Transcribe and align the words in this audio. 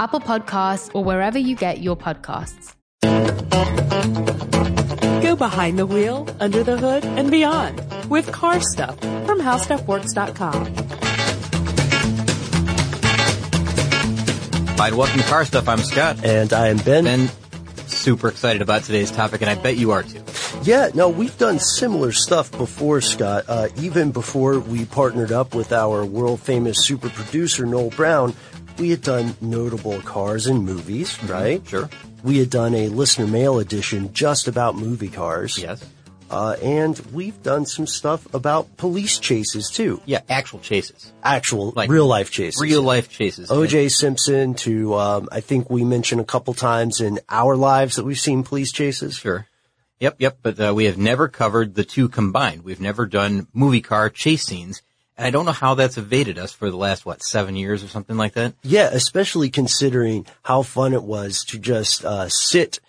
Apple 0.00 0.18
Podcasts, 0.20 0.90
or 0.94 1.04
wherever 1.04 1.38
you 1.38 1.54
get 1.54 1.82
your 1.82 1.94
podcasts. 1.94 2.72
Go 5.22 5.36
behind 5.36 5.78
the 5.78 5.84
wheel, 5.84 6.26
under 6.40 6.64
the 6.64 6.78
hood, 6.78 7.04
and 7.04 7.30
beyond 7.30 7.82
with 8.08 8.32
car 8.32 8.62
stuff 8.62 8.98
from 8.98 9.38
howstuffworks.com. 9.40 10.74
Hi, 14.78 14.88
and 14.88 14.96
welcome 14.96 15.20
to 15.20 15.26
Car 15.26 15.44
Stuff. 15.44 15.68
I'm 15.68 15.80
Scott. 15.80 16.24
And 16.24 16.54
I 16.54 16.68
am 16.68 16.78
Ben. 16.78 17.04
Ben, 17.04 17.28
super 17.86 18.28
excited 18.28 18.62
about 18.62 18.84
today's 18.84 19.10
topic, 19.10 19.42
and 19.42 19.50
I 19.50 19.54
bet 19.54 19.76
you 19.76 19.90
are 19.90 20.02
too. 20.02 20.24
Yeah, 20.62 20.88
no, 20.94 21.10
we've 21.10 21.36
done 21.36 21.58
similar 21.58 22.12
stuff 22.12 22.50
before, 22.52 23.02
Scott. 23.02 23.44
Uh, 23.48 23.68
even 23.76 24.12
before 24.12 24.58
we 24.58 24.86
partnered 24.86 25.32
up 25.32 25.54
with 25.54 25.72
our 25.72 26.06
world 26.06 26.40
famous 26.40 26.86
super 26.86 27.10
producer, 27.10 27.66
Noel 27.66 27.90
Brown, 27.90 28.34
we 28.80 28.90
had 28.90 29.02
done 29.02 29.36
notable 29.40 30.00
cars 30.00 30.46
and 30.46 30.64
movies, 30.64 31.22
right? 31.24 31.66
Sure. 31.68 31.88
We 32.24 32.38
had 32.38 32.50
done 32.50 32.74
a 32.74 32.88
listener 32.88 33.26
mail 33.26 33.58
edition 33.58 34.12
just 34.14 34.48
about 34.48 34.74
movie 34.74 35.08
cars. 35.08 35.58
Yes. 35.58 35.84
Uh, 36.30 36.56
and 36.62 36.98
we've 37.12 37.42
done 37.42 37.66
some 37.66 37.86
stuff 37.86 38.32
about 38.32 38.76
police 38.76 39.18
chases 39.18 39.68
too. 39.68 40.00
Yeah, 40.06 40.20
actual 40.28 40.60
chases. 40.60 41.12
Actual, 41.22 41.72
Like 41.74 41.90
real 41.90 42.06
life 42.06 42.30
chases. 42.30 42.60
Real 42.60 42.82
life 42.82 43.10
chases. 43.10 43.50
OJ 43.50 43.90
Simpson 43.90 44.54
to, 44.54 44.94
um, 44.94 45.28
I 45.32 45.40
think 45.40 45.68
we 45.68 45.84
mentioned 45.84 46.20
a 46.20 46.24
couple 46.24 46.54
times 46.54 47.00
in 47.00 47.18
our 47.28 47.56
lives 47.56 47.96
that 47.96 48.04
we've 48.04 48.18
seen 48.18 48.44
police 48.44 48.70
chases. 48.72 49.16
Sure. 49.16 49.46
Yep, 49.98 50.16
yep. 50.20 50.38
But 50.40 50.60
uh, 50.60 50.72
we 50.74 50.84
have 50.84 50.96
never 50.96 51.28
covered 51.28 51.74
the 51.74 51.84
two 51.84 52.08
combined. 52.08 52.62
We've 52.62 52.80
never 52.80 53.06
done 53.06 53.48
movie 53.52 53.82
car 53.82 54.08
chase 54.08 54.44
scenes. 54.44 54.82
And 55.20 55.26
I 55.26 55.30
don't 55.30 55.44
know 55.44 55.52
how 55.52 55.74
that's 55.74 55.98
evaded 55.98 56.38
us 56.38 56.52
for 56.52 56.70
the 56.70 56.76
last, 56.78 57.04
what, 57.04 57.22
seven 57.22 57.54
years 57.54 57.84
or 57.84 57.88
something 57.88 58.16
like 58.16 58.32
that? 58.34 58.54
Yeah, 58.62 58.88
especially 58.90 59.50
considering 59.50 60.26
how 60.42 60.62
fun 60.62 60.94
it 60.94 61.02
was 61.02 61.44
to 61.48 61.58
just 61.58 62.04
uh, 62.06 62.30
sit 62.30 62.80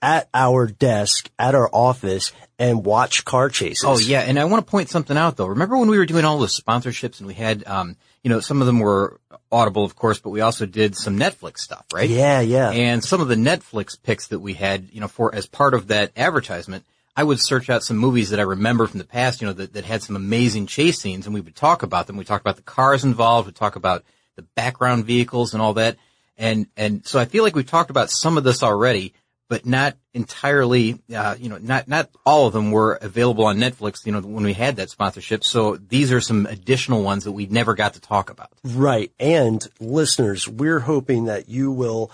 at 0.00 0.28
our 0.32 0.66
desk 0.66 1.30
at 1.38 1.54
our 1.54 1.68
office 1.72 2.32
and 2.58 2.84
watch 2.84 3.24
car 3.24 3.50
chases. 3.50 3.84
Oh 3.84 3.98
yeah, 3.98 4.20
and 4.20 4.38
I 4.38 4.44
want 4.44 4.64
to 4.64 4.70
point 4.70 4.88
something 4.88 5.16
out 5.16 5.36
though. 5.36 5.46
Remember 5.48 5.76
when 5.76 5.90
we 5.90 5.98
were 5.98 6.06
doing 6.06 6.24
all 6.24 6.38
those 6.38 6.58
sponsorships 6.58 7.18
and 7.18 7.26
we 7.26 7.34
had, 7.34 7.66
um, 7.66 7.96
you 8.22 8.30
know, 8.30 8.40
some 8.40 8.60
of 8.60 8.66
them 8.66 8.78
were 8.78 9.20
Audible, 9.52 9.84
of 9.84 9.96
course, 9.96 10.18
but 10.18 10.30
we 10.30 10.40
also 10.40 10.64
did 10.64 10.96
some 10.96 11.18
Netflix 11.18 11.58
stuff, 11.58 11.84
right? 11.92 12.08
Yeah, 12.08 12.40
yeah. 12.40 12.70
And 12.70 13.04
some 13.04 13.20
of 13.20 13.28
the 13.28 13.36
Netflix 13.36 14.00
picks 14.02 14.28
that 14.28 14.40
we 14.40 14.54
had, 14.54 14.88
you 14.92 15.00
know, 15.00 15.08
for 15.08 15.34
as 15.34 15.46
part 15.46 15.74
of 15.74 15.88
that 15.88 16.12
advertisement, 16.16 16.84
I 17.16 17.24
would 17.24 17.40
search 17.40 17.70
out 17.70 17.82
some 17.82 17.96
movies 17.96 18.30
that 18.30 18.40
I 18.40 18.42
remember 18.42 18.86
from 18.86 18.98
the 18.98 19.06
past, 19.06 19.40
you 19.40 19.46
know, 19.46 19.54
that, 19.54 19.72
that 19.72 19.84
had 19.84 20.02
some 20.02 20.16
amazing 20.16 20.66
chase 20.66 21.00
scenes, 21.00 21.26
and 21.26 21.34
we 21.34 21.40
would 21.40 21.56
talk 21.56 21.82
about 21.82 22.06
them. 22.06 22.16
We 22.16 22.24
talk 22.24 22.42
about 22.42 22.56
the 22.56 22.62
cars 22.62 23.04
involved. 23.04 23.46
We 23.46 23.52
talk 23.52 23.76
about 23.76 24.04
the 24.36 24.42
background 24.42 25.06
vehicles 25.06 25.54
and 25.54 25.62
all 25.62 25.74
that. 25.74 25.96
And 26.36 26.66
and 26.76 27.06
so 27.06 27.18
I 27.18 27.24
feel 27.24 27.42
like 27.42 27.56
we've 27.56 27.66
talked 27.66 27.88
about 27.88 28.10
some 28.10 28.36
of 28.36 28.44
this 28.44 28.62
already, 28.62 29.14
but 29.48 29.64
not 29.64 29.96
entirely. 30.12 31.00
Uh, 31.14 31.34
you 31.38 31.48
know, 31.48 31.56
not 31.56 31.88
not 31.88 32.10
all 32.26 32.46
of 32.46 32.52
them 32.52 32.70
were 32.70 32.94
available 32.94 33.46
on 33.46 33.56
Netflix. 33.56 34.04
You 34.04 34.12
know, 34.12 34.20
when 34.20 34.44
we 34.44 34.52
had 34.52 34.76
that 34.76 34.90
sponsorship. 34.90 35.42
So 35.42 35.76
these 35.76 36.12
are 36.12 36.20
some 36.20 36.44
additional 36.44 37.02
ones 37.02 37.24
that 37.24 37.32
we 37.32 37.46
never 37.46 37.74
got 37.74 37.94
to 37.94 38.00
talk 38.00 38.28
about. 38.28 38.50
Right. 38.62 39.10
And 39.18 39.66
listeners, 39.80 40.46
we're 40.46 40.80
hoping 40.80 41.24
that 41.24 41.48
you 41.48 41.72
will 41.72 42.10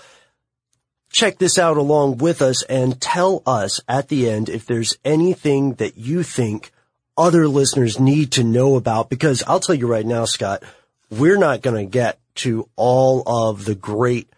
check 1.12 1.38
this 1.38 1.58
out 1.58 1.76
along 1.76 2.18
with 2.18 2.42
us 2.42 2.62
and 2.64 3.00
tell 3.00 3.42
us 3.46 3.80
at 3.88 4.08
the 4.08 4.28
end 4.28 4.48
if 4.48 4.66
there's 4.66 4.96
anything 5.04 5.74
that 5.74 5.96
you 5.96 6.22
think 6.22 6.72
other 7.16 7.46
listeners 7.46 8.00
need 8.00 8.32
to 8.32 8.42
know 8.42 8.76
about. 8.76 9.10
Because 9.10 9.42
I'll 9.46 9.60
tell 9.60 9.74
you 9.74 9.86
right 9.86 10.06
now, 10.06 10.24
Scott, 10.24 10.62
we're 11.10 11.38
not 11.38 11.60
going 11.62 11.76
to 11.84 11.90
get 11.90 12.18
to 12.36 12.68
all 12.76 13.22
of 13.26 13.66
the 13.66 13.74
great 13.74 14.28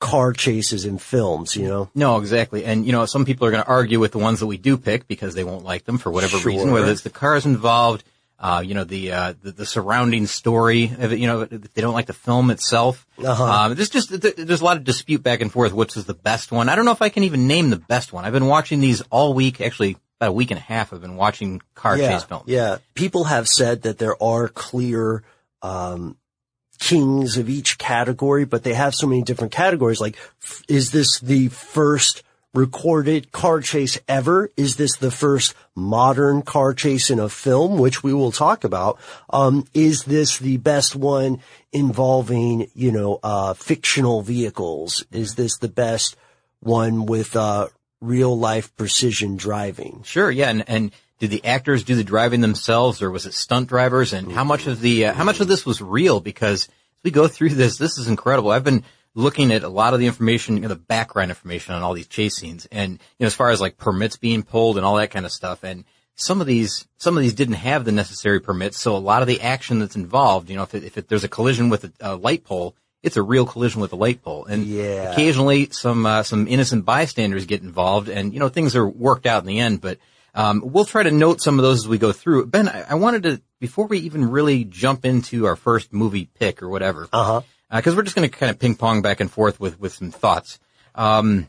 car 0.00 0.32
chases 0.32 0.84
in 0.84 0.98
films, 0.98 1.56
you 1.56 1.66
know? 1.66 1.90
No, 1.94 2.18
exactly. 2.18 2.64
And, 2.64 2.84
you 2.86 2.92
know, 2.92 3.04
some 3.06 3.24
people 3.24 3.46
are 3.46 3.50
going 3.50 3.62
to 3.62 3.68
argue 3.68 3.98
with 4.00 4.12
the 4.12 4.18
ones 4.18 4.40
that 4.40 4.46
we 4.46 4.56
do 4.56 4.76
pick 4.76 5.08
because 5.08 5.34
they 5.34 5.44
won't 5.44 5.64
like 5.64 5.84
them 5.84 5.98
for 5.98 6.10
whatever 6.10 6.38
Sure. 6.38 6.50
reason, 6.52 6.72
whether 6.72 6.90
it's 6.90 7.02
the 7.02 7.10
cars 7.10 7.46
involved, 7.46 8.04
uh, 8.38 8.62
you 8.64 8.74
know, 8.74 8.84
the, 8.84 9.12
uh, 9.12 9.34
the, 9.42 9.50
the 9.52 9.66
surrounding 9.66 10.26
story 10.26 10.92
of 10.98 11.12
it, 11.12 11.18
you 11.18 11.26
know, 11.26 11.44
they 11.44 11.80
don't 11.80 11.94
like 11.94 12.06
the 12.06 12.12
film 12.12 12.50
itself. 12.50 13.06
Uh-huh. 13.22 13.44
Um, 13.44 13.74
there's 13.74 13.90
just, 13.90 14.10
there's 14.20 14.60
a 14.60 14.64
lot 14.64 14.76
of 14.76 14.84
dispute 14.84 15.22
back 15.22 15.40
and 15.40 15.50
forth 15.50 15.72
which 15.72 15.96
is 15.96 16.04
the 16.04 16.14
best 16.14 16.52
one. 16.52 16.68
I 16.68 16.76
don't 16.76 16.84
know 16.84 16.92
if 16.92 17.02
I 17.02 17.08
can 17.08 17.24
even 17.24 17.46
name 17.46 17.70
the 17.70 17.76
best 17.76 18.12
one. 18.12 18.24
I've 18.24 18.32
been 18.32 18.46
watching 18.46 18.80
these 18.80 19.02
all 19.10 19.34
week, 19.34 19.60
actually 19.60 19.96
about 20.20 20.30
a 20.30 20.32
week 20.32 20.50
and 20.50 20.58
a 20.58 20.62
half 20.62 20.92
I've 20.92 21.00
been 21.00 21.16
watching 21.16 21.62
car 21.74 21.96
yeah, 21.96 22.10
chase 22.10 22.24
films. 22.24 22.44
Yeah. 22.46 22.78
People 22.94 23.24
have 23.24 23.48
said 23.48 23.82
that 23.82 23.98
there 23.98 24.20
are 24.22 24.48
clear, 24.48 25.22
um, 25.62 26.16
kings 26.78 27.36
of 27.36 27.48
each 27.48 27.76
category, 27.78 28.44
but 28.44 28.62
they 28.62 28.74
have 28.74 28.94
so 28.94 29.06
many 29.06 29.22
different 29.22 29.52
categories. 29.52 30.00
Like, 30.00 30.16
f- 30.42 30.62
is 30.68 30.92
this 30.92 31.18
the 31.18 31.48
first 31.48 32.22
recorded 32.54 33.32
car 33.32 33.60
chase 33.60 33.98
ever? 34.08 34.50
Is 34.56 34.76
this 34.76 34.96
the 34.96 35.10
first 35.10 35.54
modern 35.74 36.42
car 36.42 36.74
chase 36.74 37.10
in 37.10 37.18
a 37.18 37.28
film, 37.28 37.78
which 37.78 38.02
we 38.02 38.12
will 38.12 38.32
talk 38.32 38.64
about? 38.64 38.98
Um, 39.30 39.66
is 39.74 40.04
this 40.04 40.38
the 40.38 40.56
best 40.56 40.96
one 40.96 41.40
involving, 41.72 42.70
you 42.74 42.92
know, 42.92 43.20
uh, 43.22 43.54
fictional 43.54 44.22
vehicles? 44.22 45.04
Is 45.12 45.34
this 45.34 45.58
the 45.58 45.68
best 45.68 46.16
one 46.60 47.06
with, 47.06 47.36
uh, 47.36 47.68
real 48.00 48.38
life 48.38 48.74
precision 48.76 49.36
driving? 49.36 50.02
Sure, 50.04 50.30
yeah, 50.30 50.50
and 50.50 50.64
and 50.68 50.92
did 51.18 51.30
the 51.30 51.44
actors 51.44 51.82
do 51.82 51.94
the 51.94 52.04
driving 52.04 52.40
themselves, 52.40 53.02
or 53.02 53.10
was 53.10 53.26
it 53.26 53.34
stunt 53.34 53.68
drivers? 53.68 54.12
And 54.12 54.30
how 54.32 54.44
much 54.44 54.66
of 54.66 54.80
the 54.80 55.06
uh, 55.06 55.14
how 55.14 55.24
much 55.24 55.40
of 55.40 55.48
this 55.48 55.66
was 55.66 55.82
real? 55.82 56.20
Because 56.20 56.64
as 56.64 57.04
we 57.04 57.10
go 57.10 57.28
through 57.28 57.50
this, 57.50 57.76
this 57.78 57.98
is 57.98 58.08
incredible. 58.08 58.50
I've 58.50 58.64
been 58.64 58.84
looking 59.18 59.50
at 59.52 59.64
a 59.64 59.68
lot 59.68 59.94
of 59.94 60.00
the 60.00 60.06
information, 60.06 60.54
you 60.56 60.62
know, 60.62 60.68
the 60.68 60.76
background 60.76 61.30
information 61.30 61.74
on 61.74 61.82
all 61.82 61.92
these 61.92 62.06
chase 62.06 62.36
scenes, 62.36 62.66
and 62.70 62.92
you 62.92 63.24
know, 63.24 63.26
as 63.26 63.34
far 63.34 63.50
as 63.50 63.60
like 63.60 63.76
permits 63.76 64.16
being 64.16 64.42
pulled 64.44 64.76
and 64.76 64.86
all 64.86 64.96
that 64.96 65.10
kind 65.10 65.26
of 65.26 65.32
stuff, 65.32 65.64
and 65.64 65.84
some 66.14 66.40
of 66.40 66.46
these 66.46 66.86
some 66.96 67.16
of 67.16 67.22
these 67.22 67.34
didn't 67.34 67.54
have 67.54 67.84
the 67.84 67.92
necessary 67.92 68.40
permits, 68.40 68.80
so 68.80 68.96
a 68.96 68.98
lot 68.98 69.20
of 69.22 69.28
the 69.28 69.40
action 69.40 69.80
that's 69.80 69.96
involved, 69.96 70.48
you 70.48 70.56
know, 70.56 70.62
if 70.62 70.74
it, 70.74 70.84
if 70.84 70.96
it, 70.96 71.08
there's 71.08 71.24
a 71.24 71.28
collision 71.28 71.68
with 71.68 71.84
a, 71.84 71.92
a 72.00 72.16
light 72.16 72.44
pole. 72.44 72.74
It's 73.02 73.16
a 73.16 73.22
real 73.22 73.46
collision 73.46 73.80
with 73.80 73.92
a 73.92 73.96
light 73.96 74.22
pole, 74.22 74.44
and 74.46 74.64
Yeah. 74.66 75.12
occasionally 75.12 75.68
some 75.70 76.04
uh, 76.06 76.22
some 76.22 76.48
innocent 76.48 76.84
bystanders 76.84 77.44
get 77.46 77.62
involved, 77.62 78.08
and 78.08 78.32
you 78.32 78.40
know 78.40 78.48
things 78.48 78.74
are 78.76 78.88
worked 78.88 79.26
out 79.26 79.42
in 79.42 79.46
the 79.48 79.58
end. 79.60 79.80
But 79.80 79.98
um, 80.34 80.62
we'll 80.64 80.84
try 80.84 81.02
to 81.04 81.10
note 81.10 81.40
some 81.40 81.58
of 81.58 81.62
those 81.64 81.78
as 81.84 81.88
we 81.88 81.98
go 81.98 82.12
through. 82.12 82.46
Ben, 82.46 82.68
I, 82.68 82.82
I 82.90 82.94
wanted 82.94 83.22
to 83.24 83.40
before 83.60 83.86
we 83.86 83.98
even 84.00 84.30
really 84.30 84.64
jump 84.64 85.04
into 85.04 85.46
our 85.46 85.56
first 85.56 85.92
movie 85.92 86.28
pick 86.38 86.60
or 86.62 86.68
whatever. 86.68 87.08
Uh 87.12 87.24
huh. 87.24 87.40
Because 87.70 87.96
we're 87.96 88.02
just 88.02 88.16
going 88.16 88.28
to 88.28 88.36
kind 88.36 88.50
of 88.50 88.58
ping 88.58 88.74
pong 88.74 89.02
back 89.02 89.20
and 89.20 89.30
forth 89.30 89.60
with 89.60 89.78
with 89.80 89.92
some 89.92 90.10
thoughts. 90.10 90.58
Um, 90.94 91.48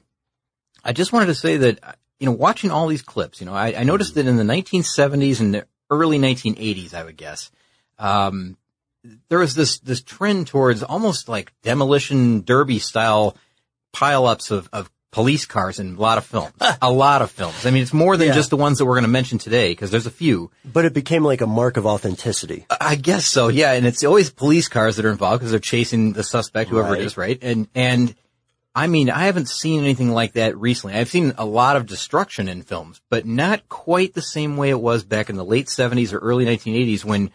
I 0.83 0.93
just 0.93 1.11
wanted 1.13 1.27
to 1.27 1.35
say 1.35 1.57
that 1.57 1.97
you 2.19 2.25
know, 2.25 2.33
watching 2.33 2.69
all 2.69 2.87
these 2.87 3.01
clips, 3.01 3.39
you 3.39 3.45
know, 3.45 3.53
I, 3.53 3.73
I 3.79 3.83
noticed 3.83 4.15
that 4.15 4.27
in 4.27 4.35
the 4.35 4.43
1970s 4.43 5.39
and 5.39 5.53
the 5.53 5.67
early 5.89 6.19
1980s, 6.19 6.93
I 6.93 7.03
would 7.03 7.17
guess, 7.17 7.49
um, 7.97 8.57
there 9.29 9.39
was 9.39 9.55
this 9.55 9.79
this 9.79 10.01
trend 10.01 10.47
towards 10.47 10.83
almost 10.83 11.29
like 11.29 11.53
demolition 11.63 12.41
derby 12.41 12.79
style 12.79 13.37
pileups 13.93 14.51
of 14.51 14.69
of 14.73 14.91
police 15.11 15.45
cars 15.45 15.79
in 15.79 15.95
a 15.95 15.99
lot 15.99 16.17
of 16.17 16.25
films. 16.25 16.53
a 16.81 16.91
lot 16.91 17.21
of 17.21 17.31
films. 17.31 17.65
I 17.65 17.71
mean, 17.71 17.81
it's 17.83 17.93
more 17.93 18.15
than 18.17 18.27
Yeah. 18.27 18.33
just 18.35 18.49
the 18.51 18.57
ones 18.57 18.77
that 18.77 18.85
we're 18.85 18.93
going 18.95 19.03
to 19.03 19.07
mention 19.09 19.37
today 19.39 19.71
because 19.71 19.89
there's 19.91 20.05
a 20.05 20.11
few. 20.11 20.51
But 20.63 20.85
it 20.85 20.93
became 20.93 21.23
like 21.23 21.41
a 21.41 21.47
mark 21.47 21.77
of 21.77 21.85
authenticity. 21.85 22.65
I 22.79 22.95
guess 22.95 23.25
so, 23.25 23.47
yeah. 23.47 23.73
And 23.73 23.85
it's 23.87 24.03
always 24.03 24.29
police 24.29 24.67
cars 24.67 24.97
that 24.97 25.05
are 25.05 25.11
involved 25.11 25.39
because 25.39 25.51
they're 25.51 25.59
chasing 25.59 26.13
the 26.13 26.23
suspect, 26.23 26.69
whoever 26.69 26.91
Right. 26.91 27.01
it 27.01 27.05
is, 27.05 27.17
right? 27.17 27.39
And 27.41 27.67
and 27.73 28.13
I 28.75 28.85
mean, 28.85 29.09
I 29.09 29.25
haven't 29.25 29.49
seen 29.49 29.81
anything 29.81 30.11
like 30.11 30.33
that 30.33 30.55
recently. 30.55 30.95
I've 30.95 31.09
seen 31.09 31.33
a 31.39 31.45
lot 31.45 31.75
of 31.75 31.87
destruction 31.87 32.47
in 32.47 32.61
films, 32.61 33.01
but 33.09 33.25
not 33.25 33.67
quite 33.67 34.13
the 34.13 34.21
same 34.21 34.57
way 34.57 34.69
it 34.69 34.79
was 34.79 35.03
back 35.03 35.29
in 35.31 35.35
the 35.37 35.43
late 35.43 35.65
70s 35.67 36.13
or 36.13 36.19
early 36.19 36.45
1980s 36.45 37.03
when 37.03 37.31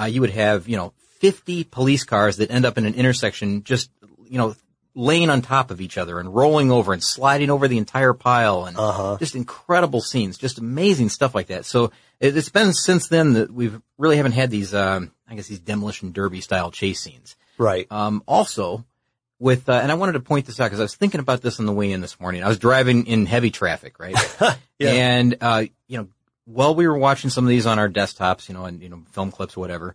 uh, 0.00 0.04
you 0.04 0.20
would 0.20 0.30
have, 0.30 0.68
you 0.68 0.76
know, 0.76 0.92
50 1.18 1.64
police 1.64 2.04
cars 2.04 2.36
that 2.36 2.52
end 2.52 2.64
up 2.64 2.78
in 2.78 2.86
an 2.86 2.94
intersection 2.94 3.64
just, 3.64 3.90
you 4.28 4.38
know, 4.38 4.54
laying 4.96 5.28
on 5.28 5.42
top 5.42 5.70
of 5.70 5.80
each 5.80 5.98
other 5.98 6.18
and 6.18 6.34
rolling 6.34 6.72
over 6.72 6.94
and 6.94 7.04
sliding 7.04 7.50
over 7.50 7.68
the 7.68 7.76
entire 7.76 8.14
pile 8.14 8.64
and 8.64 9.18
just 9.20 9.36
incredible 9.36 10.00
scenes, 10.00 10.38
just 10.38 10.58
amazing 10.58 11.10
stuff 11.10 11.34
like 11.34 11.48
that. 11.48 11.66
So 11.66 11.92
it, 12.18 12.34
it's 12.34 12.48
been 12.48 12.72
since 12.72 13.08
then 13.08 13.34
that 13.34 13.52
we've 13.52 13.80
really 13.98 14.16
haven't 14.16 14.32
had 14.32 14.50
these, 14.50 14.74
um, 14.74 15.12
I 15.28 15.34
guess 15.34 15.48
these 15.48 15.60
demolition 15.60 16.12
derby 16.12 16.40
style 16.40 16.70
chase 16.70 17.00
scenes. 17.00 17.36
Right. 17.58 17.86
Um, 17.90 18.22
also, 18.26 18.86
with 19.38 19.68
uh, 19.68 19.74
and 19.74 19.92
I 19.92 19.96
wanted 19.96 20.12
to 20.12 20.20
point 20.20 20.46
this 20.46 20.58
out 20.60 20.66
because 20.66 20.80
I 20.80 20.84
was 20.84 20.96
thinking 20.96 21.20
about 21.20 21.42
this 21.42 21.60
on 21.60 21.66
the 21.66 21.72
way 21.72 21.92
in 21.92 22.00
this 22.00 22.18
morning. 22.18 22.42
I 22.42 22.48
was 22.48 22.58
driving 22.58 23.06
in 23.06 23.26
heavy 23.26 23.50
traffic, 23.50 23.98
right? 23.98 24.16
Yeah. 24.78 24.90
And 24.90 25.38
uh, 25.40 25.64
you 25.88 25.96
know, 25.96 26.08
while 26.44 26.74
we 26.74 26.86
were 26.86 26.98
watching 26.98 27.30
some 27.30 27.44
of 27.44 27.48
these 27.48 27.64
on 27.64 27.78
our 27.78 27.88
desktops, 27.88 28.46
you 28.46 28.54
know, 28.54 28.66
and 28.66 28.82
you 28.82 28.90
know, 28.90 29.02
film 29.12 29.30
clips 29.30 29.56
or 29.56 29.60
whatever, 29.60 29.94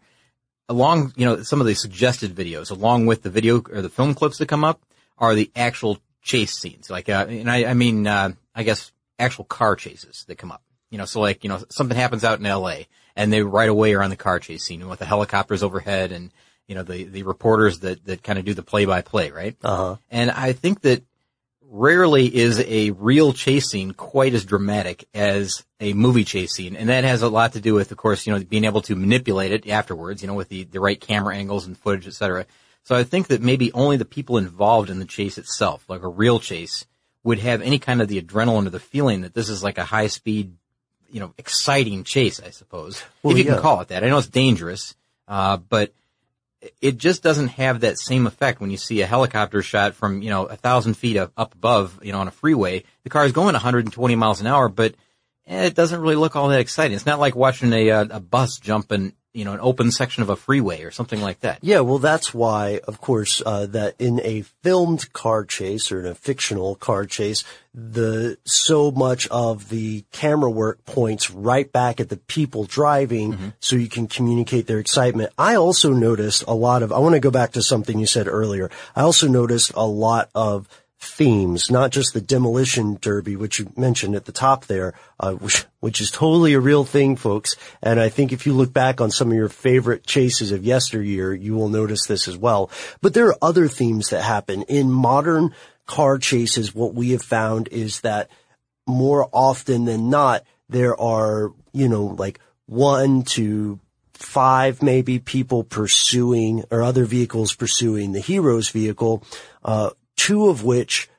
along 0.68 1.14
you 1.16 1.24
know 1.24 1.44
some 1.44 1.62
of 1.62 1.68
the 1.68 1.76
suggested 1.76 2.34
videos, 2.34 2.72
along 2.72 3.06
with 3.06 3.22
the 3.22 3.30
video 3.30 3.62
or 3.72 3.84
the 3.84 3.90
film 3.90 4.16
clips 4.16 4.40
that 4.40 4.48
come 4.48 4.64
up, 4.64 4.82
are 5.22 5.36
the 5.36 5.50
actual 5.56 6.00
chase 6.22 6.54
scenes. 6.54 6.90
Like, 6.90 7.08
uh, 7.08 7.28
and 7.30 7.50
I, 7.50 7.66
I 7.66 7.74
mean, 7.74 8.06
uh, 8.08 8.32
I 8.54 8.64
guess 8.64 8.92
actual 9.18 9.46
car 9.46 9.78
chases 9.78 10.26
that 10.28 10.38
come 10.38 10.52
up. 10.52 10.64
You 10.90 10.98
know, 10.98 11.06
so 11.06 11.22
like, 11.22 11.46
you 11.46 11.50
know, 11.50 11.64
something 11.70 11.96
happens 11.96 12.26
out 12.26 12.40
in 12.40 12.46
L.A. 12.46 12.88
and 13.16 13.32
they 13.32 13.44
right 13.44 13.70
away 13.70 13.94
are 13.94 14.04
on 14.04 14.10
the 14.10 14.18
car 14.18 14.40
chase 14.40 14.66
scene 14.66 14.86
with 14.90 15.00
the 15.00 15.06
helicopters 15.06 15.64
overhead 15.64 16.12
and 16.12 16.34
you 16.68 16.76
know 16.76 16.84
the 16.84 17.04
the 17.06 17.24
reporters 17.24 17.80
that 17.80 18.06
that 18.06 18.24
kind 18.24 18.40
of 18.40 18.46
do 18.46 18.54
the 18.54 18.64
play 18.64 18.86
by 18.86 19.02
play, 19.02 19.32
right? 19.32 19.56
Uh 19.64 19.76
huh. 19.76 19.96
And 20.10 20.32
I 20.32 20.54
think 20.54 20.82
that 20.82 21.04
rarely 21.72 22.34
is 22.34 22.60
a 22.60 22.92
real 22.92 23.32
chase 23.32 23.70
scene 23.70 23.94
quite 23.94 24.34
as 24.34 24.44
dramatic 24.44 25.08
as 25.14 25.66
a 25.80 25.94
movie 25.94 26.26
chase 26.26 26.54
scene. 26.54 26.76
And 26.76 26.90
that 26.90 27.06
has 27.06 27.22
a 27.22 27.30
lot 27.30 27.54
to 27.54 27.62
do 27.62 27.74
with, 27.74 27.92
of 27.92 27.98
course, 27.98 28.28
you 28.28 28.34
know, 28.34 28.44
being 28.44 28.66
able 28.66 28.82
to 28.82 28.96
manipulate 28.96 29.54
it 29.54 29.70
afterwards, 29.70 30.22
you 30.22 30.28
know, 30.28 30.34
with 30.34 30.50
the, 30.50 30.66
the 30.66 30.82
right 30.82 31.00
camera 31.00 31.36
angles 31.36 31.66
and 31.66 31.78
footage, 31.78 32.08
et 32.08 32.14
cetera. 32.14 32.46
So 32.84 32.96
I 32.96 33.04
think 33.04 33.28
that 33.28 33.42
maybe 33.42 33.72
only 33.74 33.98
the 33.98 34.06
people 34.06 34.38
involved 34.38 34.90
in 34.90 35.00
the 35.00 35.06
chase 35.06 35.38
itself, 35.38 35.86
like 35.88 36.02
a 36.02 36.08
real 36.08 36.40
chase, 36.40 36.86
would 37.24 37.40
have 37.40 37.62
any 37.62 37.80
kind 37.80 38.02
of 38.02 38.08
the 38.08 38.22
adrenaline 38.22 38.66
or 38.66 38.72
the 38.72 38.80
feeling 38.80 39.22
that 39.22 39.34
this 39.34 39.50
is 39.50 39.64
like 39.64 39.78
a 39.78 39.84
high 39.84 40.08
speed, 40.08 40.56
you 41.12 41.20
know, 41.20 41.34
exciting 41.38 42.04
chase, 42.04 42.42
I 42.42 42.50
suppose. 42.50 43.04
Well, 43.22 43.34
if 43.34 43.38
you 43.38 43.46
yeah. 43.46 43.54
can 43.54 43.62
call 43.62 43.82
it 43.82 43.90
that. 43.90 44.04
I 44.04 44.10
know 44.10 44.18
it's 44.18 44.28
dangerous, 44.28 44.96
uh, 45.28 45.58
but 45.58 45.94
it 46.80 46.98
just 46.98 47.24
doesn't 47.24 47.50
have 47.50 47.82
that 47.82 47.98
same 47.98 48.28
effect 48.28 48.60
when 48.60 48.72
you 48.72 48.78
see 48.78 49.02
a 49.02 49.08
helicopter 49.08 49.62
shot 49.62 49.96
from, 49.96 50.22
you 50.22 50.30
know, 50.30 50.46
a 50.46 50.56
thousand 50.56 50.96
feet 50.96 51.18
up, 51.18 51.32
above, 51.38 52.00
you 52.04 52.12
know, 52.12 52.20
on 52.20 52.28
a 52.28 52.32
freeway. 52.32 52.84
The 53.04 53.10
car 53.10 53.26
is 53.26 53.32
going 53.32 53.54
120 53.54 54.16
miles 54.16 54.42
an 54.42 54.48
hour, 54.48 54.70
but 54.70 54.96
eh, 55.48 55.66
it 55.66 55.76
doesn't 55.76 56.00
really 56.00 56.16
look 56.16 56.36
all 56.36 56.50
that 56.50 56.60
exciting. 56.60 56.96
It's 56.96 57.06
not 57.06 57.20
like 57.20 57.36
watching 57.36 57.74
a, 57.74 57.92
uh, 57.92 58.06
a 58.12 58.20
bus 58.20 58.58
jump 58.58 58.92
you 59.34 59.46
know, 59.46 59.54
an 59.54 59.60
open 59.62 59.92
section 59.92 60.24
of 60.24 60.30
a 60.30 60.36
freeway 60.36 60.84
or 60.84 60.92
something 60.92 61.22
like 61.22 61.40
that. 61.40 61.60
Yeah, 61.62 61.80
well, 61.82 62.00
that's 62.00 62.34
why, 62.34 62.82
of 62.88 63.00
course, 63.00 63.42
uh, 63.46 63.66
that 63.68 63.96
in 63.98 64.20
a 64.24 64.42
filmed 64.62 65.12
car 65.14 65.46
chase 65.46 65.92
or 65.92 66.02
in 66.02 66.06
a 66.06 66.16
fictional 66.16 66.76
car 66.76 67.06
chase, 67.06 67.44
the 67.74 68.38
so 68.44 68.92
much 68.92 69.30
of 69.30 69.70
the 69.70 70.04
camera 70.12 70.52
work 70.52 70.84
points 70.86 71.32
right 71.32 71.72
back 71.72 72.02
at 72.02 72.10
the 72.10 72.18
people 72.18 72.66
driving, 72.66 73.54
so 73.62 73.78
you 73.78 73.88
can 73.88 74.08
communicate 74.08 74.68
their 74.68 74.80
excitement. 74.80 75.32
I 75.38 75.56
also 75.56 75.94
noticed 75.94 76.44
a 76.48 76.54
lot 76.54 76.84
of. 76.84 76.92
I 76.92 77.00
want 77.00 77.14
to 77.14 77.22
go 77.22 77.32
back 77.32 77.54
to 77.54 77.62
something 77.62 77.98
you 77.98 78.08
said 78.08 78.28
earlier. 78.28 78.70
I 78.94 79.02
also 79.04 79.30
noticed 79.30 79.72
a 79.76 79.86
lot 79.88 80.30
of 80.36 80.68
themes, 81.02 81.72
not 81.72 81.90
just 81.90 82.14
the 82.14 82.22
demolition 82.22 82.98
derby, 83.02 83.36
which 83.36 83.58
you 83.58 83.72
mentioned 83.76 84.16
at 84.16 84.26
the 84.26 84.32
top 84.32 84.68
there, 84.68 84.94
uh, 85.20 85.34
which, 85.34 85.66
which 85.80 86.00
is 86.00 86.12
totally 86.12 86.54
a 86.54 86.60
real 86.60 86.86
thing, 86.86 87.16
folks. 87.16 87.56
And 87.82 88.00
I 88.00 88.10
think 88.10 88.32
if 88.32 88.46
you 88.46 88.54
look 88.54 88.72
back 88.72 89.02
on 89.02 89.10
some 89.10 89.32
of 89.32 89.36
your 89.36 89.50
favorite 89.50 90.06
chases 90.06 90.52
of 90.52 90.64
yesteryear, 90.64 91.34
you 91.34 91.56
will 91.56 91.70
notice 91.70 92.06
this 92.06 92.28
as 92.28 92.38
well. 92.38 92.70
But 93.02 93.16
there 93.16 93.28
are 93.28 93.38
other 93.42 93.68
themes 93.68 94.10
that 94.10 94.22
happen 94.22 94.62
in 94.64 94.92
modern 94.92 95.56
car 95.88 96.20
chases. 96.20 96.76
What 96.76 96.94
we 96.94 97.12
have 97.12 97.24
found 97.24 97.68
is 97.70 98.02
that 98.02 98.30
more 98.86 99.28
often 99.32 99.86
than 99.86 100.12
not, 100.12 100.44
there 100.70 100.96
are, 101.00 101.52
you 101.74 101.90
know, 101.90 102.06
like 102.06 102.40
one 102.68 103.24
to 103.24 103.80
five 104.14 104.84
maybe 104.84 105.18
people 105.18 105.64
pursuing 105.64 106.64
or 106.70 106.84
other 106.84 107.06
vehicles 107.06 107.56
pursuing 107.56 108.12
the 108.12 108.20
hero's 108.20 108.70
vehicle, 108.70 109.24
uh, 109.66 109.90
two 110.22 110.50
of 110.50 110.64
which 110.64 111.10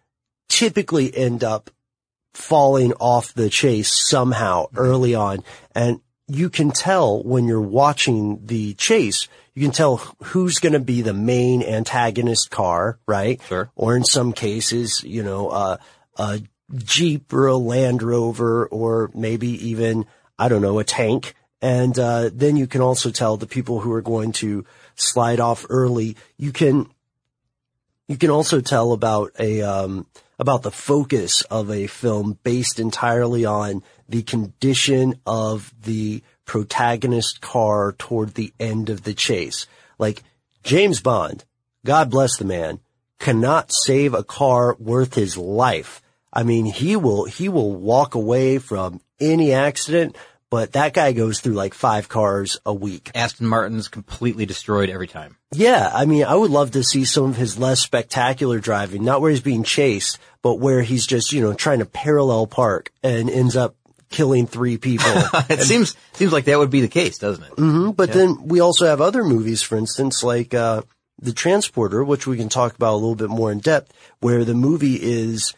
typically 0.48 1.14
end 1.16 1.42
up 1.42 1.70
falling 2.34 2.92
off 3.00 3.34
the 3.34 3.50
chase 3.50 3.92
somehow 4.08 4.66
early 4.76 5.12
on. 5.12 5.42
And 5.74 6.00
you 6.28 6.48
can 6.48 6.70
tell 6.70 7.20
when 7.20 7.48
you're 7.48 7.60
watching 7.60 8.46
the 8.46 8.74
chase, 8.74 9.26
you 9.54 9.62
can 9.62 9.72
tell 9.72 9.96
who's 10.22 10.60
going 10.60 10.74
to 10.74 10.78
be 10.78 11.02
the 11.02 11.12
main 11.12 11.64
antagonist 11.64 12.52
car, 12.52 13.00
right? 13.08 13.40
Sure. 13.48 13.72
Or 13.74 13.96
in 13.96 14.04
some 14.04 14.32
cases, 14.32 15.02
you 15.02 15.24
know, 15.24 15.48
uh, 15.48 15.76
a 16.16 16.40
Jeep 16.72 17.32
or 17.32 17.48
a 17.48 17.56
Land 17.56 18.04
Rover 18.04 18.66
or 18.66 19.10
maybe 19.14 19.48
even, 19.68 20.06
I 20.38 20.48
don't 20.48 20.62
know, 20.62 20.78
a 20.78 20.84
tank. 20.84 21.34
And, 21.60 21.98
uh, 21.98 22.30
then 22.32 22.56
you 22.56 22.68
can 22.68 22.80
also 22.80 23.10
tell 23.10 23.36
the 23.36 23.48
people 23.48 23.80
who 23.80 23.92
are 23.92 24.00
going 24.00 24.30
to 24.32 24.64
slide 24.94 25.40
off 25.40 25.66
early. 25.68 26.16
You 26.36 26.52
can, 26.52 26.88
you 28.08 28.16
can 28.16 28.30
also 28.30 28.60
tell 28.60 28.92
about 28.92 29.32
a, 29.38 29.62
um, 29.62 30.06
about 30.38 30.62
the 30.62 30.70
focus 30.70 31.42
of 31.42 31.70
a 31.70 31.86
film 31.86 32.38
based 32.42 32.78
entirely 32.80 33.44
on 33.44 33.82
the 34.08 34.22
condition 34.22 35.14
of 35.26 35.72
the 35.82 36.22
protagonist 36.44 37.40
car 37.40 37.92
toward 37.92 38.34
the 38.34 38.52
end 38.58 38.90
of 38.90 39.04
the 39.04 39.14
chase. 39.14 39.66
Like 39.98 40.22
James 40.62 41.00
Bond, 41.00 41.44
God 41.84 42.10
bless 42.10 42.36
the 42.36 42.44
man, 42.44 42.80
cannot 43.18 43.72
save 43.72 44.14
a 44.14 44.24
car 44.24 44.76
worth 44.78 45.14
his 45.14 45.36
life. 45.36 46.02
I 46.32 46.42
mean, 46.42 46.64
he 46.66 46.96
will, 46.96 47.24
he 47.24 47.48
will 47.48 47.72
walk 47.72 48.14
away 48.14 48.58
from 48.58 49.00
any 49.20 49.52
accident, 49.52 50.16
but 50.52 50.72
that 50.72 50.92
guy 50.92 51.12
goes 51.12 51.40
through 51.40 51.54
like 51.54 51.72
five 51.72 52.10
cars 52.10 52.58
a 52.66 52.74
week. 52.74 53.10
Aston 53.14 53.46
Martin's 53.46 53.88
completely 53.88 54.44
destroyed 54.44 54.90
every 54.90 55.06
time. 55.06 55.38
Yeah, 55.54 55.90
I 55.90 56.04
mean, 56.04 56.24
I 56.24 56.34
would 56.34 56.50
love 56.50 56.72
to 56.72 56.82
see 56.84 57.06
some 57.06 57.30
of 57.30 57.36
his 57.36 57.58
less 57.58 57.80
spectacular 57.80 58.58
driving, 58.58 59.02
not 59.02 59.22
where 59.22 59.30
he's 59.30 59.40
being 59.40 59.62
chased, 59.62 60.18
but 60.42 60.56
where 60.56 60.82
he's 60.82 61.06
just, 61.06 61.32
you 61.32 61.40
know, 61.40 61.54
trying 61.54 61.78
to 61.78 61.86
parallel 61.86 62.46
park 62.46 62.92
and 63.02 63.30
ends 63.30 63.56
up 63.56 63.76
killing 64.10 64.46
three 64.46 64.76
people. 64.76 65.10
it 65.48 65.62
seems 65.62 65.96
seems 66.12 66.34
like 66.34 66.44
that 66.44 66.58
would 66.58 66.70
be 66.70 66.82
the 66.82 66.88
case, 66.88 67.16
doesn't 67.16 67.44
it? 67.44 67.52
hmm 67.52 67.92
But 67.92 68.12
then 68.12 68.46
we 68.46 68.60
also 68.60 68.84
have 68.84 69.00
other 69.00 69.24
movies, 69.24 69.62
for 69.62 69.78
instance, 69.78 70.22
like 70.22 70.52
uh, 70.52 70.82
The 71.18 71.32
Transporter, 71.32 72.04
which 72.04 72.26
we 72.26 72.36
can 72.36 72.50
talk 72.50 72.74
about 72.74 72.92
a 72.92 73.00
little 73.00 73.14
bit 73.14 73.30
more 73.30 73.50
in 73.50 73.60
depth, 73.60 73.90
where 74.20 74.44
the 74.44 74.52
movie 74.52 74.96
is 75.00 75.54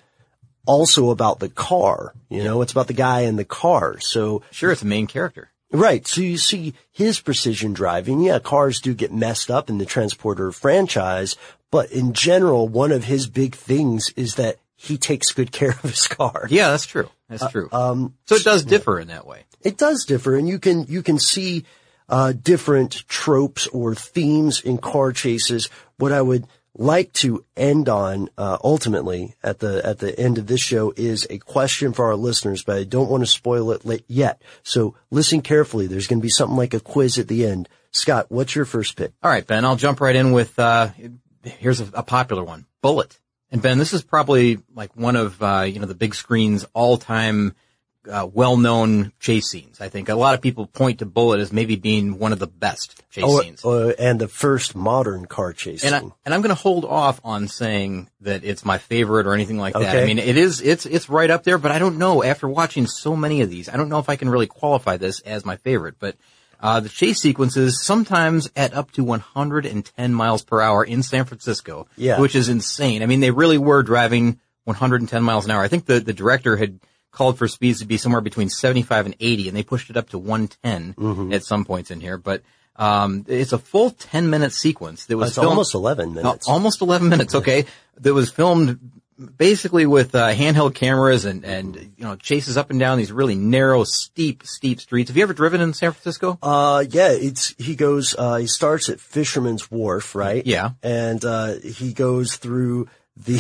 also 0.67 1.11
about 1.11 1.39
the 1.41 1.49
car. 1.49 2.15
You 2.29 2.43
know, 2.45 2.63
it's 2.63 2.73
about 2.73 2.87
the 2.87 2.93
guy 2.95 3.21
in 3.23 3.37
the 3.37 3.45
car. 3.45 3.99
So 4.01 4.43
Sure, 4.51 4.73
it's 4.73 4.81
the 4.81 4.87
main 4.87 5.07
character. 5.07 5.51
Right. 5.71 6.07
So 6.07 6.21
you 6.21 6.37
see 6.39 6.75
his 6.93 7.21
precision 7.21 7.73
driving. 7.73 8.21
Yeah, 8.21 8.39
cars 8.39 8.81
do 8.81 8.95
get 8.95 9.13
messed 9.13 9.51
up 9.51 9.69
in 9.69 9.79
the 9.79 9.87
Transporter 9.87 10.53
franchise, 10.53 11.37
but 11.71 11.91
in 11.91 12.13
general, 12.13 12.69
one 12.69 12.93
of 12.93 13.05
his 13.05 13.27
big 13.27 13.57
things 13.57 14.11
is 14.17 14.37
that 14.37 14.59
he 14.77 14.97
takes 14.97 15.33
good 15.33 15.51
care 15.51 15.71
of 15.71 15.81
his 15.83 16.07
car. 16.07 16.47
Yeah, 16.49 16.71
that's 16.71 16.87
true. 16.87 17.09
That's 17.29 17.51
true. 17.51 17.69
Um, 17.73 18.15
so 18.27 18.37
it 18.37 18.45
does 18.45 18.65
differ 18.65 19.01
in 19.01 19.09
that 19.09 19.27
way. 19.27 19.45
it 19.63 19.77
does 19.77 20.05
differ 20.05 20.37
and 20.37 20.47
you 20.49 20.59
can, 20.59 20.85
you 20.89 21.03
can 21.03 21.19
see, 21.19 21.65
uh, 22.09 22.33
different 22.33 23.09
tropes 23.09 23.67
or 23.69 23.95
themes 23.95 24.61
in 24.61 24.77
car 24.79 25.11
chases. 25.11 25.71
What 25.97 26.13
I 26.13 26.21
would 26.21 26.47
like 26.77 27.13
to 27.15 27.45
end 27.57 27.89
on, 27.89 28.29
uh, 28.37 28.59
ultimately 28.63 29.35
at 29.43 29.61
the, 29.61 29.85
at 29.85 29.99
the 29.99 30.19
end 30.19 30.39
of 30.39 30.47
this 30.47 30.61
show 30.61 30.93
is 30.97 31.27
a 31.31 31.39
question 31.39 31.93
for 31.93 32.07
our 32.07 32.17
listeners, 32.17 32.65
but 32.65 32.77
I 32.77 32.85
don't 32.85 33.11
want 33.11 33.23
to 33.23 33.27
spoil 33.27 33.71
it 33.71 34.05
yet. 34.09 34.43
So 34.63 34.95
listen 35.11 35.41
carefully. 35.41 35.87
There's 35.87 36.07
going 36.07 36.21
to 36.21 36.25
be 36.25 36.31
something 36.31 36.57
like 36.57 36.75
a 36.75 36.81
quiz 36.81 37.19
at 37.19 37.29
the 37.29 37.47
end. 37.47 37.69
Scott, 37.93 38.27
what's 38.29 38.57
your 38.57 38.65
first 38.65 38.97
pick? 38.97 39.13
All 39.23 39.31
right, 39.31 39.47
Ben, 39.47 39.65
I'll 39.65 39.77
jump 39.77 40.01
right 40.01 40.17
in 40.17 40.33
with 40.33 40.59
uh, 40.59 40.89
here's 41.45 41.81
a, 41.81 41.89
a 41.95 42.03
popular 42.03 42.43
one, 42.43 42.67
Bullitt. 42.83 43.19
And 43.51 43.63
Ben, 43.63 43.79
this 43.79 43.93
is 43.93 44.03
probably 44.03 44.59
like 44.75 44.97
one 44.97 45.15
of 45.15 45.41
uh, 45.41 45.63
you 45.63 45.79
know 45.79 45.87
the 45.87 45.95
big 45.95 46.15
screen's 46.15 46.67
all-time 46.75 47.55
uh, 48.11 48.29
well-known 48.33 49.13
chase 49.19 49.49
scenes. 49.49 49.81
I 49.81 49.89
think 49.89 50.09
a 50.09 50.15
lot 50.15 50.35
of 50.35 50.41
people 50.43 50.67
point 50.67 50.99
to 50.99 51.07
Bullitt 51.07 51.41
as 51.41 51.53
maybe 51.53 51.77
being 51.77 52.19
one 52.19 52.33
of 52.33 52.39
the 52.39 52.47
best 52.47 53.03
chase 53.11 53.25
Oh, 53.27 53.41
scenes. 53.41 53.65
uh, 53.65 53.95
and 53.99 54.21
the 54.21 54.29
first 54.29 54.75
modern 54.75 55.27
car 55.27 55.53
chase 55.53 55.83
and 55.85 55.95
I, 55.95 55.99
and 56.25 56.35
I'm 56.35 56.41
going 56.43 56.55
to 56.55 56.61
hold 56.61 56.85
off 56.85 57.21
on 57.25 57.49
saying 57.49 58.11
that 58.21 58.45
it's 58.45 58.65
my 58.65 58.79
favorite 58.79 59.27
or 59.27 59.35
anything 59.35 59.59
like 59.59 59.75
that. 59.75 59.97
I 59.97 60.05
mean, 60.05 60.19
it 60.19 60.37
is 60.37 60.61
it's 60.61 60.85
it's 60.87 61.09
right 61.09 61.31
up 61.31 61.45
there, 61.45 61.59
but 61.59 61.71
I 61.73 61.79
don't 61.79 61.99
know. 61.99 62.23
After 62.23 62.49
watching 62.49 62.87
so 62.87 63.17
many 63.17 63.41
of 63.41 63.51
these, 63.51 63.69
I 63.69 63.77
don't 63.77 63.89
know 63.89 63.99
if 63.99 64.09
I 64.09 64.17
can 64.17 64.29
really 64.29 64.47
qualify 64.47 64.97
this 64.97 65.21
as 65.21 65.45
my 65.45 65.57
favorite. 65.57 65.95
But 65.99 66.17
uh, 66.61 66.81
the 66.81 66.89
chase 66.89 67.21
sequences 67.21 67.83
sometimes 67.83 68.51
at 68.57 68.75
up 68.75 68.91
to 68.93 69.05
110 69.05 70.15
miles 70.15 70.43
per 70.45 70.61
hour 70.61 70.85
in 70.85 71.03
San 71.03 71.25
Francisco, 71.25 71.87
Yeah. 71.97 72.21
which 72.21 72.35
is 72.35 72.49
insane. 72.49 73.03
I 73.03 73.07
mean, 73.07 73.21
they 73.21 73.31
really 73.31 73.59
were 73.59 73.83
driving 73.83 74.41
110 74.65 75.23
miles 75.23 75.45
an 75.45 75.51
hour. 75.51 75.63
I 75.63 75.69
think 75.69 75.87
the 75.87 76.01
the 76.01 76.13
director 76.15 76.57
had 76.57 76.81
called 77.15 77.39
for 77.39 77.49
speeds 77.49 77.79
to 77.79 77.87
be 77.87 77.97
somewhere 77.97 78.21
between 78.21 78.51
75 78.51 79.07
and 79.07 79.15
80, 79.21 79.49
and 79.49 79.57
they 79.57 79.63
pushed 79.63 79.89
it 79.89 79.97
up 79.97 80.11
to 80.11 80.19
110 80.19 80.95
Mm-hmm. 80.95 81.33
at 81.33 81.45
some 81.45 81.65
points 81.65 81.91
in 81.91 82.01
here. 82.01 82.19
But 82.19 82.43
um, 82.77 83.25
it's 83.29 83.53
a 83.53 83.59
full 83.59 83.91
10 83.91 84.29
minute 84.29 84.53
sequence 84.53 85.07
that 85.07 85.17
was 85.17 85.29
It's 85.29 85.37
filmed- 85.37 85.49
almost 85.51 85.75
11 85.75 86.13
minutes. 86.15 86.49
uh, 86.49 86.53
almost 86.53 86.83
11 86.83 87.09
minutes, 87.09 87.35
okay. 87.41 87.65
That 88.01 88.13
was 88.13 88.31
filmed 88.31 88.79
basically 89.37 89.87
with 89.87 90.13
uh, 90.17 90.33
handheld 90.35 90.75
cameras 90.75 91.25
and, 91.25 91.45
and, 91.45 91.77
you 91.77 92.05
know, 92.05 92.17
chases 92.17 92.57
up 92.57 92.71
and 92.71 92.81
down 92.81 92.99
these 92.99 93.13
really 93.13 93.37
narrow, 93.37 93.85
steep, 93.85 94.43
steep 94.45 94.81
streets. 94.81 95.09
Have 95.09 95.17
you 95.17 95.23
ever 95.23 95.33
driven 95.33 95.61
in 95.61 95.73
San 95.73 95.93
Francisco? 95.93 96.37
Uh, 96.43 96.85
yeah, 96.91 97.13
it's, 97.13 97.55
he 97.57 97.77
goes, 97.77 98.17
uh, 98.19 98.39
he 98.39 98.49
starts 98.49 98.89
at 98.89 98.99
Fisherman's 98.99 99.71
Wharf, 99.71 100.17
right? 100.17 100.45
Yeah. 100.45 100.71
And, 100.83 101.25
uh, 101.25 101.55
he 101.63 101.93
goes 101.93 102.35
through 102.35 102.89
the, 103.17 103.39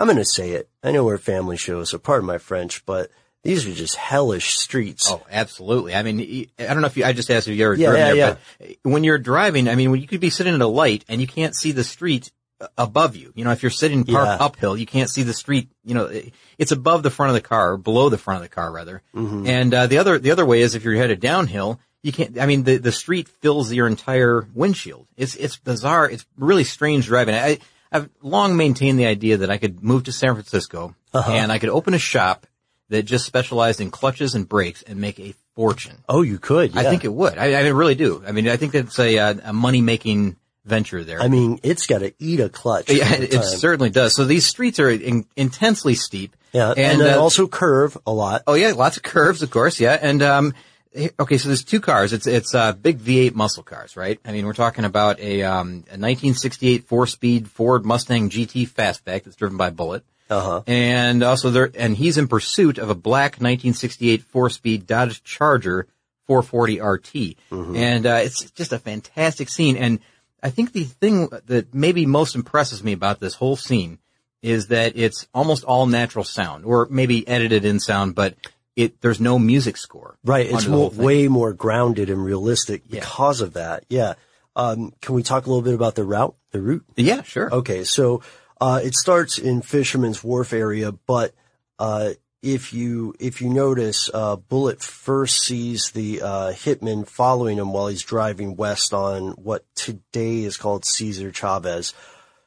I'm 0.00 0.06
going 0.06 0.16
to 0.16 0.24
say 0.24 0.52
it. 0.52 0.68
I 0.82 0.90
know 0.90 1.04
we're 1.04 1.18
family 1.18 1.56
show, 1.56 1.84
so 1.84 1.98
pardon 1.98 2.26
my 2.26 2.38
French, 2.38 2.84
but 2.86 3.10
these 3.44 3.66
are 3.66 3.72
just 3.72 3.96
hellish 3.96 4.56
streets. 4.56 5.10
Oh, 5.10 5.24
absolutely. 5.30 5.94
I 5.94 6.02
mean, 6.02 6.48
I 6.58 6.64
don't 6.64 6.80
know 6.80 6.86
if 6.86 6.96
you, 6.96 7.04
I 7.04 7.12
just 7.12 7.30
asked 7.30 7.46
if 7.48 7.56
you 7.56 7.64
ever 7.64 7.74
Yeah, 7.74 7.90
driven 7.90 8.16
yeah, 8.16 8.26
there, 8.26 8.38
but 8.58 8.76
when 8.90 9.04
you're 9.04 9.18
driving, 9.18 9.68
I 9.68 9.74
mean, 9.74 9.90
when 9.90 10.00
you 10.00 10.06
could 10.06 10.20
be 10.20 10.30
sitting 10.30 10.54
at 10.54 10.60
a 10.60 10.66
light 10.66 11.04
and 11.08 11.20
you 11.20 11.26
can't 11.26 11.54
see 11.54 11.72
the 11.72 11.84
street 11.84 12.32
above 12.76 13.16
you. 13.16 13.32
You 13.34 13.44
know, 13.44 13.52
if 13.52 13.62
you're 13.62 13.70
sitting 13.70 14.04
parked 14.04 14.40
Yeah. 14.40 14.44
uphill, 14.44 14.76
you 14.76 14.86
can't 14.86 15.08
see 15.10 15.22
the 15.22 15.32
street. 15.32 15.68
You 15.84 15.94
know, 15.94 16.10
it's 16.58 16.72
above 16.72 17.02
the 17.02 17.10
front 17.10 17.30
of 17.30 17.34
the 17.34 17.46
car, 17.46 17.72
or 17.72 17.76
below 17.76 18.08
the 18.08 18.18
front 18.18 18.42
of 18.42 18.42
the 18.42 18.54
car, 18.54 18.70
rather. 18.70 19.02
Mm-hmm. 19.14 19.46
And 19.46 19.74
uh, 19.74 19.86
the 19.86 19.98
other 19.98 20.18
the 20.18 20.30
other 20.30 20.44
way 20.44 20.60
is 20.60 20.74
if 20.74 20.84
you're 20.84 20.94
headed 20.94 21.20
downhill, 21.20 21.80
you 22.02 22.12
can't. 22.12 22.38
I 22.38 22.46
mean, 22.46 22.64
the 22.64 22.76
the 22.76 22.92
street 22.92 23.28
fills 23.28 23.72
your 23.72 23.86
entire 23.86 24.46
windshield. 24.54 25.06
It's 25.16 25.36
it's 25.36 25.56
bizarre. 25.56 26.10
It's 26.10 26.26
really 26.36 26.64
strange 26.64 27.06
driving. 27.06 27.34
I 27.34 27.58
I've 27.92 28.08
long 28.22 28.56
maintained 28.56 28.98
the 28.98 29.06
idea 29.06 29.38
that 29.38 29.50
I 29.50 29.58
could 29.58 29.82
move 29.82 30.04
to 30.04 30.12
San 30.12 30.34
Francisco 30.34 30.94
Uh-huh. 31.12 31.32
and 31.32 31.50
I 31.50 31.58
could 31.58 31.70
open 31.70 31.94
a 31.94 31.98
shop 31.98 32.46
that 32.88 33.02
just 33.04 33.24
specialized 33.24 33.80
in 33.80 33.90
clutches 33.90 34.34
and 34.34 34.48
brakes 34.48 34.82
and 34.82 35.00
make 35.00 35.18
a 35.20 35.34
fortune. 35.54 35.98
Oh, 36.08 36.22
you 36.22 36.38
could. 36.38 36.76
I 36.76 36.84
think 36.84 37.04
it 37.04 37.12
would. 37.12 37.38
I, 37.38 37.52
I 37.54 37.68
really 37.68 37.94
do. 37.94 38.22
I 38.26 38.32
mean, 38.32 38.48
I 38.48 38.56
think 38.56 38.72
that's 38.72 38.98
a 38.98 39.18
uh, 39.18 39.34
a 39.44 39.52
money 39.52 39.80
making 39.80 40.36
venture 40.64 41.02
there. 41.04 41.20
I 41.20 41.28
mean, 41.28 41.58
it's 41.62 41.86
got 41.86 41.98
to 41.98 42.12
eat 42.18 42.40
a 42.40 42.48
clutch. 42.48 42.90
Yeah, 42.90 43.12
it 43.14 43.32
time. 43.32 43.42
certainly 43.42 43.90
does. 43.90 44.14
So 44.14 44.24
these 44.24 44.46
streets 44.46 44.78
are 44.80 44.90
in, 44.90 45.24
intensely 45.36 45.94
steep. 45.94 46.36
Yeah, 46.52 46.70
and, 46.70 47.00
and, 47.00 47.02
uh, 47.02 47.20
also 47.20 47.46
curve 47.46 47.96
a 48.06 48.12
lot. 48.12 48.42
oh 48.46 48.54
yeah, 48.54 48.72
lots 48.72 48.96
of 48.96 49.02
curves, 49.04 49.42
of 49.42 49.50
course. 49.50 49.78
Yeah, 49.80 49.96
and 50.00 50.20
um, 50.22 50.54
okay, 50.96 51.38
so 51.38 51.48
there's 51.48 51.64
two 51.64 51.80
cars. 51.80 52.12
It's 52.12 52.26
it's 52.26 52.54
uh, 52.54 52.72
big 52.72 52.98
V8 52.98 53.34
muscle 53.34 53.62
cars, 53.62 53.96
right? 53.96 54.18
I 54.24 54.32
mean, 54.32 54.46
we're 54.46 54.52
talking 54.52 54.84
about 54.84 55.20
a 55.20 55.42
um 55.42 55.84
a 55.88 55.98
1968 55.98 56.84
four-speed 56.84 57.48
Ford 57.48 57.84
Mustang 57.84 58.30
GT 58.30 58.68
Fastback 58.68 59.24
that's 59.24 59.36
driven 59.36 59.56
by 59.56 59.70
Bullitt. 59.70 60.04
Uh-huh. 60.28 60.62
And 60.66 61.24
also 61.24 61.50
there, 61.50 61.70
and 61.74 61.96
he's 61.96 62.16
in 62.16 62.28
pursuit 62.28 62.78
of 62.78 62.88
a 62.88 62.94
black 62.94 63.32
1968 63.32 64.22
four-speed 64.22 64.86
Dodge 64.86 65.24
Charger 65.24 65.88
440 66.26 66.80
RT. 66.80 67.12
Mm-hmm. 67.50 67.76
And, 67.76 68.06
uh, 68.06 68.20
it's 68.22 68.48
just 68.52 68.72
a 68.72 68.78
fantastic 68.78 69.48
scene. 69.48 69.76
And 69.76 69.98
I 70.40 70.50
think 70.50 70.72
the 70.72 70.84
thing 70.84 71.28
that 71.46 71.74
maybe 71.74 72.06
most 72.06 72.36
impresses 72.36 72.84
me 72.84 72.92
about 72.92 73.18
this 73.18 73.34
whole 73.34 73.56
scene 73.56 73.98
is 74.40 74.68
that 74.68 74.92
it's 74.94 75.26
almost 75.34 75.64
all 75.64 75.86
natural 75.86 76.24
sound 76.24 76.64
or 76.64 76.86
maybe 76.88 77.26
edited 77.26 77.64
in 77.64 77.80
sound, 77.80 78.14
but 78.14 78.36
it, 78.76 79.00
there's 79.00 79.20
no 79.20 79.38
music 79.38 79.76
score. 79.76 80.16
Right. 80.24 80.46
It's 80.50 80.66
more, 80.66 80.90
way 80.90 81.28
more 81.28 81.52
grounded 81.52 82.08
and 82.10 82.24
realistic 82.24 82.82
Yeah. 82.88 83.00
because 83.00 83.40
of 83.40 83.54
that. 83.54 83.84
Yeah. 83.88 84.14
Um, 84.56 84.92
can 85.00 85.14
we 85.14 85.22
talk 85.22 85.46
a 85.46 85.48
little 85.48 85.62
bit 85.62 85.74
about 85.74 85.94
the 85.94 86.04
route, 86.04 86.34
the 86.50 86.60
route? 86.60 86.84
Yeah, 86.96 87.22
sure. 87.22 87.52
Okay, 87.54 87.84
so 87.84 88.22
uh, 88.60 88.80
it 88.82 88.94
starts 88.94 89.38
in 89.38 89.62
Fisherman's 89.62 90.22
Wharf 90.24 90.52
area, 90.52 90.92
but 90.92 91.32
uh, 91.78 92.10
if 92.42 92.72
you 92.72 93.14
if 93.20 93.40
you 93.40 93.48
notice, 93.48 94.10
uh, 94.12 94.36
Bullitt 94.36 94.82
first 94.82 95.40
sees 95.44 95.92
the 95.92 96.20
uh, 96.22 96.52
hitman 96.52 97.06
following 97.06 97.58
him 97.58 97.72
while 97.72 97.86
he's 97.88 98.02
driving 98.02 98.56
west 98.56 98.92
on 98.92 99.32
what 99.32 99.64
today 99.76 100.42
is 100.42 100.56
called 100.56 100.84
Cesar 100.84 101.30
Chavez. 101.32 101.94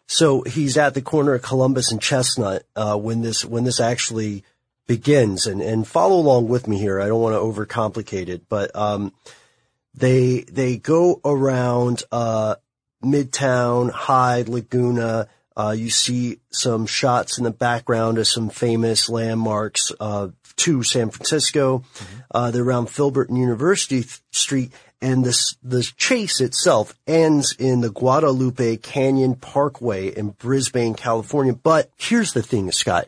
So 0.05 0.41
he's 0.41 0.77
at 0.77 0.93
the 0.95 1.01
corner 1.01 1.35
of 1.35 1.41
Columbus 1.41 1.91
and 1.91 2.01
Chestnut 2.01 2.63
uh, 2.75 2.97
when 2.97 3.21
this 3.21 3.45
when 3.45 3.63
this 3.63 3.79
actually 3.79 4.43
begins, 4.87 5.45
and 5.45 5.61
and 5.61 5.87
follow 5.87 6.15
along 6.15 6.47
with 6.47 6.67
me 6.67 6.77
here. 6.77 6.99
I 7.01 7.07
don't 7.07 7.21
want 7.21 7.35
to 7.35 7.39
overcomplicate 7.39 8.27
it, 8.27 8.47
but 8.49 8.75
um, 8.75 9.13
they 9.93 10.41
they 10.41 10.77
go 10.77 11.21
around 11.23 12.03
uh, 12.11 12.55
Midtown, 13.03 13.91
Hyde, 13.91 14.49
Laguna. 14.49 15.27
Uh, 15.55 15.75
you 15.77 15.89
see 15.91 16.39
some 16.49 16.87
shots 16.87 17.37
in 17.37 17.43
the 17.43 17.51
background 17.51 18.17
of 18.17 18.27
some 18.27 18.49
famous 18.49 19.07
landmarks 19.07 19.91
uh, 19.99 20.29
to 20.55 20.81
San 20.81 21.11
Francisco. 21.11 21.83
Uh, 22.31 22.49
they're 22.49 22.63
around 22.63 22.89
Filbert 22.89 23.29
and 23.29 23.37
University 23.37 24.01
th- 24.01 24.21
Street, 24.31 24.73
and 24.99 25.23
this 25.23 25.55
the 25.61 25.83
chase 25.95 26.41
itself 26.41 26.95
ends 27.05 27.55
in 27.59 27.81
the 27.81 27.91
Guadalupe 27.91 28.77
Canyon 28.77 29.35
Parkway 29.35 30.07
in 30.07 30.31
Brisbane, 30.31 30.95
California. 30.95 31.53
But 31.53 31.91
here's 31.97 32.33
the 32.33 32.41
thing, 32.41 32.71
Scott. 32.71 33.07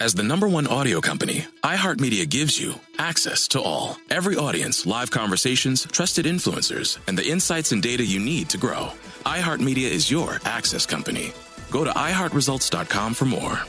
As 0.00 0.14
the 0.14 0.22
number 0.22 0.48
one 0.48 0.66
audio 0.66 0.98
company, 1.02 1.44
iHeartMedia 1.62 2.26
gives 2.26 2.58
you 2.58 2.72
access 2.96 3.46
to 3.48 3.60
all. 3.60 3.98
Every 4.08 4.34
audience, 4.34 4.86
live 4.86 5.10
conversations, 5.10 5.84
trusted 5.92 6.24
influencers, 6.24 6.96
and 7.06 7.18
the 7.18 7.28
insights 7.28 7.72
and 7.72 7.82
data 7.82 8.02
you 8.02 8.18
need 8.18 8.48
to 8.48 8.56
grow. 8.56 8.92
iHeartMedia 9.26 9.90
is 9.90 10.10
your 10.10 10.40
access 10.46 10.86
company. 10.86 11.34
Go 11.70 11.84
to 11.84 11.90
iHeartResults.com 11.90 13.12
for 13.12 13.26
more. 13.26 13.60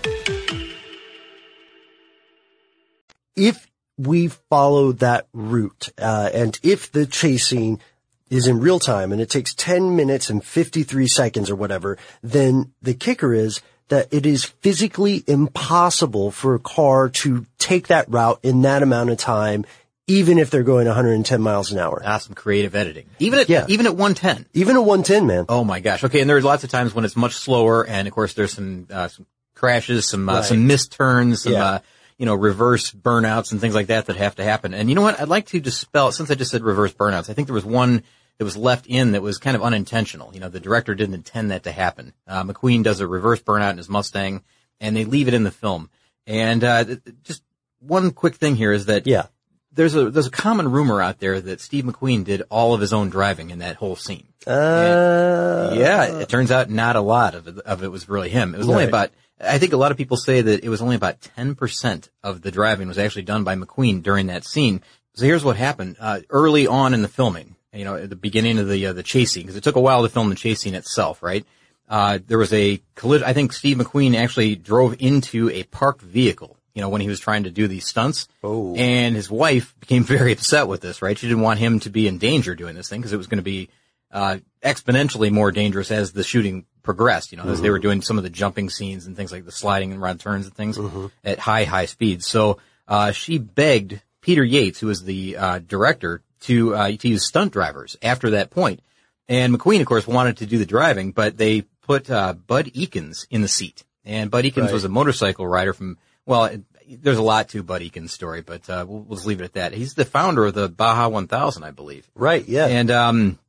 if 3.35 3.67
we 3.97 4.29
follow 4.29 4.93
that 4.93 5.27
route, 5.33 5.89
uh, 5.97 6.29
and 6.33 6.57
if 6.63 6.93
the 6.93 7.05
chasing 7.05 7.81
is 8.29 8.47
in 8.47 8.61
real 8.61 8.79
time 8.79 9.11
and 9.11 9.19
it 9.19 9.29
takes 9.29 9.53
10 9.53 9.97
minutes 9.97 10.29
and 10.29 10.41
53 10.41 11.07
seconds 11.07 11.49
or 11.49 11.55
whatever, 11.57 11.97
then 12.23 12.71
the 12.81 12.93
kicker 12.93 13.33
is 13.33 13.61
that 13.91 14.07
it 14.11 14.25
is 14.25 14.43
physically 14.45 15.23
impossible 15.27 16.31
for 16.31 16.55
a 16.55 16.59
car 16.59 17.09
to 17.09 17.45
take 17.57 17.87
that 17.87 18.09
route 18.09 18.39
in 18.41 18.61
that 18.63 18.81
amount 18.83 19.09
of 19.09 19.17
time, 19.17 19.65
even 20.07 20.37
if 20.39 20.49
they're 20.49 20.63
going 20.63 20.87
110 20.87 21.41
miles 21.41 21.71
an 21.71 21.77
hour. 21.79 22.01
Ah, 22.05 22.17
some 22.17 22.33
creative 22.33 22.73
editing. 22.73 23.05
Even 23.19 23.39
at, 23.39 23.49
Yeah. 23.49 23.65
even 23.67 23.85
at 23.85 23.95
110. 23.95 24.45
Even 24.53 24.75
at 24.77 24.83
110, 24.83 25.27
man. 25.27 25.45
Oh 25.49 25.63
my 25.63 25.79
gosh. 25.81 26.03
Okay. 26.05 26.21
And 26.21 26.29
there's 26.29 26.43
lots 26.43 26.63
of 26.63 26.69
times 26.69 26.93
when 26.95 27.05
it's 27.05 27.15
much 27.15 27.33
slower. 27.35 27.85
And 27.85 28.07
of 28.07 28.13
course 28.13 28.33
there's 28.33 28.53
some, 28.53 28.87
uh, 28.91 29.09
some 29.09 29.25
crashes, 29.55 30.09
some, 30.09 30.27
uh, 30.27 30.35
Right. 30.35 30.45
some 30.45 30.67
missed 30.67 30.91
turns, 30.93 31.43
some, 31.43 31.53
Yeah. 31.53 31.65
uh, 31.65 31.79
you 32.17 32.25
know, 32.25 32.35
reverse 32.35 32.91
burnouts 32.91 33.51
and 33.51 33.59
things 33.59 33.75
like 33.75 33.87
that 33.87 34.05
that 34.07 34.15
have 34.15 34.35
to 34.35 34.43
happen. 34.43 34.73
And 34.73 34.89
you 34.89 34.95
know 34.95 35.01
what? 35.01 35.19
I'd 35.19 35.27
like 35.27 35.47
to 35.47 35.59
dispel, 35.59 36.11
since 36.11 36.31
I 36.31 36.35
just 36.35 36.51
said 36.51 36.63
reverse 36.63 36.93
burnouts, 36.93 37.29
I 37.29 37.33
think 37.33 37.47
there 37.47 37.55
was 37.55 37.65
one 37.65 38.03
that 38.41 38.45
was 38.45 38.57
left 38.57 38.87
in 38.87 39.11
that 39.11 39.21
was 39.21 39.37
kind 39.37 39.55
of 39.55 39.61
unintentional. 39.61 40.33
You 40.33 40.39
know, 40.39 40.49
the 40.49 40.59
director 40.59 40.95
didn't 40.95 41.13
intend 41.13 41.51
that 41.51 41.61
to 41.65 41.71
happen. 41.71 42.11
Uh, 42.27 42.43
McQueen 42.43 42.81
does 42.83 42.99
a 42.99 43.05
reverse 43.05 43.39
burnout 43.39 43.69
in 43.69 43.77
his 43.77 43.87
Mustang 43.87 44.41
and 44.79 44.95
they 44.97 45.05
leave 45.05 45.27
it 45.27 45.35
in 45.35 45.43
the 45.43 45.51
film. 45.51 45.91
And, 46.25 46.63
uh, 46.63 46.83
th- 46.85 46.99
just 47.23 47.43
one 47.81 48.09
quick 48.09 48.33
thing 48.37 48.55
here 48.55 48.71
is 48.71 48.87
that 48.87 49.05
Yeah. 49.05 49.27
there's 49.71 49.93
a, 49.93 50.09
there's 50.09 50.25
a 50.25 50.31
common 50.31 50.71
rumor 50.71 51.03
out 51.03 51.19
there 51.19 51.39
that 51.39 51.61
Steve 51.61 51.83
McQueen 51.83 52.23
did 52.23 52.41
all 52.49 52.73
of 52.73 52.81
his 52.81 52.93
own 52.93 53.11
driving 53.11 53.51
in 53.51 53.59
that 53.59 53.75
whole 53.75 53.95
scene. 53.95 54.25
Uh, 54.47 55.75
Yeah, 55.75 56.05
it 56.19 56.27
turns 56.27 56.49
out 56.49 56.71
not 56.71 56.95
a 56.95 57.01
lot 57.01 57.35
of 57.35 57.47
it, 57.47 57.59
of 57.59 57.83
it 57.83 57.89
was 57.91 58.09
really 58.09 58.29
him. 58.29 58.55
It 58.55 58.57
was 58.57 58.69
only 58.69 58.85
about, 58.85 59.11
I 59.39 59.59
think 59.59 59.73
a 59.73 59.77
lot 59.77 59.91
of 59.91 59.97
people 59.97 60.17
say 60.17 60.41
that 60.41 60.63
it 60.63 60.69
was 60.69 60.81
only 60.81 60.95
about 60.95 61.21
10% 61.37 62.09
of 62.23 62.41
the 62.41 62.49
driving 62.49 62.87
was 62.87 62.97
actually 62.97 63.21
done 63.21 63.43
by 63.43 63.55
McQueen 63.55 64.01
during 64.01 64.25
that 64.27 64.45
scene. 64.45 64.81
So 65.13 65.25
here's 65.25 65.43
what 65.43 65.57
happened, 65.57 65.97
uh, 65.99 66.21
early 66.31 66.65
on 66.65 66.93
in 66.95 67.01
the 67.03 67.07
filming, 67.07 67.55
you 67.73 67.85
know, 67.85 67.95
at 67.95 68.09
the 68.09 68.15
beginning 68.15 68.59
of 68.59 68.67
the, 68.67 68.87
uh, 68.87 68.93
the 68.93 69.03
chase 69.03 69.31
scene, 69.31 69.43
because 69.43 69.55
it 69.55 69.63
took 69.63 69.75
a 69.75 69.81
while 69.81 70.03
to 70.03 70.09
film 70.09 70.29
the 70.29 70.35
chase 70.35 70.61
scene 70.61 70.75
itself, 70.75 71.23
right? 71.23 71.45
Uh, 71.87 72.19
there 72.25 72.37
was 72.37 72.53
a 72.53 72.81
collision, 72.95 73.27
I 73.27 73.33
think 73.33 73.53
Steve 73.53 73.77
McQueen 73.77 74.15
actually 74.15 74.55
drove 74.55 74.95
into 74.99 75.49
a 75.49 75.63
parked 75.63 76.01
vehicle, 76.01 76.57
you 76.73 76.81
know, 76.81 76.89
when 76.89 77.01
he 77.01 77.07
was 77.07 77.19
trying 77.19 77.43
to 77.43 77.51
do 77.51 77.67
these 77.67 77.85
stunts. 77.85 78.27
Oh. 78.43 78.75
And 78.75 79.15
his 79.15 79.29
wife 79.29 79.75
became 79.79 80.03
very 80.05 80.33
upset 80.33 80.67
with 80.67 80.81
this, 80.81 81.01
right? 81.01 81.17
She 81.17 81.27
didn't 81.27 81.43
want 81.43 81.59
him 81.59 81.79
to 81.81 81.89
be 81.89 82.07
in 82.07 82.17
danger 82.17 82.55
doing 82.55 82.75
this 82.75 82.89
thing 82.89 83.01
because 83.01 83.13
it 83.13 83.17
was 83.17 83.27
going 83.27 83.39
to 83.39 83.43
be, 83.43 83.69
uh, 84.11 84.37
exponentially 84.63 85.31
more 85.31 85.51
dangerous 85.51 85.91
as 85.91 86.11
the 86.11 86.23
shooting 86.23 86.65
progressed, 86.83 87.31
you 87.31 87.37
know, 87.37 87.45
as 87.45 87.61
they 87.61 87.69
were 87.69 87.79
doing 87.79 88.01
some 88.01 88.17
of 88.17 88.23
the 88.23 88.29
jumping 88.29 88.69
scenes 88.69 89.05
and 89.05 89.15
things 89.15 89.31
like 89.31 89.45
the 89.45 89.51
sliding 89.51 89.91
and 89.91 90.01
round 90.01 90.19
turns 90.19 90.45
and 90.45 90.55
things 90.55 90.77
at 91.23 91.39
high, 91.39 91.63
high 91.63 91.85
speeds. 91.85 92.27
So, 92.27 92.57
uh, 92.87 93.11
she 93.11 93.37
begged 93.37 94.01
Peter 94.19 94.43
Yates, 94.43 94.79
who 94.79 94.87
was 94.87 95.03
the, 95.03 95.37
uh, 95.37 95.59
director 95.59 96.21
to, 96.41 96.75
uh, 96.75 96.91
to 96.97 97.07
use 97.07 97.25
stunt 97.27 97.53
drivers 97.53 97.97
after 98.01 98.31
that 98.31 98.49
point. 98.49 98.81
And 99.27 99.53
McQueen, 99.55 99.79
of 99.81 99.85
course, 99.87 100.07
wanted 100.07 100.37
to 100.37 100.45
do 100.45 100.57
the 100.57 100.65
driving, 100.65 101.11
but 101.11 101.37
they 101.37 101.61
put, 101.81 102.09
uh, 102.09 102.33
Bud 102.33 102.67
Ekins 102.73 103.25
in 103.29 103.41
the 103.41 103.47
seat. 103.47 103.83
And 104.03 104.29
Bud 104.31 104.43
Ekins 104.45 104.63
Right. 104.65 104.73
was 104.73 104.83
a 104.83 104.89
motorcycle 104.89 105.47
rider 105.47 105.73
from, 105.73 105.97
well, 106.25 106.45
it, 106.45 106.61
there's 106.89 107.17
a 107.17 107.21
lot 107.23 107.49
to 107.49 107.63
Bud 107.63 107.81
Ekins' 107.81 108.09
story, 108.09 108.41
but, 108.41 108.69
uh, 108.69 108.85
we'll, 108.87 108.99
we'll 109.01 109.15
just 109.17 109.27
leave 109.27 109.39
it 109.39 109.45
at 109.45 109.53
that. 109.53 109.73
He's 109.73 109.93
the 109.93 110.03
founder 110.05 110.45
of 110.47 110.53
the 110.53 110.67
Baja 110.67 111.07
1000, 111.07 111.63
I 111.63 111.71
believe. 111.71 112.09
Right. 112.15 112.45
Yeah. 112.47 112.65
And 112.67 112.91
um, 112.91 113.39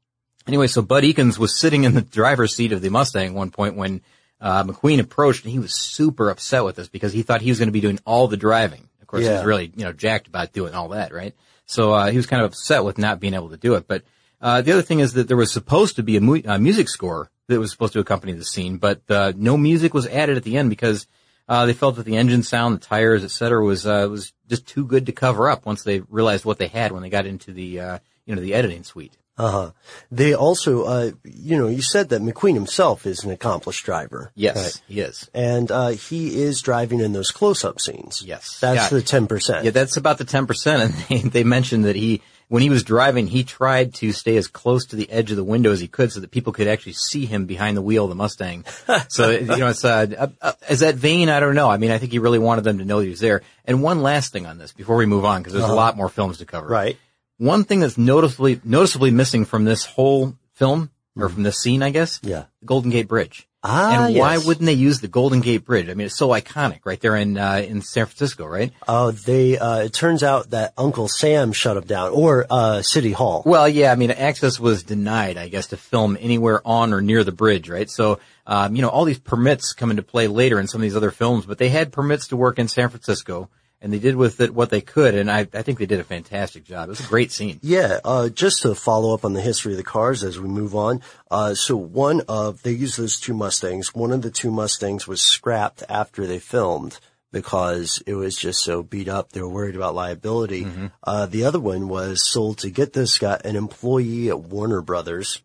anyway, 0.47 0.67
so 0.69 0.83
Bud 0.83 1.03
Ekins 1.03 1.39
was 1.39 1.59
sitting 1.59 1.85
in 1.85 1.95
the 1.95 2.03
driver's 2.03 2.55
seat 2.55 2.73
of 2.73 2.81
the 2.83 2.91
Mustang 2.91 3.29
at 3.31 3.35
one 3.35 3.51
point 3.51 3.75
when 3.77 4.03
uh, 4.41 4.63
McQueen 4.65 5.01
approached, 5.01 5.45
and 5.45 5.53
he 5.53 5.59
was 5.59 5.75
super 5.79 6.29
upset 6.31 6.65
with 6.65 6.77
this 6.77 6.89
because 6.89 7.13
he 7.13 7.23
thought 7.23 7.41
he 7.41 7.51
was 7.51 7.59
going 7.59 7.69
to 7.69 7.73
be 7.73 7.81
doing 7.81 7.99
all 8.05 8.29
the 8.29 8.37
driving. 8.37 8.89
Of 9.01 9.07
course, 9.09 9.25
he 9.25 9.31
was 9.31 9.45
really 9.45 9.73
you 9.77 9.85
know 9.85 9.93
jacked 9.93 10.27
about 10.27 10.53
doing 10.53 10.75
all 10.75 10.89
that, 10.89 11.13
right? 11.13 11.35
So 11.73 11.93
uh, 11.93 12.11
he 12.11 12.19
was 12.19 12.27
kind 12.27 12.43
of 12.43 12.51
upset 12.51 12.85
with 12.85 12.99
not 12.99 13.19
being 13.19 13.33
able 13.33 13.49
to 13.49 13.57
do 13.57 13.75
it. 13.75 13.89
But 13.89 14.03
uh, 14.43 14.61
the 14.61 14.73
other 14.73 14.83
thing 14.83 15.01
is 15.01 15.15
that 15.15 15.27
there 15.27 15.37
was 15.39 15.51
supposed 15.51 15.97
to 15.97 16.03
be 16.03 16.19
a 16.19 16.21
mu- 16.21 16.43
uh, 16.45 16.59
music 16.59 16.89
score 16.89 17.31
that 17.49 17.59
was 17.59 17.71
supposed 17.71 17.95
to 17.95 18.01
accompany 18.01 18.33
the 18.35 18.45
scene, 18.45 18.77
but 18.77 19.01
uh, 19.09 19.33
no 19.37 19.57
music 19.57 19.95
was 19.95 20.07
added 20.07 20.37
at 20.37 20.43
the 20.43 20.57
end 20.59 20.69
because 20.69 21.07
uh, 21.49 21.65
they 21.65 21.73
felt 21.73 21.97
that 21.97 22.05
the 22.05 22.17
engine 22.17 22.43
sound, 22.43 22.75
the 22.75 22.87
tires, 22.87 23.25
et 23.25 23.31
cetera, 23.31 23.65
was 23.65 23.87
uh, 23.87 24.07
was 24.11 24.33
just 24.49 24.67
too 24.67 24.85
good 24.85 25.07
to 25.07 25.13
cover 25.13 25.49
up 25.49 25.65
once 25.65 25.83
they 25.83 26.01
realized 26.01 26.45
what 26.45 26.59
they 26.59 26.69
had 26.69 26.93
when 26.93 27.03
they 27.03 27.11
got 27.11 27.27
into 27.27 27.53
the 27.53 27.81
uh, 27.81 27.99
you 28.27 28.35
know 28.35 28.43
the 28.43 28.55
editing 28.55 28.85
suite. 28.85 29.17
Uh 29.39 29.51
huh. 29.51 29.71
They 30.11 30.35
also, 30.35 30.83
uh, 30.85 31.11
you 31.25 31.57
know, 31.57 31.67
you 31.67 31.81
said 31.81 32.11
that 32.11 32.21
McQueen 32.21 32.55
himself 32.55 33.07
is 33.07 33.25
an 33.25 33.31
accomplished 33.31 33.85
driver. 33.85 34.31
Yes, 34.35 34.57
Right. 34.57 34.83
he 34.89 35.01
is. 35.01 35.29
And, 35.33 35.71
uh, 35.71 35.89
he 35.89 36.43
is 36.43 36.61
driving 36.61 37.01
in 37.01 37.13
those 37.15 37.31
close-up 37.31 37.81
scenes. 37.81 38.23
Yes. 38.25 38.59
That's 38.61 38.93
Yeah. 38.93 38.99
the 38.99 39.03
10%. 39.03 39.65
Yeah, 39.65 39.71
that's 39.71 39.97
about 39.97 40.19
the 40.19 40.27
10%. 40.27 40.83
And 40.83 40.93
they, 41.23 41.29
they 41.29 41.45
mentioned 41.45 41.87
that 41.87 41.97
he, 41.97 42.21
when 42.49 42.61
he 42.63 42.69
was 42.69 42.83
driving, 42.85 43.27
he 43.27 43.43
tried 43.43 43.95
to 43.95 44.13
stay 44.13 44.37
as 44.37 44.49
close 44.49 44.85
to 44.89 44.97
the 44.97 45.11
edge 45.11 45.31
of 45.31 45.39
the 45.39 45.45
window 45.45 45.73
as 45.73 45.81
he 45.81 45.89
could 45.89 46.13
so 46.13 46.21
that 46.21 46.31
people 46.31 46.53
could 46.53 46.69
actually 46.69 46.93
see 46.93 47.25
him 47.25 47.47
behind 47.47 47.75
the 47.79 47.83
wheel 47.83 48.05
of 48.05 48.11
the 48.11 48.15
Mustang. 48.15 48.67
so, 49.09 49.31
you 49.31 49.47
know, 49.47 49.69
it's, 49.69 49.83
uh, 49.85 50.07
uh, 50.19 50.27
uh, 50.43 50.53
is 50.69 50.81
that 50.81 50.97
vain? 50.97 51.31
I 51.31 51.41
don't 51.41 51.55
know. 51.55 51.71
I 51.71 51.79
mean, 51.79 51.91
I 51.91 51.97
think 51.97 52.13
he 52.13 52.19
really 52.19 52.39
wanted 52.39 52.65
them 52.65 52.77
to 52.79 52.85
know 52.85 52.99
he 52.99 53.09
was 53.09 53.21
there. 53.21 53.41
And 53.65 53.83
one 53.83 54.03
last 54.03 54.31
thing 54.31 54.45
on 54.45 54.59
this 54.59 54.73
before 54.73 54.97
we 54.97 55.07
move 55.07 55.25
on, 55.25 55.41
because 55.41 55.55
there's 55.55 55.65
Uh-huh. 55.65 55.73
a 55.73 55.75
lot 55.75 55.97
more 55.97 56.11
films 56.11 56.37
to 56.39 56.45
cover. 56.45 56.67
Right. 56.69 56.99
One 57.43 57.65
thing 57.65 57.81
that's 57.81 57.99
noticeably, 57.99 58.61
noticeably 58.63 59.11
missing 59.11 59.45
from 59.47 59.65
this 59.65 59.85
whole 59.85 60.37
film, 60.53 60.91
or 61.17 61.29
from 61.29 61.43
this 61.43 61.59
scene, 61.59 61.83
I 61.83 61.91
guess, 61.91 62.21
Yeah. 62.23 62.45
the 62.61 62.67
Golden 62.67 62.93
Gate 62.93 63.09
Bridge. 63.09 63.49
Ah, 63.65 64.07
and 64.07 64.15
why 64.17 64.35
yes. 64.35 64.47
wouldn't 64.47 64.67
they 64.67 64.73
use 64.73 65.01
the 65.01 65.09
Golden 65.09 65.41
Gate 65.41 65.65
Bridge? 65.65 65.89
I 65.89 65.95
mean, 65.95 66.07
it's 66.07 66.17
so 66.17 66.29
iconic 66.29 66.81
right 66.85 67.01
there 67.01 67.17
in, 67.17 67.37
uh, 67.37 67.65
in 67.67 67.83
San 67.83 68.07
Francisco, 68.07 68.47
right? 68.47 68.73
Oh, 68.87 69.11
they, 69.11 69.59
uh, 69.59 69.79
it 69.79 69.93
turns 69.93 70.23
out 70.23 70.51
that 70.51 70.73
Uncle 70.79 71.09
Sam 71.09 71.53
shut 71.53 71.77
him 71.77 71.83
down, 71.85 72.13
or, 72.13 72.47
uh, 72.49 72.83
City 72.83 73.11
Hall. 73.11 73.43
Well, 73.45 73.69
yeah, 73.69 73.91
I 73.91 73.97
mean, 73.97 74.13
access 74.13 74.61
was 74.61 74.85
denied, 74.85 75.37
I 75.37 75.49
guess, 75.49 75.67
to 75.69 75.77
film 75.77 76.17
anywhere 76.21 76.61
on 76.65 76.93
or 76.93 77.01
near 77.01 77.25
the 77.25 77.33
bridge, 77.33 77.69
right? 77.69 77.91
So, 77.91 78.21
um, 78.47 78.77
you 78.77 78.83
know, 78.83 78.89
all 78.89 79.05
these 79.05 79.19
permits 79.19 79.73
come 79.73 79.91
into 79.91 80.03
play 80.05 80.29
later 80.29 80.61
in 80.61 80.69
some 80.69 80.81
of 80.81 80.83
these 80.83 80.97
other 80.97 81.11
films, 81.11 81.45
but 81.45 81.59
they 81.59 81.71
had 81.71 81.91
permits 81.93 82.29
to 82.29 82.37
work 82.37 82.61
in 82.61 82.69
San 82.69 82.89
Francisco, 82.89 83.49
and 83.83 83.93
they 83.93 83.99
did 83.99 84.15
with 84.15 84.41
it 84.41 84.55
what 84.55 84.71
they 84.71 84.81
could, 84.81 85.15
and 85.17 85.31
I, 85.31 85.41
I 85.53 85.63
think 85.63 85.79
they 85.79 85.87
did 85.87 85.99
a 85.99 86.05
fantastic 86.05 86.65
job. 86.65 86.89
It 86.89 86.91
was 86.91 87.01
a 87.01 87.09
great 87.09 87.33
scene. 87.33 87.59
Yeah, 87.63 87.99
uh, 88.05 88.29
just 88.29 88.63
to 88.63 88.77
follow 88.77 89.13
up 89.13 89.25
on 89.25 89.33
the 89.33 89.41
history 89.41 89.73
of 89.73 89.77
the 89.77 89.85
cars 89.85 90.23
as 90.23 90.39
we 90.39 90.49
move 90.49 90.77
on. 90.77 91.03
Uh, 91.31 91.55
so 91.55 91.77
one 91.77 92.23
of, 92.29 92.63
they 92.63 92.71
used 92.71 92.97
those 92.97 93.19
two 93.19 93.35
Mustangs. 93.35 93.93
One 93.93 94.13
of 94.13 94.23
the 94.23 94.31
two 94.31 94.53
Mustangs 94.53 95.09
was 95.09 95.21
scrapped 95.21 95.83
after 95.89 96.27
they 96.29 96.39
filmed 96.39 97.01
because 97.33 98.03
it 98.07 98.15
was 98.15 98.37
just 98.37 98.63
so 98.63 98.85
beat 98.85 99.09
up. 99.09 99.33
They 99.33 99.41
were 99.41 99.49
worried 99.49 99.75
about 99.75 99.97
liability. 99.97 100.67
Uh, 101.03 101.27
the 101.27 101.45
other 101.45 101.61
one 101.61 101.89
was 101.89 102.23
sold 102.23 102.59
to 102.59 102.71
get 102.71 102.93
this 102.93 103.19
guy, 103.19 103.41
an 103.45 103.57
employee 103.57 104.29
at 104.29 104.41
Warner 104.41 104.81
Brothers. 104.81 105.43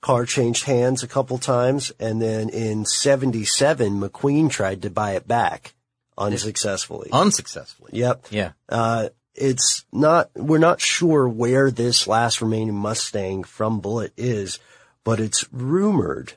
Car 0.00 0.26
changed 0.26 0.64
hands 0.64 1.04
a 1.04 1.08
couple 1.08 1.38
times. 1.38 1.92
And 2.00 2.20
then 2.20 2.48
in 2.48 2.86
77, 2.86 4.00
McQueen 4.00 4.50
tried 4.50 4.82
to 4.82 4.90
buy 4.90 5.12
it 5.12 5.28
back 5.28 5.74
unsuccessfully. 6.16 7.10
Unsuccessfully. 7.12 7.90
Yep. 7.94 8.26
Yeah. 8.30 8.52
Uh, 8.68 9.08
it's 9.34 9.84
not, 9.92 10.30
we're 10.34 10.58
not 10.58 10.80
sure 10.80 11.28
where 11.28 11.70
this 11.70 12.06
last 12.06 12.42
remaining 12.42 12.74
Mustang 12.74 13.44
from 13.44 13.80
Bullitt 13.80 14.12
is, 14.16 14.58
but 15.04 15.20
it's 15.20 15.50
rumored 15.52 16.34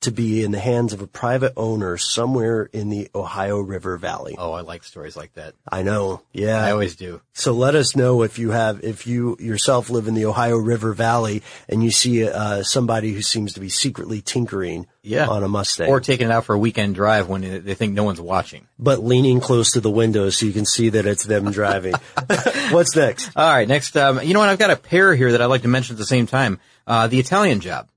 to 0.00 0.12
be 0.12 0.44
in 0.44 0.52
the 0.52 0.60
hands 0.60 0.92
of 0.92 1.02
a 1.02 1.06
private 1.08 1.52
owner 1.56 1.96
somewhere 1.96 2.62
in 2.72 2.88
the 2.88 3.08
Ohio 3.16 3.58
River 3.58 3.96
Valley. 3.96 4.36
Oh, 4.38 4.52
I 4.52 4.60
like 4.60 4.84
stories 4.84 5.16
like 5.16 5.34
that. 5.34 5.54
I 5.70 5.82
know. 5.82 6.22
Yeah. 6.32 6.64
I 6.64 6.70
always 6.70 6.94
do. 6.94 7.20
So 7.32 7.52
let 7.52 7.74
us 7.74 7.96
know 7.96 8.22
if 8.22 8.38
you 8.38 8.50
have, 8.52 8.84
if 8.84 9.08
you 9.08 9.36
yourself 9.40 9.90
live 9.90 10.06
in 10.06 10.14
the 10.14 10.26
Ohio 10.26 10.56
River 10.56 10.92
Valley 10.92 11.42
and 11.68 11.82
you 11.82 11.90
see 11.90 12.28
uh, 12.28 12.62
somebody 12.62 13.12
who 13.12 13.22
seems 13.22 13.54
to 13.54 13.60
be 13.60 13.68
secretly 13.68 14.20
tinkering 14.20 14.86
Yeah. 15.02 15.26
on 15.26 15.42
a 15.42 15.48
Mustang. 15.48 15.88
Or 15.88 15.98
taking 16.00 16.28
it 16.28 16.32
out 16.32 16.44
for 16.44 16.54
a 16.54 16.58
weekend 16.58 16.94
drive 16.94 17.28
when 17.28 17.40
they 17.64 17.74
think 17.74 17.94
no 17.94 18.04
one's 18.04 18.20
watching. 18.20 18.68
but 18.78 19.02
leaning 19.02 19.40
close 19.40 19.72
to 19.72 19.80
the 19.80 19.90
window 19.90 20.30
so 20.30 20.46
you 20.46 20.52
can 20.52 20.64
see 20.66 20.90
that 20.90 21.06
it's 21.06 21.24
them 21.24 21.50
driving. 21.50 21.94
What's 22.70 22.94
next? 22.94 23.30
All 23.34 23.50
right, 23.52 23.66
next, 23.66 23.96
um, 23.96 24.22
you 24.22 24.32
know 24.32 24.40
what? 24.40 24.48
I've 24.48 24.58
got 24.60 24.70
a 24.70 24.76
pair 24.76 25.14
here 25.14 25.32
that 25.32 25.42
I'd 25.42 25.46
like 25.46 25.62
to 25.62 25.68
mention 25.68 25.94
at 25.94 25.98
the 25.98 26.06
same 26.06 26.26
time. 26.26 26.60
Uh, 26.86 27.08
the 27.08 27.18
Italian 27.18 27.60
Job. 27.60 27.88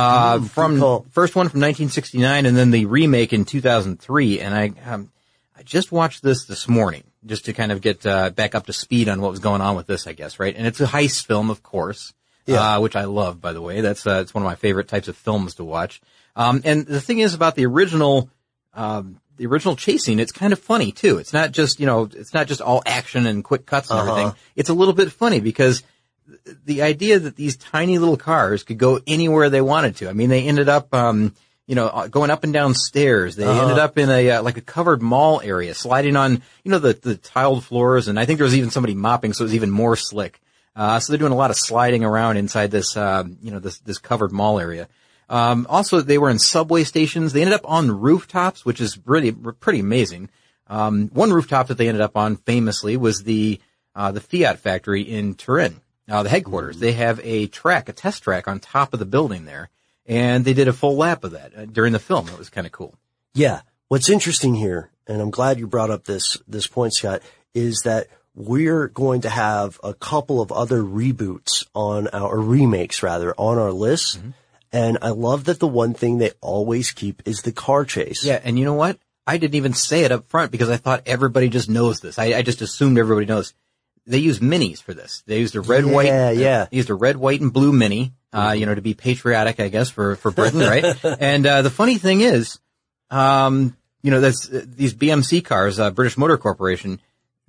Uh, 0.00 0.38
Mm, 0.38 0.48
from 0.50 0.78
call. 0.78 1.06
first 1.10 1.34
one 1.36 1.48
from 1.48 1.60
1969 1.60 2.46
and 2.46 2.56
then 2.56 2.70
the 2.70 2.86
remake 2.86 3.32
in 3.32 3.44
2003. 3.44 4.40
And 4.40 4.54
I, 4.54 4.72
um, 4.90 5.10
I 5.56 5.62
just 5.62 5.92
watched 5.92 6.22
this 6.22 6.44
this 6.46 6.68
morning 6.68 7.04
just 7.26 7.44
to 7.46 7.52
kind 7.52 7.70
of 7.72 7.80
get, 7.80 8.06
uh, 8.06 8.30
back 8.30 8.54
up 8.54 8.66
to 8.66 8.72
speed 8.72 9.08
on 9.08 9.20
what 9.20 9.30
was 9.30 9.40
going 9.40 9.60
on 9.60 9.76
with 9.76 9.86
this, 9.86 10.06
I 10.06 10.12
guess, 10.12 10.38
right? 10.40 10.54
And 10.56 10.66
it's 10.66 10.80
a 10.80 10.86
heist 10.86 11.26
film, 11.26 11.50
of 11.50 11.62
course. 11.62 12.12
Yeah. 12.46 12.76
Uh, 12.76 12.80
which 12.80 12.96
I 12.96 13.04
love, 13.04 13.40
by 13.40 13.52
the 13.52 13.60
way. 13.60 13.80
That's, 13.82 14.06
uh, 14.06 14.20
it's 14.22 14.32
one 14.34 14.42
of 14.42 14.46
my 14.46 14.54
favorite 14.54 14.88
types 14.88 15.08
of 15.08 15.16
films 15.16 15.54
to 15.56 15.64
watch. 15.64 16.00
Um, 16.34 16.62
and 16.64 16.86
the 16.86 17.00
thing 17.00 17.18
is 17.18 17.34
about 17.34 17.54
the 17.54 17.66
original, 17.66 18.30
um, 18.74 19.20
the 19.36 19.46
original 19.46 19.76
chasing, 19.76 20.18
it's 20.18 20.32
kind 20.32 20.52
of 20.52 20.58
funny 20.58 20.90
too. 20.92 21.18
It's 21.18 21.32
not 21.32 21.52
just, 21.52 21.78
you 21.80 21.86
know, 21.86 22.08
it's 22.12 22.32
not 22.34 22.46
just 22.46 22.60
all 22.60 22.82
action 22.86 23.26
and 23.26 23.44
quick 23.44 23.66
cuts 23.66 23.90
and 23.90 24.00
Uh-huh. 24.00 24.10
everything. 24.10 24.34
It's 24.56 24.68
a 24.70 24.74
little 24.74 24.94
bit 24.94 25.12
funny 25.12 25.40
because 25.40 25.82
the 26.64 26.82
idea 26.82 27.18
that 27.18 27.36
these 27.36 27.56
tiny 27.56 27.98
little 27.98 28.16
cars 28.16 28.62
could 28.62 28.78
go 28.78 29.00
anywhere 29.06 29.50
they 29.50 29.60
wanted 29.60 29.96
to. 29.96 30.08
I 30.08 30.12
mean, 30.12 30.28
they 30.30 30.44
ended 30.44 30.68
up, 30.68 30.94
um, 30.94 31.34
you 31.66 31.74
know, 31.74 31.86
uh, 31.86 32.08
going 32.08 32.30
up 32.30 32.44
and 32.44 32.52
down 32.52 32.74
stairs. 32.74 33.36
They 33.36 33.46
Uh-huh. 33.46 33.60
ended 33.62 33.78
up 33.78 33.96
in 33.98 34.10
a, 34.10 34.30
uh, 34.30 34.42
like 34.42 34.56
a 34.56 34.60
covered 34.62 35.02
mall 35.02 35.40
area, 35.42 35.74
sliding 35.74 36.16
on, 36.16 36.42
you 36.64 36.70
know, 36.70 36.78
the, 36.78 36.94
the 36.94 37.16
tiled 37.16 37.64
floors. 37.64 38.08
And 38.08 38.18
I 38.18 38.24
think 38.24 38.38
there 38.38 38.44
was 38.44 38.56
even 38.56 38.70
somebody 38.70 38.94
mopping, 38.94 39.32
so 39.32 39.42
it 39.42 39.46
was 39.46 39.54
even 39.54 39.70
more 39.70 39.96
slick. 39.96 40.40
Uh, 40.74 40.98
so 41.00 41.12
they're 41.12 41.18
doing 41.18 41.32
a 41.32 41.36
lot 41.36 41.50
of 41.50 41.56
sliding 41.56 42.04
around 42.04 42.36
inside 42.36 42.70
this, 42.70 42.96
um, 42.96 43.36
you 43.42 43.50
know, 43.50 43.58
this, 43.58 43.78
this 43.80 43.98
covered 43.98 44.32
mall 44.32 44.58
area. 44.58 44.88
Um, 45.28 45.66
also, 45.68 46.00
they 46.00 46.18
were 46.18 46.30
in 46.30 46.38
subway 46.40 46.82
stations. 46.84 47.32
They 47.32 47.42
ended 47.42 47.54
up 47.54 47.68
on 47.70 48.00
rooftops, 48.00 48.64
which 48.64 48.80
is 48.80 48.98
really 49.04 49.30
pretty 49.32 49.78
amazing. 49.78 50.28
Um, 50.66 51.08
one 51.12 51.32
rooftop 51.32 51.68
that 51.68 51.78
they 51.78 51.88
ended 51.88 52.00
up 52.02 52.16
on 52.16 52.36
famously 52.36 52.96
was 52.96 53.22
the 53.22 53.60
uh, 53.94 54.12
the 54.12 54.20
Fiat 54.20 54.60
factory 54.60 55.02
in 55.02 55.34
Turin, 55.34 55.80
uh, 56.10 56.22
the 56.22 56.28
headquarters. 56.28 56.78
They 56.78 56.92
have 56.92 57.20
a 57.22 57.46
track, 57.46 57.88
a 57.88 57.92
test 57.92 58.22
track 58.22 58.48
on 58.48 58.58
top 58.58 58.92
of 58.92 58.98
the 58.98 59.06
building 59.06 59.44
there, 59.44 59.70
and 60.06 60.44
they 60.44 60.54
did 60.54 60.68
a 60.68 60.72
full 60.72 60.96
lap 60.96 61.24
of 61.24 61.32
that 61.32 61.56
uh, 61.56 61.64
during 61.64 61.92
the 61.92 61.98
film. 61.98 62.28
It 62.28 62.38
was 62.38 62.50
kind 62.50 62.66
of 62.66 62.72
cool. 62.72 62.94
Yeah. 63.34 63.60
What's 63.88 64.08
interesting 64.08 64.54
here, 64.54 64.90
and 65.06 65.20
I'm 65.20 65.30
glad 65.30 65.58
you 65.58 65.66
brought 65.66 65.90
up 65.90 66.04
this, 66.04 66.36
this 66.46 66.66
point, 66.66 66.94
Scott, 66.94 67.22
is 67.54 67.80
that 67.84 68.06
we're 68.34 68.86
going 68.88 69.22
to 69.22 69.30
have 69.30 69.80
a 69.82 69.94
couple 69.94 70.40
of 70.40 70.52
other 70.52 70.82
reboots 70.82 71.66
on 71.74 72.06
our, 72.08 72.28
or 72.28 72.40
remakes 72.40 73.02
rather, 73.02 73.34
on 73.36 73.58
our 73.58 73.72
list. 73.72 74.18
Mm-hmm. 74.18 74.30
And 74.72 74.98
I 75.02 75.08
love 75.08 75.44
that 75.44 75.58
the 75.58 75.66
one 75.66 75.94
thing 75.94 76.18
they 76.18 76.30
always 76.40 76.92
keep 76.92 77.22
is 77.26 77.42
the 77.42 77.50
car 77.50 77.84
chase. 77.84 78.24
Yeah, 78.24 78.40
and 78.42 78.56
you 78.56 78.64
know 78.64 78.74
what? 78.74 78.98
I 79.26 79.36
didn't 79.36 79.56
even 79.56 79.74
say 79.74 80.04
it 80.04 80.12
up 80.12 80.28
front 80.28 80.52
because 80.52 80.70
I 80.70 80.76
thought 80.76 81.02
everybody 81.06 81.48
just 81.48 81.68
knows 81.68 82.00
this. 82.00 82.18
I, 82.18 82.34
I 82.34 82.42
just 82.42 82.62
assumed 82.62 82.98
everybody 82.98 83.26
knows. 83.26 83.52
They 84.06 84.18
used 84.18 84.42
minis 84.42 84.82
for 84.82 84.94
this. 84.94 85.22
They 85.26 85.38
used 85.38 85.54
a 85.56 85.60
red, 85.60 85.84
Yeah, 85.84 85.92
white, 85.92 86.36
yeah. 86.36 86.66
They 86.70 86.76
used 86.76 86.90
a 86.90 86.94
red, 86.94 87.16
white, 87.16 87.40
and 87.40 87.52
blue 87.52 87.72
mini. 87.72 88.12
Uh, 88.32 88.54
you 88.56 88.64
know, 88.64 88.74
to 88.74 88.80
be 88.80 88.94
patriotic, 88.94 89.58
I 89.58 89.68
guess, 89.68 89.90
for 89.90 90.14
for 90.16 90.30
Britain, 90.30 90.60
right? 90.60 90.84
and 91.20 91.44
uh, 91.46 91.62
the 91.62 91.70
funny 91.70 91.98
thing 91.98 92.20
is, 92.20 92.60
um, 93.10 93.76
you 94.02 94.10
know, 94.10 94.20
that's 94.20 94.48
uh, 94.48 94.64
these 94.66 94.94
BMC 94.94 95.44
cars, 95.44 95.80
uh, 95.80 95.90
British 95.90 96.16
Motor 96.16 96.38
Corporation. 96.38 97.00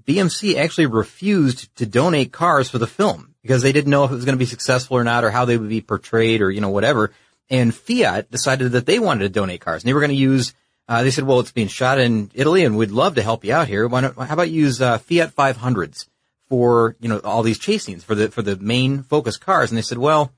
BMC 0.06 0.56
actually 0.56 0.88
refused 0.88 1.74
to 1.76 1.86
donate 1.86 2.32
cars 2.32 2.70
for 2.70 2.80
the 2.80 2.88
film 2.88 3.36
because 3.44 3.62
they 3.62 3.72
didn't 3.72 3.92
know 3.92 4.04
if 4.04 4.12
it 4.12 4.16
was 4.16 4.26
going 4.26 4.36
to 4.36 4.40
be 4.40 4.46
successful 4.48 4.98
or 4.98 5.04
not, 5.04 5.24
or 5.24 5.30
how 5.30 5.46
they 5.46 5.58
would 5.58 5.70
be 5.70 5.82
portrayed, 5.82 6.42
or 6.42 6.50
you 6.50 6.62
know, 6.62 6.70
whatever. 6.70 7.12
And 7.50 7.74
Fiat 7.76 8.32
decided 8.32 8.72
that 8.72 8.88
they 8.88 8.98
wanted 8.98 9.24
to 9.24 9.30
donate 9.30 9.62
cars, 9.62 9.84
and 9.84 9.90
they 9.90 9.94
were 9.94 10.00
going 10.00 10.10
to 10.10 10.16
use. 10.16 10.54
Uh, 10.88 11.04
they 11.04 11.12
said, 11.12 11.26
"Well, 11.26 11.40
it's 11.40 11.52
being 11.52 11.68
shot 11.68 12.00
in 12.00 12.32
Italy, 12.34 12.66
and 12.66 12.76
we'd 12.76 12.92
love 12.92 13.16
to 13.16 13.24
help 13.24 13.46
you 13.46 13.54
out 13.54 13.68
here. 13.68 13.88
Why 13.88 14.02
don't, 14.02 14.18
how 14.18 14.34
about 14.34 14.50
you 14.50 14.64
use 14.64 14.82
uh, 14.82 14.98
Fiat 14.98 15.36
500s 15.36 16.08
for 16.52 16.98
you 17.00 17.08
know 17.08 17.20
all 17.20 17.44
these 17.44 17.58
chase 17.58 17.86
scenes 17.86 18.04
for 18.04 18.14
the 18.14 18.30
for 18.30 18.42
the 18.42 18.58
main 18.58 19.04
focus 19.04 19.38
cars?" 19.38 19.72
And 19.72 19.78
they 19.78 19.82
said, 19.82 19.98
"Well, 19.98 20.34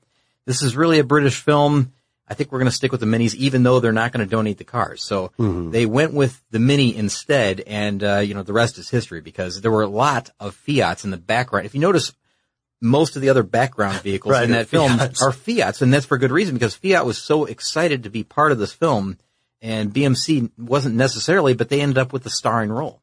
this 0.46 0.62
is 0.62 0.76
really 0.76 1.00
a 1.00 1.04
British 1.04 1.40
film. 1.40 1.92
I 2.28 2.34
think 2.34 2.52
we're 2.52 2.60
going 2.60 2.70
to 2.70 2.76
stick 2.76 2.92
with 2.92 3.00
the 3.00 3.06
minis, 3.06 3.34
even 3.34 3.64
though 3.64 3.80
they're 3.80 3.92
not 3.92 4.12
going 4.12 4.24
to 4.26 4.30
donate 4.30 4.58
the 4.58 4.64
cars. 4.64 5.02
So 5.04 5.32
they 5.38 5.84
went 5.86 6.14
with 6.14 6.40
the 6.50 6.58
mini 6.60 6.94
instead, 6.96 7.60
and 7.66 8.02
uh, 8.02 8.18
you 8.20 8.32
know 8.34 8.44
the 8.44 8.52
rest 8.52 8.78
is 8.78 8.88
history 8.88 9.20
because 9.20 9.60
there 9.60 9.72
were 9.72 9.82
a 9.82 9.88
lot 9.88 10.30
of 10.38 10.54
Fiats 10.54 11.04
in 11.04 11.10
the 11.10 11.16
background. 11.18 11.66
If 11.66 11.74
you 11.74 11.80
notice, 11.80 12.12
most 12.80 13.16
of 13.16 13.22
the 13.22 13.28
other 13.30 13.42
background 13.42 14.00
vehicles 14.02 14.32
Right, 14.32 14.44
in 14.44 14.52
that 14.52 14.68
film 14.68 14.98
Fiats. 14.98 15.20
are 15.22 15.32
Fiats, 15.32 15.82
and 15.82 15.92
that's 15.92 16.06
for 16.06 16.16
good 16.16 16.30
reason 16.32 16.54
because 16.54 16.74
Fiat 16.76 17.04
was 17.04 17.18
so 17.18 17.44
excited 17.44 18.04
to 18.04 18.10
be 18.10 18.22
part 18.24 18.52
of 18.52 18.58
this 18.58 18.72
film, 18.72 19.18
and 19.60 19.92
BMC 19.92 20.50
wasn't 20.56 20.94
necessarily, 20.94 21.54
but 21.54 21.68
they 21.68 21.80
ended 21.82 21.98
up 21.98 22.12
with 22.12 22.22
the 22.22 22.30
starring 22.30 22.70
role. 22.70 23.02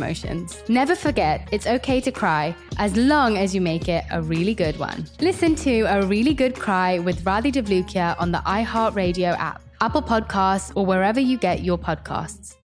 emotions. 0.01 0.63
Never 0.67 0.95
forget, 0.95 1.47
it's 1.51 1.67
okay 1.67 2.01
to 2.01 2.11
cry 2.11 2.55
as 2.77 2.95
long 2.95 3.37
as 3.37 3.53
you 3.53 3.61
make 3.61 3.87
it 3.87 4.03
a 4.11 4.21
really 4.21 4.55
good 4.55 4.77
one. 4.79 5.05
Listen 5.19 5.55
to 5.55 5.81
A 5.81 6.05
Really 6.05 6.33
Good 6.33 6.55
Cry 6.55 6.99
with 6.99 7.23
Radhi 7.23 7.51
Devlukia 7.51 8.15
on 8.19 8.31
the 8.31 8.39
iHeartRadio 8.39 9.37
app, 9.37 9.61
Apple 9.79 10.01
Podcasts, 10.01 10.71
or 10.75 10.85
wherever 10.85 11.19
you 11.19 11.37
get 11.37 11.63
your 11.63 11.77
podcasts. 11.77 12.55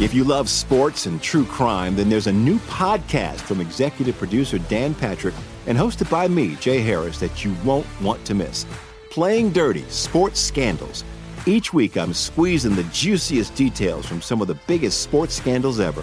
If 0.00 0.12
you 0.12 0.24
love 0.24 0.48
sports 0.48 1.06
and 1.06 1.22
true 1.22 1.44
crime, 1.44 1.94
then 1.94 2.08
there's 2.10 2.26
a 2.26 2.32
new 2.32 2.58
podcast 2.58 3.40
from 3.40 3.60
executive 3.60 4.18
producer 4.18 4.58
Dan 4.58 4.92
Patrick 4.92 5.34
and 5.66 5.78
hosted 5.78 6.10
by 6.10 6.26
me, 6.26 6.56
Jay 6.56 6.80
Harris, 6.80 7.20
that 7.20 7.44
you 7.44 7.54
won't 7.64 7.86
want 8.02 8.24
to 8.26 8.34
miss. 8.34 8.66
Playing 9.10 9.52
Dirty 9.52 9.84
Sports 9.88 10.40
Scandals. 10.40 11.04
Each 11.46 11.74
week, 11.74 11.98
I'm 11.98 12.14
squeezing 12.14 12.74
the 12.74 12.84
juiciest 12.84 13.54
details 13.54 14.06
from 14.06 14.22
some 14.22 14.40
of 14.40 14.48
the 14.48 14.54
biggest 14.66 15.02
sports 15.02 15.34
scandals 15.34 15.78
ever. 15.78 16.02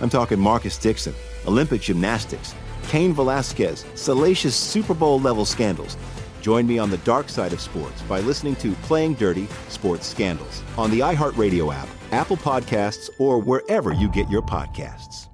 I'm 0.00 0.10
talking 0.10 0.40
Marcus 0.40 0.76
Dixon, 0.76 1.14
Olympic 1.46 1.80
gymnastics, 1.80 2.56
Cain 2.88 3.12
Velasquez, 3.12 3.84
salacious 3.94 4.56
Super 4.56 4.94
Bowl 4.94 5.20
level 5.20 5.44
scandals. 5.44 5.96
Join 6.40 6.66
me 6.66 6.80
on 6.80 6.90
the 6.90 6.98
dark 6.98 7.28
side 7.28 7.52
of 7.52 7.60
sports 7.60 8.02
by 8.02 8.18
listening 8.18 8.56
to 8.56 8.72
Playing 8.82 9.14
Dirty 9.14 9.46
Sports 9.68 10.08
Scandals 10.08 10.64
on 10.76 10.90
the 10.90 11.00
iHeartRadio 11.00 11.72
app, 11.72 11.88
Apple 12.10 12.38
Podcasts, 12.38 13.10
or 13.20 13.38
wherever 13.38 13.92
you 13.92 14.08
get 14.08 14.28
your 14.28 14.42
podcasts. 14.42 15.28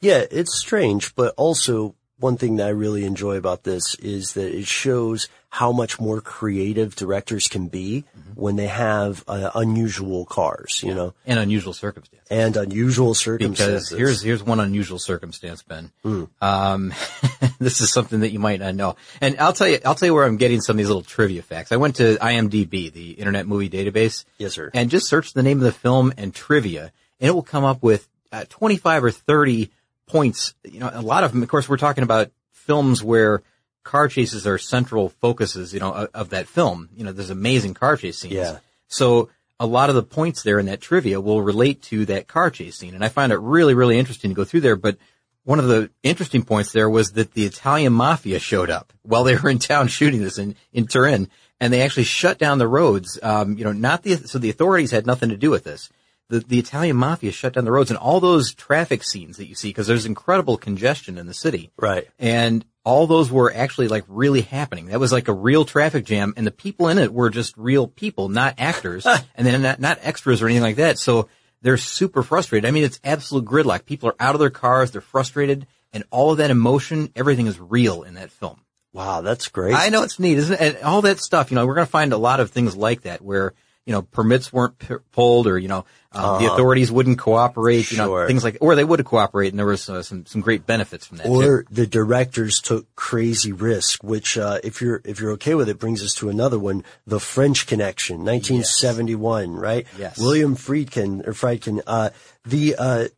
Yeah, 0.00 0.24
it's 0.30 0.58
strange, 0.58 1.14
but 1.14 1.32
also 1.38 1.94
one 2.18 2.36
thing 2.36 2.56
that 2.56 2.66
I 2.66 2.70
really 2.70 3.04
enjoy 3.06 3.36
about 3.36 3.64
this 3.64 3.94
is 3.96 4.34
that 4.34 4.54
it 4.54 4.66
shows 4.66 5.28
how 5.54 5.70
much 5.70 6.00
more 6.00 6.20
creative 6.20 6.96
directors 6.96 7.46
can 7.46 7.68
be 7.68 8.02
when 8.34 8.56
they 8.56 8.66
have 8.66 9.22
uh, 9.28 9.52
unusual 9.54 10.24
cars, 10.24 10.82
you 10.82 10.92
know, 10.92 11.14
and 11.26 11.38
unusual 11.38 11.72
circumstances. 11.72 12.26
and 12.28 12.56
unusual 12.56 13.14
circumstances. 13.14 13.88
Because 13.88 13.96
here's 13.96 14.20
here's 14.20 14.42
one 14.42 14.58
unusual 14.58 14.98
circumstance, 14.98 15.62
Ben. 15.62 15.92
Hmm. 16.02 16.24
Um, 16.40 16.92
this 17.60 17.80
is 17.80 17.92
something 17.92 18.18
that 18.20 18.30
you 18.32 18.40
might 18.40 18.58
not 18.58 18.74
know, 18.74 18.96
and 19.20 19.36
I'll 19.38 19.52
tell 19.52 19.68
you 19.68 19.78
I'll 19.84 19.94
tell 19.94 20.06
you 20.08 20.14
where 20.14 20.24
I'm 20.24 20.38
getting 20.38 20.60
some 20.60 20.74
of 20.74 20.78
these 20.78 20.88
little 20.88 21.02
trivia 21.02 21.42
facts. 21.42 21.70
I 21.70 21.76
went 21.76 21.94
to 21.96 22.16
IMDb, 22.16 22.92
the 22.92 23.12
Internet 23.12 23.46
Movie 23.46 23.70
Database, 23.70 24.24
Yes, 24.38 24.54
sir. 24.54 24.72
and 24.74 24.90
just 24.90 25.06
searched 25.06 25.34
the 25.34 25.44
name 25.44 25.58
of 25.58 25.64
the 25.64 25.70
film 25.72 26.12
and 26.16 26.34
trivia, 26.34 26.90
and 27.20 27.28
it 27.28 27.32
will 27.32 27.44
come 27.44 27.62
up 27.62 27.80
with 27.80 28.08
uh, 28.32 28.44
25 28.48 29.04
or 29.04 29.10
30 29.12 29.70
points. 30.08 30.54
You 30.64 30.80
know, 30.80 30.90
a 30.92 31.00
lot 31.00 31.22
of 31.22 31.30
them. 31.30 31.44
Of 31.44 31.48
course, 31.48 31.68
we're 31.68 31.76
talking 31.76 32.02
about 32.02 32.32
films 32.50 33.04
where 33.04 33.40
car 33.84 34.08
chases 34.08 34.46
are 34.46 34.58
central 34.58 35.10
focuses. 35.10 35.72
You 35.72 35.80
know, 35.80 35.92
of, 35.92 36.10
of 36.14 36.30
that 36.30 36.48
film. 36.48 36.88
You 36.96 37.04
know, 37.04 37.12
there's 37.12 37.30
amazing 37.30 37.74
car 37.74 37.96
chase 37.96 38.18
scenes. 38.18 38.34
Yeah. 38.34 38.58
So 38.88 39.30
a 39.60 39.66
lot 39.66 39.88
of 39.88 39.94
the 39.94 40.02
points 40.02 40.42
there 40.42 40.58
in 40.58 40.66
that 40.66 40.80
trivia 40.80 41.20
will 41.20 41.42
relate 41.42 41.82
to 41.82 42.06
that 42.06 42.26
car 42.26 42.50
chase 42.50 42.76
scene, 42.76 42.94
and 42.94 43.04
I 43.04 43.08
find 43.08 43.32
it 43.32 43.38
really, 43.38 43.74
really 43.74 43.98
interesting 43.98 44.30
to 44.30 44.34
go 44.34 44.44
through 44.44 44.62
there. 44.62 44.76
But 44.76 44.98
one 45.44 45.58
of 45.58 45.66
the 45.66 45.90
interesting 46.02 46.42
points 46.42 46.72
there 46.72 46.88
was 46.88 47.12
that 47.12 47.34
the 47.34 47.46
Italian 47.46 47.92
mafia 47.92 48.38
showed 48.38 48.70
up 48.70 48.92
while 49.02 49.24
they 49.24 49.36
were 49.36 49.50
in 49.50 49.58
town 49.58 49.88
shooting 49.88 50.22
this 50.22 50.38
in, 50.38 50.56
in 50.72 50.86
Turin, 50.86 51.28
and 51.60 51.72
they 51.72 51.82
actually 51.82 52.04
shut 52.04 52.38
down 52.38 52.58
the 52.58 52.68
roads. 52.68 53.18
Um, 53.22 53.56
you 53.56 53.64
know, 53.64 53.72
not 53.72 54.02
the 54.02 54.16
so 54.16 54.38
the 54.38 54.50
authorities 54.50 54.90
had 54.90 55.06
nothing 55.06 55.28
to 55.28 55.36
do 55.36 55.50
with 55.50 55.64
this. 55.64 55.90
The 56.28 56.40
the 56.40 56.58
Italian 56.58 56.96
mafia 56.96 57.30
shut 57.30 57.52
down 57.52 57.64
the 57.64 57.72
roads 57.72 57.90
and 57.90 57.98
all 57.98 58.20
those 58.20 58.54
traffic 58.54 59.04
scenes 59.04 59.36
that 59.36 59.46
you 59.46 59.54
see 59.54 59.68
because 59.68 59.86
there's 59.86 60.06
incredible 60.06 60.56
congestion 60.56 61.18
in 61.18 61.26
the 61.26 61.34
city. 61.34 61.70
Right. 61.76 62.08
And 62.18 62.64
all 62.84 63.06
those 63.06 63.30
were 63.30 63.52
actually 63.52 63.88
like 63.88 64.04
really 64.08 64.42
happening. 64.42 64.86
That 64.86 65.00
was 65.00 65.12
like 65.12 65.28
a 65.28 65.32
real 65.32 65.64
traffic 65.64 66.04
jam 66.04 66.34
and 66.36 66.46
the 66.46 66.50
people 66.50 66.88
in 66.88 66.98
it 66.98 67.12
were 67.12 67.30
just 67.30 67.56
real 67.56 67.86
people, 67.88 68.28
not 68.28 68.54
actors 68.58 69.06
and 69.34 69.46
then 69.46 69.62
not, 69.62 69.80
not 69.80 69.98
extras 70.02 70.42
or 70.42 70.46
anything 70.46 70.62
like 70.62 70.76
that. 70.76 70.98
So 70.98 71.28
they're 71.62 71.78
super 71.78 72.22
frustrated. 72.22 72.68
I 72.68 72.72
mean, 72.72 72.84
it's 72.84 73.00
absolute 73.02 73.46
gridlock. 73.46 73.86
People 73.86 74.10
are 74.10 74.16
out 74.20 74.34
of 74.34 74.38
their 74.38 74.50
cars. 74.50 74.90
They're 74.90 75.00
frustrated 75.00 75.66
and 75.94 76.04
all 76.10 76.32
of 76.32 76.38
that 76.38 76.50
emotion, 76.50 77.10
everything 77.14 77.46
is 77.46 77.58
real 77.58 78.02
in 78.02 78.14
that 78.14 78.32
film. 78.32 78.60
Wow, 78.92 79.22
that's 79.22 79.48
great. 79.48 79.74
I 79.74 79.88
know 79.88 80.02
it's 80.02 80.18
neat, 80.18 80.38
isn't 80.38 80.60
it? 80.60 80.76
And 80.76 80.84
all 80.84 81.02
that 81.02 81.20
stuff, 81.20 81.50
you 81.50 81.54
know, 81.54 81.66
we're 81.66 81.76
going 81.76 81.86
to 81.86 81.90
find 81.90 82.12
a 82.12 82.18
lot 82.18 82.40
of 82.40 82.50
things 82.50 82.76
like 82.76 83.02
that 83.02 83.22
where, 83.22 83.54
you 83.86 83.92
know, 83.92 84.02
permits 84.02 84.50
weren't 84.52 84.78
p- 84.78 84.94
pulled 85.12 85.46
or, 85.46 85.58
you 85.58 85.68
know, 85.68 85.84
uh, 86.12 86.38
the 86.38 86.46
Uh-huh. 86.46 86.54
authorities 86.54 86.90
wouldn't 86.90 87.18
cooperate, 87.18 87.90
you 87.90 87.98
know, 87.98 88.26
things 88.26 88.42
like, 88.42 88.56
or 88.60 88.74
they 88.76 88.84
would 88.84 89.04
cooperate 89.04 89.48
and 89.52 89.58
there 89.58 89.66
was 89.66 89.90
uh, 89.90 90.02
some, 90.02 90.24
some 90.24 90.40
great 90.40 90.64
benefits 90.64 91.04
from 91.06 91.18
that 91.18 91.26
too. 91.26 91.32
Or 91.32 91.64
the 91.70 91.86
directors 91.86 92.60
took 92.62 92.86
crazy 92.96 93.52
risk, 93.52 94.02
which, 94.02 94.38
uh, 94.38 94.58
if 94.64 94.80
you're, 94.80 95.02
if 95.04 95.20
you're 95.20 95.32
okay 95.32 95.54
with 95.54 95.68
it, 95.68 95.78
brings 95.78 96.02
us 96.02 96.14
to 96.14 96.30
another 96.30 96.58
one, 96.58 96.82
The 97.06 97.20
French 97.20 97.66
Connection, 97.66 98.24
1971, 98.24 99.54
right? 99.54 99.86
Yes. 99.98 100.18
William 100.18 100.56
Friedkin, 100.56 101.26
or 101.26 101.32
Friedkin, 101.32 101.82
uh, 101.86 102.10
the, 102.44 102.76
uh, 102.78 103.08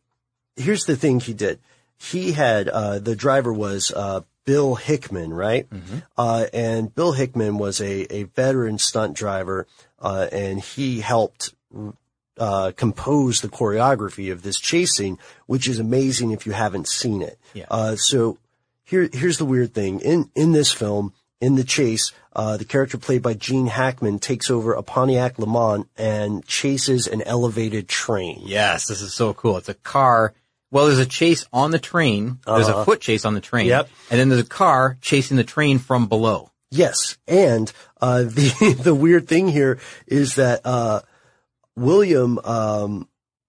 here's 0.55 0.85
the 0.85 0.95
thing 0.97 1.19
he 1.21 1.33
did. 1.33 1.59
He 1.97 2.33
had, 2.33 2.67
uh, 2.67 2.99
the 2.99 3.15
driver 3.15 3.53
was, 3.53 3.91
uh, 3.95 4.21
Bill 4.45 4.75
Hickman, 4.75 5.33
right? 5.33 5.67
Uh, 6.17 6.45
and 6.53 6.93
Bill 6.95 7.11
Hickman 7.11 7.57
was 7.57 7.81
a, 7.81 8.13
a 8.13 8.23
veteran 8.23 8.77
stunt 8.77 9.13
driver, 9.13 9.67
uh, 9.99 10.27
and 10.31 10.59
he 10.59 10.99
helped, 11.01 11.53
uh, 12.37 12.71
compose 12.75 13.41
the 13.41 13.47
choreography 13.49 14.31
of 14.31 14.43
this 14.43 14.59
chase 14.59 14.95
scene, 14.95 15.17
which 15.47 15.67
is 15.67 15.79
amazing 15.79 16.31
if 16.31 16.45
you 16.45 16.51
haven't 16.51 16.87
seen 16.87 17.21
it. 17.21 17.39
Yeah. 17.53 17.65
Uh, 17.69 17.95
so 17.95 18.37
here, 18.83 19.09
here's 19.11 19.37
the 19.37 19.45
weird 19.45 19.73
thing. 19.73 19.99
In, 20.01 20.29
in 20.35 20.51
this 20.51 20.71
film, 20.71 21.13
in 21.41 21.55
the 21.55 21.63
chase, 21.63 22.11
uh, 22.35 22.57
the 22.57 22.65
character 22.65 22.97
played 22.97 23.21
by 23.23 23.33
Gene 23.33 23.67
Hackman 23.67 24.19
takes 24.19 24.49
over 24.51 24.73
a 24.73 24.83
Pontiac 24.83 25.39
Le 25.39 25.47
Mans 25.47 25.85
and 25.97 26.45
chases 26.45 27.07
an 27.07 27.21
elevated 27.23 27.87
train. 27.87 28.41
Yes, 28.43 28.87
this 28.87 29.01
is 29.01 29.13
so 29.13 29.33
cool. 29.33 29.57
It's 29.57 29.69
a 29.69 29.73
car. 29.73 30.33
Well, 30.69 30.85
there's 30.87 30.99
a 30.99 31.05
chase 31.05 31.45
on 31.53 31.71
the 31.71 31.79
train. 31.79 32.39
There's 32.45 32.67
a 32.67 32.71
Uh-huh. 32.75 32.85
foot 32.85 33.01
chase 33.01 33.25
on 33.25 33.33
the 33.33 33.41
train. 33.41 33.67
Yep. 33.67 33.89
And 34.11 34.19
then 34.19 34.29
there's 34.29 34.41
a 34.41 34.45
car 34.45 34.97
chasing 35.01 35.37
the 35.37 35.43
train 35.43 35.79
from 35.79 36.07
below. 36.07 36.51
Yes, 36.69 37.17
and 37.27 37.71
uh, 38.01 38.21
the 38.23 38.77
the 38.79 38.95
weird 38.95 39.27
thing 39.27 39.47
here 39.47 39.79
is 40.05 40.35
that 40.35 40.61
uh, 40.65 41.01
William 41.75 42.39
um, 42.39 43.07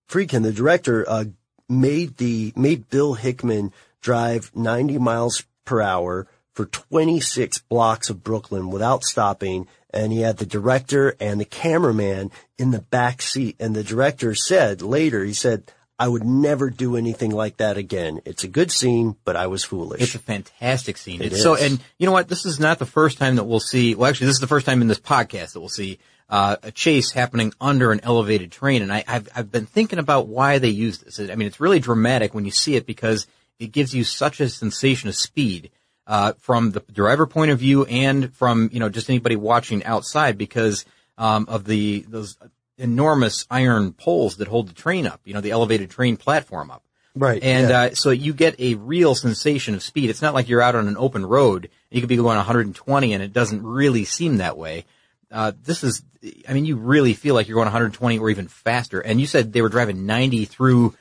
Friedkin, 0.08 0.42
the 0.42 0.52
director, 0.52 1.08
uh, 1.08 1.24
made 1.68 2.16
the 2.16 2.52
made 2.56 2.88
Bill 2.88 3.14
Hickman 3.14 3.72
drive 4.00 4.50
90 4.54 4.98
miles 4.98 5.44
per 5.64 5.82
hour 5.82 6.26
for 6.52 6.66
26 6.66 7.58
blocks 7.68 8.10
of 8.10 8.22
Brooklyn 8.22 8.70
without 8.70 9.04
stopping, 9.04 9.66
and 9.90 10.12
he 10.12 10.20
had 10.20 10.38
the 10.38 10.46
director 10.46 11.14
and 11.20 11.40
the 11.40 11.44
cameraman 11.44 12.30
in 12.56 12.70
the 12.70 12.80
back 12.80 13.22
seat. 13.22 13.56
And 13.60 13.74
the 13.74 13.84
director 13.84 14.34
said 14.34 14.82
later, 14.82 15.24
he 15.24 15.34
said. 15.34 15.72
I 15.98 16.06
would 16.06 16.24
never 16.24 16.70
do 16.70 16.96
anything 16.96 17.30
like 17.30 17.56
that 17.56 17.76
again. 17.76 18.20
It's 18.24 18.44
a 18.44 18.48
good 18.48 18.70
scene, 18.70 19.16
but 19.24 19.34
I 19.34 19.48
was 19.48 19.64
foolish. 19.64 20.00
It's 20.00 20.14
a 20.14 20.20
fantastic 20.20 20.96
scene. 20.96 21.20
It 21.20 21.32
it's 21.32 21.42
so, 21.42 21.56
and 21.56 21.80
you 21.98 22.06
know 22.06 22.12
what? 22.12 22.28
This 22.28 22.46
is 22.46 22.60
not 22.60 22.78
the 22.78 22.86
first 22.86 23.18
time 23.18 23.36
that 23.36 23.44
we'll 23.44 23.58
see. 23.58 23.96
Well, 23.96 24.08
actually, 24.08 24.28
this 24.28 24.36
is 24.36 24.40
the 24.40 24.46
first 24.46 24.64
time 24.64 24.80
in 24.80 24.86
this 24.86 25.00
podcast 25.00 25.54
that 25.54 25.60
we'll 25.60 25.68
see 25.68 25.98
uh, 26.28 26.56
a 26.62 26.70
chase 26.70 27.10
happening 27.10 27.52
under 27.60 27.90
an 27.90 28.00
elevated 28.04 28.52
train. 28.52 28.82
And 28.82 28.92
I, 28.92 29.02
I've 29.08 29.28
I've 29.34 29.50
been 29.50 29.66
thinking 29.66 29.98
about 29.98 30.28
why 30.28 30.58
they 30.58 30.68
use 30.68 30.98
this. 30.98 31.18
I 31.18 31.34
mean, 31.34 31.48
it's 31.48 31.60
really 31.60 31.80
dramatic 31.80 32.32
when 32.32 32.44
you 32.44 32.52
see 32.52 32.76
it 32.76 32.86
because 32.86 33.26
it 33.58 33.72
gives 33.72 33.92
you 33.92 34.04
such 34.04 34.40
a 34.40 34.48
sensation 34.48 35.08
of 35.08 35.16
speed 35.16 35.70
uh, 36.06 36.32
from 36.38 36.70
the 36.70 36.80
driver 36.92 37.26
point 37.26 37.50
of 37.50 37.58
view 37.58 37.84
and 37.86 38.32
from 38.34 38.70
you 38.72 38.78
know 38.78 38.88
just 38.88 39.10
anybody 39.10 39.34
watching 39.34 39.84
outside 39.84 40.38
because 40.38 40.84
um, 41.16 41.46
of 41.48 41.64
the 41.64 42.04
those 42.08 42.36
enormous 42.78 43.46
iron 43.50 43.92
poles 43.92 44.36
that 44.36 44.48
hold 44.48 44.68
the 44.68 44.74
train 44.74 45.06
up. 45.06 45.20
You 45.24 45.34
know, 45.34 45.40
the 45.40 45.50
elevated 45.50 45.90
train 45.90 46.16
platform 46.16 46.70
up. 46.70 46.82
Right. 47.14 47.42
And 47.42 47.70
yeah. 47.70 47.80
uh, 47.80 47.94
so 47.94 48.10
you 48.10 48.32
get 48.32 48.58
a 48.60 48.74
real 48.74 49.14
sensation 49.14 49.74
of 49.74 49.82
speed. 49.82 50.08
It's 50.08 50.22
not 50.22 50.34
like 50.34 50.48
you're 50.48 50.62
out 50.62 50.76
on 50.76 50.86
an 50.88 50.96
open 50.96 51.26
road. 51.26 51.68
You 51.90 52.00
could 52.00 52.08
be 52.08 52.16
going 52.16 52.36
120 52.36 53.12
and 53.12 53.22
it 53.22 53.32
doesn't 53.32 53.64
really 53.64 54.04
seem 54.04 54.36
that 54.36 54.56
way. 54.56 54.84
Uh, 55.30 55.52
this 55.64 55.82
is, 55.82 56.02
I 56.48 56.52
mean, 56.52 56.64
you 56.64 56.76
really 56.76 57.14
feel 57.14 57.34
like 57.34 57.48
you're 57.48 57.56
going 57.56 57.66
120 57.66 58.18
or 58.18 58.30
even 58.30 58.48
faster. 58.48 59.00
And 59.00 59.20
you 59.20 59.26
said 59.26 59.52
they 59.52 59.62
were 59.62 59.68
driving 59.68 60.06
90 60.06 60.44
through, 60.44 60.94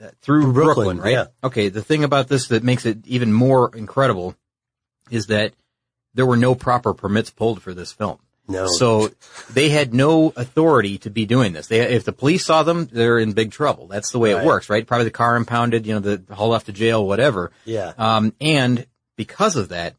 uh, 0.00 0.08
through 0.20 0.52
Brooklyn, 0.52 0.98
Brooklyn, 0.98 0.98
right? 1.00 1.12
yeah. 1.12 1.26
Okay. 1.42 1.68
The 1.68 1.82
thing 1.82 2.04
about 2.04 2.28
this 2.28 2.48
that 2.48 2.62
makes 2.62 2.84
it 2.84 3.06
even 3.06 3.32
more 3.32 3.74
incredible 3.74 4.36
is 5.10 5.26
that 5.28 5.54
there 6.14 6.26
were 6.26 6.36
no 6.36 6.54
proper 6.54 6.92
permits 6.92 7.30
pulled 7.30 7.62
for 7.62 7.72
this 7.72 7.92
film. 7.92 8.18
No. 8.48 8.66
So 8.66 9.10
they 9.52 9.68
had 9.68 9.94
no 9.94 10.32
authority 10.36 10.98
to 10.98 11.10
be 11.10 11.26
doing 11.26 11.52
this. 11.52 11.68
They, 11.68 11.80
if 11.80 12.04
the 12.04 12.12
police 12.12 12.44
saw 12.44 12.62
them, 12.64 12.88
they're 12.90 13.18
in 13.18 13.32
big 13.32 13.52
trouble. 13.52 13.86
That's 13.86 14.10
the 14.10 14.18
way 14.18 14.34
Right. 14.34 14.42
it 14.42 14.46
works, 14.46 14.68
right? 14.68 14.86
Probably 14.86 15.04
the 15.04 15.10
car 15.10 15.36
impounded, 15.36 15.86
you 15.86 15.94
know, 15.94 16.00
the 16.00 16.34
haul 16.34 16.52
off 16.52 16.64
to 16.64 16.72
jail, 16.72 17.06
whatever. 17.06 17.52
Yeah. 17.64 17.92
Um, 17.96 18.34
and 18.40 18.86
because 19.16 19.56
of 19.56 19.68
that, 19.68 19.94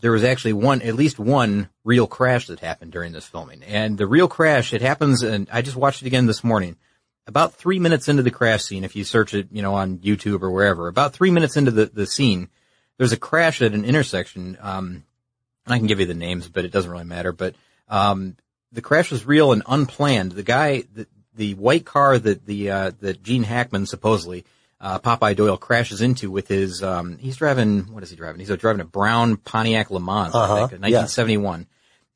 there 0.00 0.12
was 0.12 0.22
actually 0.24 0.52
one, 0.52 0.82
at 0.82 0.94
least 0.94 1.18
one 1.18 1.68
real 1.84 2.06
crash 2.06 2.46
that 2.46 2.60
happened 2.60 2.92
during 2.92 3.12
this 3.12 3.26
filming. 3.26 3.62
And 3.64 3.98
the 3.98 4.06
real 4.06 4.28
crash, 4.28 4.72
it 4.72 4.82
happens, 4.82 5.22
and 5.22 5.48
I 5.52 5.62
just 5.62 5.76
watched 5.76 6.02
it 6.02 6.06
again 6.06 6.26
this 6.26 6.44
morning. 6.44 6.76
About 7.26 7.54
three 7.54 7.78
minutes 7.78 8.08
into 8.08 8.22
the 8.22 8.30
crash 8.30 8.62
scene, 8.64 8.84
if 8.84 8.94
you 8.94 9.04
search 9.04 9.34
it, 9.34 9.48
you 9.50 9.62
know, 9.62 9.74
on 9.74 9.98
YouTube 9.98 10.42
or 10.42 10.50
wherever, 10.50 10.86
about 10.88 11.12
three 11.12 11.30
minutes 11.30 11.56
into 11.56 11.70
the, 11.70 11.86
the 11.86 12.06
scene, 12.06 12.48
there's 12.98 13.12
a 13.12 13.16
crash 13.16 13.62
at 13.62 13.72
an 13.72 13.84
intersection. 13.84 14.56
Um, 14.60 15.04
and 15.66 15.74
I 15.74 15.78
can 15.78 15.86
give 15.86 16.00
you 16.00 16.06
the 16.06 16.14
names, 16.14 16.48
but 16.48 16.64
it 16.64 16.72
doesn't 16.72 16.90
really 16.90 17.04
matter. 17.04 17.32
But 17.32 17.54
um, 17.90 18.36
the 18.72 18.80
crash 18.80 19.10
was 19.10 19.26
real 19.26 19.52
and 19.52 19.62
unplanned. 19.66 20.32
The 20.32 20.42
guy, 20.42 20.84
the, 20.94 21.06
the 21.34 21.54
white 21.54 21.84
car 21.84 22.18
that 22.18 22.46
the 22.46 22.70
uh, 22.70 22.90
that 23.00 23.22
Gene 23.22 23.42
Hackman 23.42 23.86
supposedly 23.86 24.44
uh, 24.80 24.98
Popeye 24.98 25.36
Doyle 25.36 25.58
crashes 25.58 26.00
into 26.00 26.30
with 26.30 26.48
his, 26.48 26.82
um, 26.82 27.18
he's 27.18 27.36
driving, 27.36 27.92
what 27.92 28.02
is 28.02 28.08
he 28.10 28.16
driving? 28.16 28.40
He's 28.40 28.48
driving 28.56 28.80
a 28.80 28.84
brown 28.86 29.36
Pontiac 29.36 29.90
Le 29.90 30.00
Mans, 30.00 30.34
Uh-huh, 30.34 30.42
I 30.54 30.56
think, 30.60 30.72
a 30.72 30.80
1971. 30.80 31.66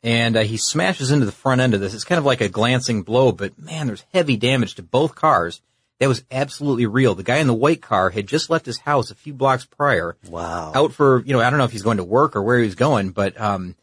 And 0.03 0.37
uh, 0.37 0.41
he 0.41 0.57
smashes 0.57 1.11
into 1.11 1.27
the 1.27 1.33
front 1.33 1.61
end 1.61 1.75
of 1.75 1.81
this. 1.81 1.93
It's 1.95 2.05
kind 2.05 2.19
of 2.19 2.25
like 2.25 2.41
a 2.41 2.49
glancing 2.49 3.03
blow, 3.03 3.33
but 3.33 3.59
man, 3.59 3.87
there's 3.87 4.05
heavy 4.15 4.37
damage 4.39 4.77
to 4.77 4.83
both 4.83 5.15
cars. 5.15 5.61
that 5.99 6.09
was 6.09 6.25
absolutely 6.31 6.87
real. 6.87 7.15
The 7.15 7.23
guy 7.23 7.37
in 7.37 7.47
the 7.49 7.55
white 7.55 7.83
car 7.83 8.09
had 8.11 8.27
just 8.27 8.49
left 8.51 8.65
his 8.67 8.79
house 8.79 9.11
a 9.11 9.15
few 9.15 9.35
blocks 9.35 9.65
prior. 9.67 10.17
Wow. 10.29 10.73
Out 10.75 10.93
for, 10.95 11.23
you 11.25 11.33
know, 11.35 11.41
I 11.41 11.51
don't 11.51 11.59
know 11.59 11.65
if 11.65 11.73
he's 11.73 11.83
going 11.83 11.99
to 11.99 12.05
work 12.05 12.35
or 12.37 12.43
where 12.43 12.59
he 12.59 12.65
was 12.65 12.75
going, 12.75 13.11
but, 13.11 13.39
um, 13.41 13.75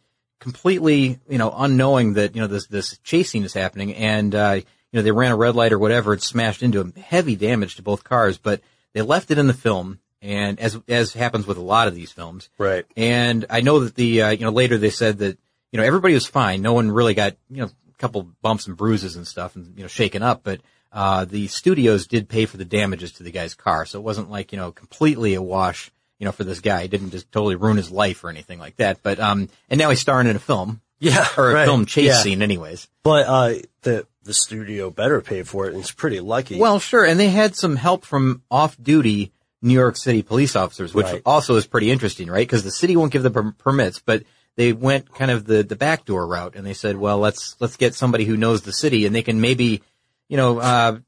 completely, 0.41 1.19
you 1.29 1.37
know, 1.37 1.53
unknowing 1.55 2.13
that, 2.13 2.35
you 2.35 2.41
know, 2.41 2.47
this, 2.47 2.67
this 2.67 2.97
chasing 3.03 3.43
is 3.43 3.53
happening 3.53 3.93
and, 3.93 4.35
uh, 4.35 4.55
you 4.57 4.63
know, 4.91 5.03
they 5.03 5.11
ran 5.11 5.31
a 5.31 5.37
red 5.37 5.55
light 5.55 5.71
or 5.71 5.79
whatever, 5.79 6.13
it 6.13 6.21
smashed 6.21 6.63
into 6.63 6.81
him. 6.81 6.93
Heavy 6.93 7.37
damage 7.37 7.75
to 7.75 7.83
both 7.83 8.03
cars, 8.03 8.37
but 8.37 8.59
they 8.91 9.03
left 9.03 9.31
it 9.31 9.37
in 9.37 9.47
the 9.47 9.53
film. 9.53 9.99
And 10.21 10.59
as, 10.59 10.77
as 10.87 11.13
happens 11.13 11.47
with 11.47 11.57
a 11.57 11.61
lot 11.61 11.87
of 11.87 11.95
these 11.95 12.11
films. 12.11 12.49
Right. 12.57 12.85
And 12.97 13.45
I 13.49 13.61
know 13.61 13.79
that 13.81 13.95
the, 13.95 14.21
uh, 14.23 14.29
you 14.31 14.45
know, 14.45 14.51
later 14.51 14.77
they 14.77 14.89
said 14.89 15.19
that, 15.19 15.37
you 15.71 15.77
know, 15.77 15.85
everybody 15.85 16.15
was 16.15 16.27
fine. 16.27 16.61
No 16.61 16.73
one 16.73 16.91
really 16.91 17.13
got, 17.13 17.37
you 17.49 17.61
know, 17.61 17.69
a 17.89 17.97
couple 17.97 18.23
bumps 18.41 18.67
and 18.67 18.75
bruises 18.75 19.15
and 19.15 19.27
stuff 19.27 19.55
and, 19.55 19.77
you 19.77 19.83
know, 19.83 19.87
shaken 19.87 20.21
up, 20.21 20.41
but, 20.43 20.59
uh, 20.91 21.23
the 21.23 21.47
studios 21.47 22.05
did 22.05 22.27
pay 22.27 22.45
for 22.45 22.57
the 22.57 22.65
damages 22.65 23.13
to 23.13 23.23
the 23.23 23.31
guy's 23.31 23.55
car. 23.55 23.85
So 23.85 23.99
it 23.99 24.03
wasn't 24.03 24.29
like, 24.29 24.51
you 24.51 24.57
know, 24.57 24.71
completely 24.71 25.35
a 25.35 25.41
wash, 25.41 25.91
you 26.21 26.25
know, 26.25 26.31
for 26.31 26.43
this 26.43 26.59
guy. 26.61 26.83
He 26.83 26.87
didn't 26.87 27.09
just 27.09 27.31
totally 27.31 27.55
ruin 27.55 27.77
his 27.77 27.89
life 27.89 28.23
or 28.23 28.29
anything 28.29 28.59
like 28.59 28.75
that. 28.75 29.01
But, 29.01 29.19
um, 29.19 29.49
and 29.71 29.79
now 29.79 29.89
he's 29.89 29.99
starring 29.99 30.27
in 30.27 30.35
a 30.35 30.39
film. 30.39 30.79
Yeah. 30.99 31.27
Or 31.37 31.49
a 31.49 31.53
right. 31.55 31.65
film 31.65 31.87
chase 31.87 32.05
Yeah. 32.05 32.21
scene 32.21 32.43
anyways. 32.43 32.87
But, 33.01 33.25
uh, 33.27 33.53
the, 33.81 34.05
the 34.23 34.33
studio 34.35 34.91
better 34.91 35.19
pay 35.19 35.41
for 35.41 35.65
it 35.65 35.73
and 35.73 35.81
it's 35.81 35.91
pretty 35.91 36.19
lucky. 36.19 36.59
Well, 36.59 36.77
sure. 36.77 37.03
And 37.03 37.19
they 37.19 37.29
had 37.29 37.55
some 37.55 37.75
help 37.75 38.05
from 38.05 38.43
off-duty 38.51 39.31
New 39.63 39.73
York 39.73 39.97
City 39.97 40.21
police 40.21 40.55
officers, 40.55 40.93
which 40.93 41.07
Right. 41.07 41.21
also 41.25 41.55
is 41.55 41.65
pretty 41.65 41.89
interesting, 41.89 42.29
right? 42.29 42.47
Because 42.47 42.63
the 42.63 42.69
city 42.71 42.95
won't 42.95 43.11
give 43.11 43.23
the 43.23 43.31
per- 43.31 43.51
permits, 43.57 43.99
but 43.99 44.21
they 44.57 44.73
went 44.73 45.11
kind 45.15 45.31
of 45.31 45.45
the, 45.45 45.63
the 45.63 45.75
backdoor 45.75 46.27
route 46.27 46.55
and 46.55 46.63
they 46.67 46.73
said, 46.75 46.97
well, 46.97 47.17
let's, 47.17 47.55
let's 47.59 47.77
get 47.77 47.95
somebody 47.95 48.25
who 48.25 48.37
knows 48.37 48.61
the 48.61 48.73
city 48.73 49.07
and 49.07 49.15
they 49.15 49.23
can 49.23 49.41
maybe, 49.41 49.81
you 50.29 50.37
know, 50.37 50.59
uh, 50.59 50.99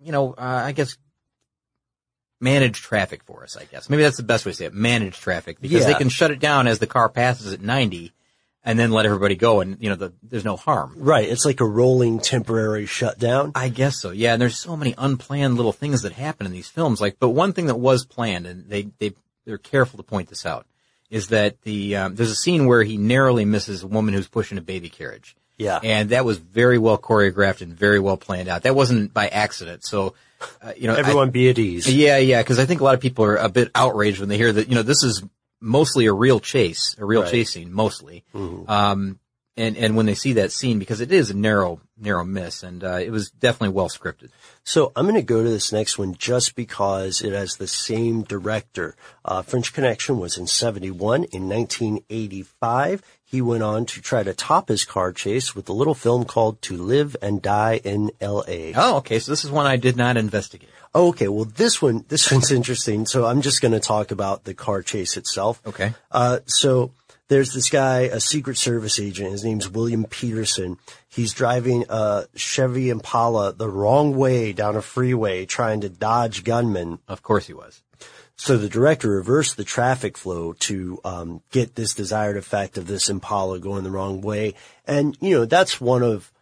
you 0.00 0.12
know, 0.12 0.32
uh, 0.32 0.62
I 0.64 0.72
guess 0.72 0.96
manage 2.44 2.82
traffic 2.82 3.24
for 3.24 3.42
us, 3.42 3.56
I 3.56 3.64
guess. 3.64 3.90
Maybe 3.90 4.02
that's 4.02 4.18
the 4.18 4.22
best 4.22 4.44
way 4.46 4.52
to 4.52 4.56
say 4.56 4.66
it. 4.66 4.74
Manage 4.74 5.18
traffic 5.18 5.60
because 5.60 5.86
they 5.86 5.94
can 5.94 6.10
shut 6.10 6.30
it 6.30 6.38
down 6.38 6.68
as 6.68 6.78
the 6.78 6.86
car 6.86 7.08
passes 7.08 7.52
at 7.52 7.60
90 7.60 8.12
and 8.62 8.78
then 8.78 8.90
let 8.90 9.06
everybody 9.06 9.34
go 9.34 9.60
and, 9.60 9.76
you 9.80 9.90
know, 9.90 9.96
the, 9.96 10.12
there's 10.22 10.44
no 10.44 10.56
harm. 10.56 10.94
Right. 10.96 11.28
It's 11.28 11.44
like 11.44 11.60
a 11.60 11.66
rolling 11.66 12.20
temporary 12.20 12.86
shutdown. 12.86 13.52
I 13.54 13.68
guess 13.68 14.00
so. 14.00 14.10
Yeah, 14.10 14.34
and 14.34 14.42
there's 14.42 14.58
so 14.58 14.76
many 14.76 14.94
unplanned 14.96 15.56
little 15.56 15.72
things 15.72 16.02
that 16.02 16.12
happen 16.12 16.46
in 16.46 16.52
these 16.52 16.68
films. 16.68 17.00
Like, 17.00 17.16
but 17.18 17.30
one 17.30 17.52
thing 17.52 17.66
that 17.66 17.76
was 17.76 18.04
planned, 18.04 18.46
and 18.46 18.68
they 18.68 18.88
they 18.98 19.14
they're 19.44 19.58
careful 19.58 19.96
to 19.98 20.02
point 20.02 20.28
this 20.28 20.46
out, 20.46 20.66
is 21.10 21.28
that 21.28 21.60
the 21.62 21.96
um, 21.96 22.14
there's 22.14 22.30
a 22.30 22.36
scene 22.36 22.66
where 22.66 22.82
he 22.82 22.96
narrowly 22.96 23.44
misses 23.44 23.82
a 23.82 23.86
woman 23.86 24.14
who's 24.14 24.28
pushing 24.28 24.58
a 24.58 24.62
baby 24.62 24.88
carriage. 24.88 25.36
Yeah. 25.56 25.78
and 25.84 26.10
that 26.10 26.24
was 26.24 26.38
very 26.38 26.78
well 26.78 26.98
choreographed 26.98 27.60
and 27.60 27.72
very 27.72 28.00
well 28.00 28.16
planned 28.16 28.48
out. 28.48 28.64
That 28.64 28.74
wasn't 28.74 29.14
by 29.14 29.28
accident. 29.28 29.84
So, 29.84 30.14
uh, 30.62 30.72
you 30.76 30.86
know, 30.86 30.94
I- 30.94 30.98
Everyone 30.98 31.30
be 31.30 31.48
at 31.50 31.58
ease. 31.58 31.92
yeah, 31.92 32.18
yeah, 32.18 32.42
because 32.42 32.58
I 32.58 32.66
think 32.66 32.80
a 32.80 32.84
lot 32.84 32.94
of 32.94 33.00
people 33.00 33.24
are 33.24 33.36
a 33.36 33.48
bit 33.48 33.70
outraged 33.74 34.20
when 34.20 34.28
they 34.28 34.36
hear 34.36 34.52
that, 34.52 34.68
you 34.68 34.74
know, 34.74 34.82
this 34.82 35.02
is 35.02 35.22
mostly 35.60 36.06
a 36.06 36.12
real 36.12 36.40
chase, 36.40 36.94
a 36.98 37.04
real 37.04 37.22
Right. 37.22 37.30
chase 37.30 37.50
scene, 37.52 37.72
mostly. 37.72 38.24
Mhm. 38.34 38.68
Um, 38.68 39.18
and, 39.56 39.76
and 39.76 39.96
when 39.96 40.04
they 40.06 40.16
see 40.16 40.32
that 40.34 40.50
scene, 40.50 40.78
because 40.80 41.00
it 41.00 41.12
is 41.12 41.30
a 41.30 41.34
narrow, 41.36 41.80
narrow 41.96 42.24
miss, 42.24 42.62
and, 42.64 42.82
uh, 42.82 42.98
it 43.00 43.10
was 43.10 43.30
definitely 43.30 43.68
well 43.74 43.88
scripted. 43.88 44.30
So 44.64 44.90
I'm 44.96 45.04
going 45.04 45.14
to 45.14 45.22
go 45.22 45.44
to 45.44 45.48
this 45.48 45.70
next 45.72 45.96
one 45.96 46.16
just 46.18 46.56
because 46.56 47.22
it 47.22 47.32
has 47.32 47.54
the 47.56 47.68
same 47.68 48.22
director. 48.24 48.96
Uh, 49.24 49.42
French 49.42 49.72
Connection 49.72 50.18
was 50.18 50.36
in 50.36 50.48
71. 50.48 51.24
In 51.32 51.48
1985, 51.48 53.02
he 53.34 53.42
went 53.42 53.64
on 53.64 53.84
to 53.84 54.00
try 54.00 54.22
to 54.22 54.32
top 54.32 54.68
his 54.68 54.84
car 54.84 55.12
chase 55.12 55.56
with 55.56 55.68
a 55.68 55.72
little 55.72 55.94
film 55.94 56.24
called 56.24 56.62
To 56.62 56.76
Live 56.76 57.16
and 57.20 57.42
Die 57.42 57.80
in 57.82 58.12
L.A. 58.20 58.72
Oh, 58.76 58.98
okay. 58.98 59.18
So 59.18 59.32
this 59.32 59.44
is 59.44 59.50
one 59.50 59.66
I 59.66 59.76
did 59.76 59.96
not 59.96 60.16
investigate. 60.16 60.70
Oh, 60.94 61.08
okay. 61.08 61.26
Well, 61.26 61.44
this 61.44 61.82
one, 61.82 62.04
this 62.08 62.30
one's 62.30 62.52
interesting. 62.52 63.06
So 63.06 63.26
I'm 63.26 63.42
just 63.42 63.60
going 63.60 63.72
to 63.72 63.80
talk 63.80 64.12
about 64.12 64.44
the 64.44 64.54
car 64.54 64.82
chase 64.82 65.16
itself. 65.16 65.60
Okay. 65.66 65.94
Uh, 66.12 66.38
so 66.46 66.92
there's 67.26 67.52
this 67.52 67.68
guy, 67.68 68.02
a 68.02 68.20
Secret 68.20 68.56
Service 68.56 69.00
agent. 69.00 69.32
His 69.32 69.44
name's 69.44 69.68
William 69.68 70.04
Petersen. 70.04 70.78
He's 71.08 71.34
driving 71.34 71.84
a 71.88 72.26
Chevy 72.36 72.88
Impala 72.88 73.52
the 73.52 73.68
wrong 73.68 74.16
way 74.16 74.52
down 74.52 74.76
a 74.76 74.82
freeway 74.82 75.44
trying 75.44 75.80
to 75.80 75.88
dodge 75.88 76.44
gunmen. 76.44 77.00
Of 77.08 77.24
course 77.24 77.48
he 77.48 77.52
was. 77.52 77.82
So 78.36 78.58
the 78.58 78.68
director 78.68 79.10
reversed 79.10 79.56
the 79.56 79.64
traffic 79.64 80.18
flow 80.18 80.54
to 80.60 81.00
um, 81.04 81.42
get 81.50 81.74
this 81.74 81.94
desired 81.94 82.36
effect 82.36 82.76
of 82.76 82.86
this 82.86 83.08
Impala 83.08 83.60
going 83.60 83.84
the 83.84 83.90
wrong 83.90 84.20
way. 84.20 84.54
And, 84.86 85.16
you 85.20 85.30
know, 85.36 85.44
that's 85.44 85.80
one 85.80 86.02
of 86.02 86.32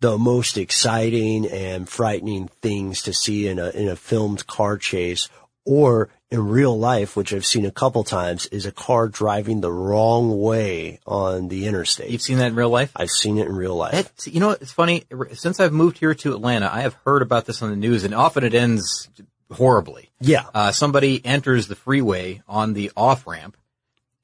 the 0.00 0.18
most 0.18 0.56
exciting 0.56 1.46
and 1.46 1.88
frightening 1.88 2.48
things 2.62 3.02
to 3.02 3.12
see 3.12 3.48
in 3.48 3.58
a, 3.58 3.70
in 3.70 3.88
a 3.88 3.96
filmed 3.96 4.46
car 4.46 4.76
chase 4.78 5.28
or 5.64 6.10
in 6.30 6.46
real 6.48 6.78
life, 6.78 7.16
which 7.16 7.32
I've 7.32 7.46
seen 7.46 7.66
a 7.66 7.70
couple 7.70 8.04
times, 8.04 8.46
is 8.46 8.66
a 8.66 8.72
car 8.72 9.08
driving 9.08 9.60
the 9.60 9.72
wrong 9.72 10.40
way 10.40 11.00
on 11.06 11.48
the 11.48 11.66
interstate. 11.66 12.10
You've 12.10 12.22
seen 12.22 12.38
that 12.38 12.48
in 12.48 12.54
real 12.54 12.70
life? 12.70 12.92
I've 12.96 13.10
seen 13.10 13.38
it 13.38 13.46
in 13.46 13.56
real 13.56 13.74
life. 13.74 14.12
You 14.26 14.40
know, 14.40 14.50
it's 14.50 14.72
funny. 14.72 15.04
Since 15.34 15.60
I've 15.60 15.72
moved 15.72 15.98
here 15.98 16.14
to 16.14 16.34
Atlanta, 16.34 16.72
I 16.72 16.80
have 16.80 16.94
heard 17.04 17.22
about 17.22 17.46
this 17.46 17.62
on 17.62 17.70
the 17.70 17.76
news, 17.76 18.04
and 18.04 18.14
often 18.14 18.44
it 18.44 18.54
ends 18.54 19.08
horribly. 19.52 20.10
Yeah. 20.20 20.44
Uh, 20.54 20.72
somebody 20.72 21.24
enters 21.24 21.68
the 21.68 21.76
freeway 21.76 22.42
on 22.48 22.72
the 22.72 22.90
off 22.96 23.26
ramp, 23.26 23.56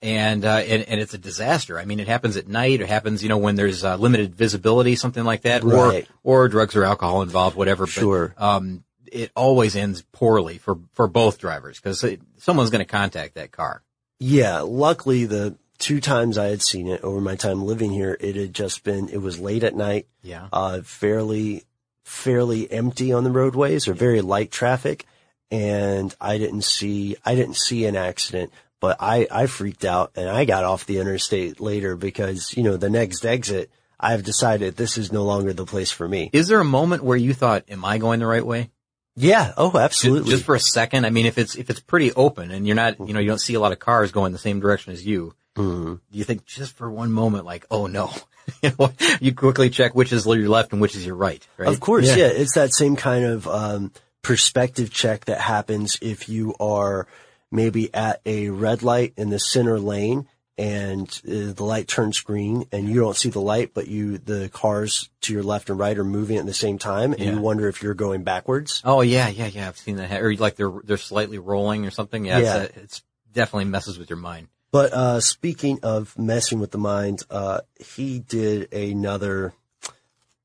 and, 0.01 0.45
uh, 0.45 0.57
and 0.57 0.83
and 0.83 1.01
it's 1.01 1.15
a 1.15 1.19
disaster. 1.19 1.79
I 1.79 1.85
mean, 1.85 2.01
it 2.01 2.09
happens 2.09 2.37
at 2.37 2.49
night. 2.49 2.81
It 2.81 2.89
happens, 2.89 3.23
you 3.23 3.29
know, 3.29 3.39
when 3.39 3.55
there's 3.57 3.85
uh, 3.85 3.97
limited 3.97 4.35
visibility, 4.35 4.97
something 4.97 5.25
like 5.25 5.43
that, 5.43 5.63
Right. 5.65 6.09
or 6.23 6.45
or 6.45 6.49
drugs 6.49 6.75
or 6.75 6.85
alcohol 6.85 7.23
involved, 7.23 7.57
whatever. 7.57 7.87
Sure. 7.87 8.35
But, 8.37 8.45
um, 8.45 8.85
it 9.13 9.31
always 9.37 9.77
ends 9.77 10.03
poorly 10.13 10.59
for 10.59 10.79
for 10.95 11.07
both 11.07 11.39
drivers 11.39 11.79
because 11.79 12.05
someone's 12.39 12.71
going 12.71 12.85
to 12.85 12.91
contact 12.91 13.35
that 13.35 13.53
car. 13.53 13.83
Yeah, 14.19 14.61
luckily 14.61 15.27
the 15.27 15.57
two 15.79 16.01
times 16.01 16.39
I 16.39 16.47
had 16.47 16.63
seen 16.63 16.87
it 16.89 17.03
over 17.03 17.21
my 17.21 17.35
time 17.37 17.65
living 17.65 17.91
here, 17.91 18.17
it 18.21 18.37
had 18.37 18.55
just 18.55 18.85
been, 18.85 19.09
it 19.09 19.21
was 19.21 19.41
late 19.41 19.65
at 19.65 19.75
night. 19.75 20.07
Yeah. 20.23 20.47
Uh, 20.53 20.81
fairly, 20.83 21.65
fairly 22.05 22.71
empty 22.71 23.13
on 23.13 23.25
the 23.25 23.33
roadways 23.33 23.89
or 23.89 23.93
very 23.95 24.21
light 24.21 24.53
traffic. 24.53 25.05
And 25.53 26.15
I 26.21 26.39
didn't 26.39 26.63
see, 26.63 27.17
I 27.25 27.35
didn't 27.35 27.57
see 27.57 27.85
an 27.85 27.95
accident, 27.95 28.53
but 28.81 28.97
I, 29.01 29.29
I 29.31 29.47
freaked 29.47 29.85
out 29.85 30.13
and 30.17 30.29
I 30.29 30.47
got 30.47 30.65
off 30.65 30.87
the 30.87 30.99
interstate 30.99 31.61
later 31.61 31.95
because, 31.95 32.57
you 32.57 32.63
know, 32.63 32.77
the 32.79 32.89
next 32.91 33.25
exit, 33.27 33.71
I've 34.01 34.25
decided 34.25 34.77
this 34.77 34.97
is 34.97 35.13
no 35.13 35.25
longer 35.25 35.53
the 35.53 35.67
place 35.67 35.91
for 35.93 36.09
me. 36.09 36.31
Is 36.33 36.49
there 36.49 36.59
a 36.59 36.65
moment 36.65 37.05
where 37.05 37.17
you 37.17 37.35
thought, 37.35 37.65
"Am 37.69 37.85
I 37.85 37.99
going 37.99 38.19
the 38.19 38.27
right 38.27 38.45
way?" 38.45 38.71
Yeah. 39.15 39.53
Oh, 39.57 39.77
absolutely. 39.79 40.31
Just 40.31 40.45
for 40.45 40.55
a 40.55 40.61
second. 40.61 41.05
I 41.05 41.11
mean, 41.11 41.27
if 41.27 41.37
it's 41.39 41.55
if 41.55 41.71
it's 41.71 41.81
pretty 41.81 42.13
open 42.15 42.51
and 42.51 42.67
you're 42.67 42.75
not, 42.75 42.99
you 42.99 43.13
know, 43.15 43.21
you 43.21 43.29
don't 43.29 43.41
see 43.41 43.55
a 43.55 43.61
lot 43.61 43.73
of 43.73 43.79
cars 43.79 44.11
going 44.11 44.33
the 44.33 44.39
same 44.39 44.59
direction 44.59 44.93
as 44.93 45.07
you. 45.07 45.35
Mhm. 45.57 46.01
Do 46.11 46.19
you 46.19 46.25
think 46.25 46.47
just 46.47 46.77
for 46.77 46.91
one 46.91 47.13
moment, 47.13 47.45
like, 47.45 47.67
oh 47.71 47.87
no, 47.87 48.11
you 48.63 48.73
know, 48.79 48.91
you 49.21 49.35
quickly 49.35 49.69
check 49.71 49.95
which 49.95 50.13
is 50.13 50.25
your 50.27 50.49
left 50.49 50.73
and 50.73 50.81
which 50.81 50.97
is 50.97 51.05
your 51.05 51.15
right, 51.15 51.47
right? 51.59 51.69
Of 51.69 51.79
course, 51.79 52.07
yeah. 52.17 52.27
It's 52.27 52.55
that 52.55 52.73
same 52.73 52.97
kind 52.97 53.25
of 53.25 53.47
um, 53.47 53.93
perspective 54.23 54.91
check 54.91 55.25
that 55.27 55.41
happens 55.41 55.99
if 56.01 56.29
you 56.29 56.55
are 56.61 57.07
maybe 57.51 57.93
at 57.95 58.21
a 58.25 58.49
red 58.49 58.83
light 58.83 59.13
in 59.17 59.31
the 59.31 59.39
center 59.39 59.79
lane 59.79 60.27
and 60.59 61.09
uh, 61.27 61.53
the 61.53 61.65
light 61.65 61.89
turns 61.89 62.21
green 62.21 62.65
and 62.73 62.89
you 62.89 63.01
don't 63.01 63.17
see 63.17 63.31
the 63.31 63.41
light, 63.41 63.73
but 63.75 63.89
you 63.89 64.19
the 64.19 64.49
cars 64.51 65.09
to 65.23 65.33
your 65.33 65.43
left 65.43 65.71
and 65.71 65.79
right 65.79 65.97
are 65.99 66.05
moving 66.05 66.37
at 66.37 66.47
the 66.47 66.55
same 66.55 66.79
time, 66.79 67.13
and 67.13 67.21
Yeah. 67.23 67.33
you 67.33 67.41
wonder 67.41 67.69
if 67.69 67.83
you're 67.83 67.95
going 67.95 68.23
backwards. 68.23 68.81
Oh 68.85 69.01
yeah, 69.01 69.29
yeah, 69.29 69.47
yeah. 69.47 69.69
I've 69.69 69.79
seen 69.79 69.97
that. 69.97 70.11
ha- 70.11 70.19
Or 70.19 70.35
like 70.37 70.57
they're 70.57 70.73
they're 70.85 70.97
slightly 70.99 71.39
rolling 71.39 71.87
or 71.87 71.91
something. 71.91 72.27
Yeah, 72.27 72.39
Yeah. 72.39 72.57
It's, 72.65 72.77
uh, 72.77 72.81
it's 72.83 73.03
definitely 73.33 73.65
messes 73.65 73.99
with 73.99 74.11
your 74.11 74.19
mind. 74.19 74.49
But 74.71 74.93
uh, 74.93 75.21
speaking 75.21 75.81
of 75.83 76.19
messing 76.19 76.59
with 76.61 76.71
the 76.71 76.79
mind, 76.79 77.23
uh, 77.31 77.61
he 77.79 78.19
did 78.21 78.73
another. 78.73 79.53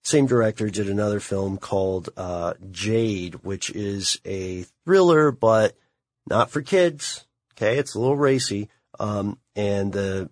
Same 0.07 0.25
director 0.25 0.69
did 0.69 0.87
another 0.87 1.19
film 1.19 1.57
called 1.57 2.07
uh, 2.15 2.53
Jade, 2.71 3.43
which 3.43 3.69
is 3.69 4.21
a 4.23 4.63
thriller, 4.85 5.31
but 5.31 5.75
not 6.29 6.49
for 6.49 6.61
kids. 6.61 7.25
Okay, 7.51 7.77
it's 7.77 7.93
a 7.93 7.99
little 7.99 8.15
racy. 8.15 8.69
Um, 9.01 9.37
and 9.53 9.91
the 9.91 10.29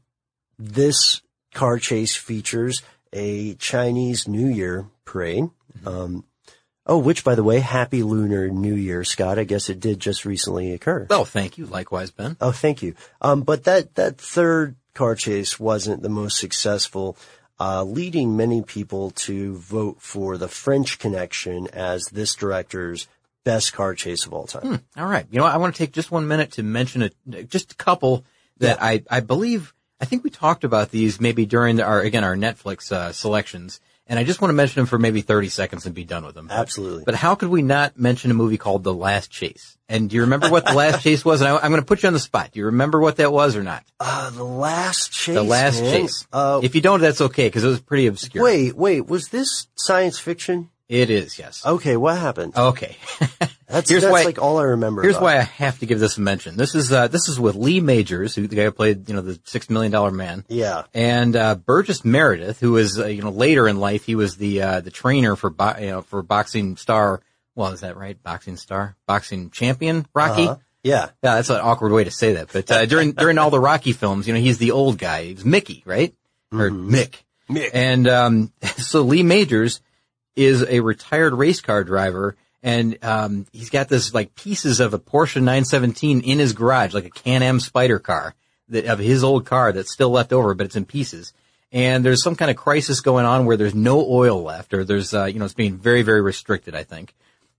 this 0.58 1.22
car 1.54 1.78
chase 1.78 2.16
features 2.16 2.84
a 3.12 3.56
Chinese 3.56 4.30
New 4.30 4.48
Year 4.48 4.86
parade. 5.04 5.50
Um, 5.86 6.24
oh, 6.86 6.98
which 6.98 7.26
by 7.26 7.36
the 7.36 7.44
way, 7.44 7.60
Happy 7.60 8.02
Lunar 8.02 8.48
New 8.48 8.76
Year, 8.76 9.04
Scott. 9.04 9.38
I 9.38 9.44
guess 9.44 9.70
it 9.70 9.82
did 9.82 10.00
just 10.00 10.24
recently 10.24 10.72
occur. 10.72 11.06
Oh, 11.10 11.26
thank 11.26 11.58
you. 11.58 11.66
Likewise, 11.66 12.12
Ben. 12.12 12.38
Oh, 12.40 12.54
thank 12.54 12.82
you. 12.82 12.96
Um, 13.22 13.42
but 13.42 13.66
that, 13.66 13.96
that 13.96 14.20
third 14.20 14.78
car 14.94 15.16
chase 15.16 15.60
wasn't 15.60 16.02
the 16.02 16.08
most 16.08 16.38
successful, 16.38 17.18
uh, 17.60 17.84
leading 17.84 18.36
many 18.36 18.62
people 18.62 19.12
to 19.12 19.56
vote 19.56 20.02
for 20.02 20.38
the 20.38 20.48
French 20.48 21.00
Connection 21.00 21.68
as 21.74 22.08
this 22.08 22.36
director's 22.36 23.08
best 23.44 23.74
car 23.74 23.94
chase 23.94 24.26
of 24.26 24.34
all 24.34 24.48
time. 24.48 24.62
Hmm. 24.62 25.00
All 25.02 25.08
right. 25.08 25.26
You 25.30 25.40
know. 25.40 25.46
I 25.46 25.58
want 25.58 25.76
to 25.76 25.78
take 25.78 25.94
just 25.94 26.12
one 26.12 26.28
minute 26.28 26.52
to 26.54 26.64
mention 26.64 27.04
a, 27.04 27.44
just 27.44 27.72
a 27.72 27.76
couple 27.76 28.26
that 28.58 28.82
I, 28.82 29.04
I 29.10 29.20
believe, 29.20 29.74
I 30.02 30.06
think 30.06 30.24
we 30.24 30.30
talked 30.30 30.64
about 30.64 30.92
these 30.92 31.22
maybe 31.22 31.46
during 31.46 31.80
our, 31.80 32.02
again, 32.02 32.24
our 32.24 32.36
Netflix, 32.36 32.92
uh, 32.92 33.12
selections. 33.12 33.80
And 34.08 34.20
I 34.20 34.24
just 34.24 34.40
want 34.40 34.50
to 34.50 34.54
mention 34.54 34.82
him 34.82 34.86
for 34.86 35.00
maybe 35.00 35.22
30 35.22 35.50
seconds 35.50 35.86
and 35.86 35.96
be 35.96 36.04
done 36.04 36.26
with 36.26 36.38
him. 36.38 36.48
Absolutely. 36.52 37.04
But 37.06 37.16
how 37.16 37.34
could 37.34 37.50
we 37.50 37.64
not 37.64 37.98
mention 37.98 38.30
a 38.30 38.36
movie 38.36 38.58
called 38.58 38.84
The 38.84 38.94
Last 38.94 39.32
Chase? 39.32 39.78
And 39.90 40.10
do 40.10 40.16
you 40.16 40.22
remember 40.22 40.50
what 40.50 40.66
The 40.66 40.74
Last 40.74 41.02
Chase 41.02 41.26
was? 41.26 41.42
And 41.42 41.50
I, 41.50 41.66
am 41.66 41.72
going 41.72 41.82
to 41.82 41.86
put 41.86 42.04
you 42.04 42.08
on 42.08 42.14
the 42.14 42.20
spot. 42.20 42.52
Do 42.52 42.60
you 42.60 42.66
remember 42.68 43.00
what 43.00 43.18
that 43.18 43.34
was 43.34 43.56
or 43.56 43.64
not? 43.64 43.84
Uh, 44.00 44.30
The 44.30 44.44
Last 44.44 45.12
Chase. 45.12 45.34
The 45.34 45.44
Last 45.44 45.82
man. 45.82 45.92
Chase. 45.92 46.28
Uh, 46.32 46.60
if 46.62 46.76
you 46.76 46.82
don't, 46.82 47.02
that's 47.02 47.22
okay 47.22 47.48
because 47.48 47.64
it 47.64 47.68
was 47.68 47.82
pretty 47.82 48.06
obscure. 48.06 48.44
wait, 48.44 48.76
wait, 48.76 49.08
was 49.08 49.30
this 49.30 49.68
science 49.76 50.20
fiction? 50.20 50.70
It 50.88 51.10
is, 51.10 51.40
yes. 51.40 51.66
Okay, 51.66 51.98
what 51.98 52.18
happened? 52.18 52.56
Okay. 52.56 52.96
That's, 53.68 53.90
Here's 53.90 54.04
that's 54.04 54.12
why- 54.12 54.24
like 54.24 54.40
all 54.40 54.60
I 54.60 54.64
remember. 54.64 55.02
Here's 55.02 55.16
about 55.16 55.24
why. 55.24 55.38
I 55.38 55.42
have 55.42 55.80
to 55.80 55.88
give 55.88 56.00
this 56.00 56.18
a 56.18 56.22
mention. 56.22 56.56
This 56.56 56.76
is 56.76 56.92
uh, 56.94 57.08
this 57.08 57.28
is 57.28 57.40
with 57.40 57.56
Lee 57.56 57.80
Majors, 57.80 58.36
who 58.36 58.46
the 58.46 58.56
guy 58.56 58.66
who 58.66 58.72
played 58.72 59.10
you 59.10 59.16
know 59.16 59.22
the 59.22 59.40
six 59.44 59.72
million 59.72 59.92
dollar 59.92 60.12
man, 60.12 60.46
Yeah. 60.48 60.84
and 60.94 61.36
uh, 61.36 61.56
Burgess 61.56 62.06
Meredith, 62.06 62.60
who 62.60 62.74
was 62.74 63.00
uh, 63.00 63.08
you 63.08 63.24
know 63.24 63.32
later 63.32 63.68
in 63.68 63.80
life 63.80 64.06
he 64.06 64.14
was 64.14 64.38
the 64.38 64.62
uh, 64.62 64.82
the 64.82 64.92
trainer 64.92 65.36
for 65.36 65.50
bo- 65.50 65.78
you 65.80 65.88
know 65.90 66.02
for 66.04 66.22
boxing 66.22 66.78
star. 66.78 67.22
Well, 67.56 67.72
is 67.72 67.82
that 67.82 67.98
right? 67.98 68.22
Boxing 68.22 68.56
star, 68.56 68.96
boxing 69.08 69.50
champion, 69.50 70.06
Rocky. 70.14 70.44
Uh-huh. 70.44 70.58
Yeah. 70.84 71.10
Yeah, 71.24 71.36
that's 71.36 71.50
an 71.50 71.60
awkward 71.60 71.92
way 71.92 72.04
to 72.04 72.12
say 72.12 72.34
that. 72.34 72.54
But 72.54 72.70
uh, 72.70 72.86
during 72.86 73.12
during 73.24 73.40
all 73.40 73.50
the 73.50 73.60
Rocky 73.60 73.94
films, 73.94 74.28
you 74.28 74.36
know, 74.36 74.40
he's 74.40 74.60
the 74.60 74.72
old 74.72 75.00
guy. 75.00 75.24
He's 75.24 75.44
Mickey, 75.44 75.82
right? 75.88 76.14
Or 76.52 76.70
Mick. 76.70 77.16
Mick. 77.50 77.72
And 77.74 78.08
um, 78.08 78.54
so 78.78 79.02
Lee 79.02 79.24
Majors 79.24 79.82
is 80.36 80.64
a 80.64 80.80
retired 80.80 81.34
race 81.34 81.62
car 81.62 81.84
driver, 81.84 82.36
and 82.62 82.98
um, 83.04 83.46
he's 83.52 83.70
got 83.70 83.90
this 83.90 84.14
like 84.14 84.36
pieces 84.36 84.80
of 84.80 84.94
a 84.94 85.00
Porsche 85.00 85.36
917 85.36 86.22
in 86.22 86.40
his 86.40 86.54
garage, 86.54 86.94
like 86.94 87.06
a 87.06 87.10
Can-Am 87.10 87.60
Spyder 87.60 88.02
car 88.02 88.36
that 88.70 88.86
of 88.86 89.00
his 89.00 89.24
old 89.24 89.46
car 89.46 89.72
that's 89.72 89.92
still 89.92 90.10
left 90.10 90.34
over, 90.34 90.54
but 90.54 90.66
it's 90.66 90.76
in 90.76 90.86
pieces. 90.86 91.34
And 91.72 92.06
there's 92.06 92.24
some 92.24 92.36
kind 92.36 92.50
of 92.50 92.58
crisis 92.58 93.02
going 93.02 93.26
on 93.26 93.46
where 93.46 93.58
there's 93.58 93.76
no 93.76 94.06
oil 94.08 94.42
left, 94.42 94.74
or 94.74 94.84
there's 94.84 95.14
uh, 95.14 95.26
you 95.26 95.40
know 95.40 95.46
it's 95.46 95.54
being 95.54 95.78
very 95.78 96.02
very 96.02 96.22
restricted. 96.22 96.76
I 96.76 96.84
think, 96.84 97.14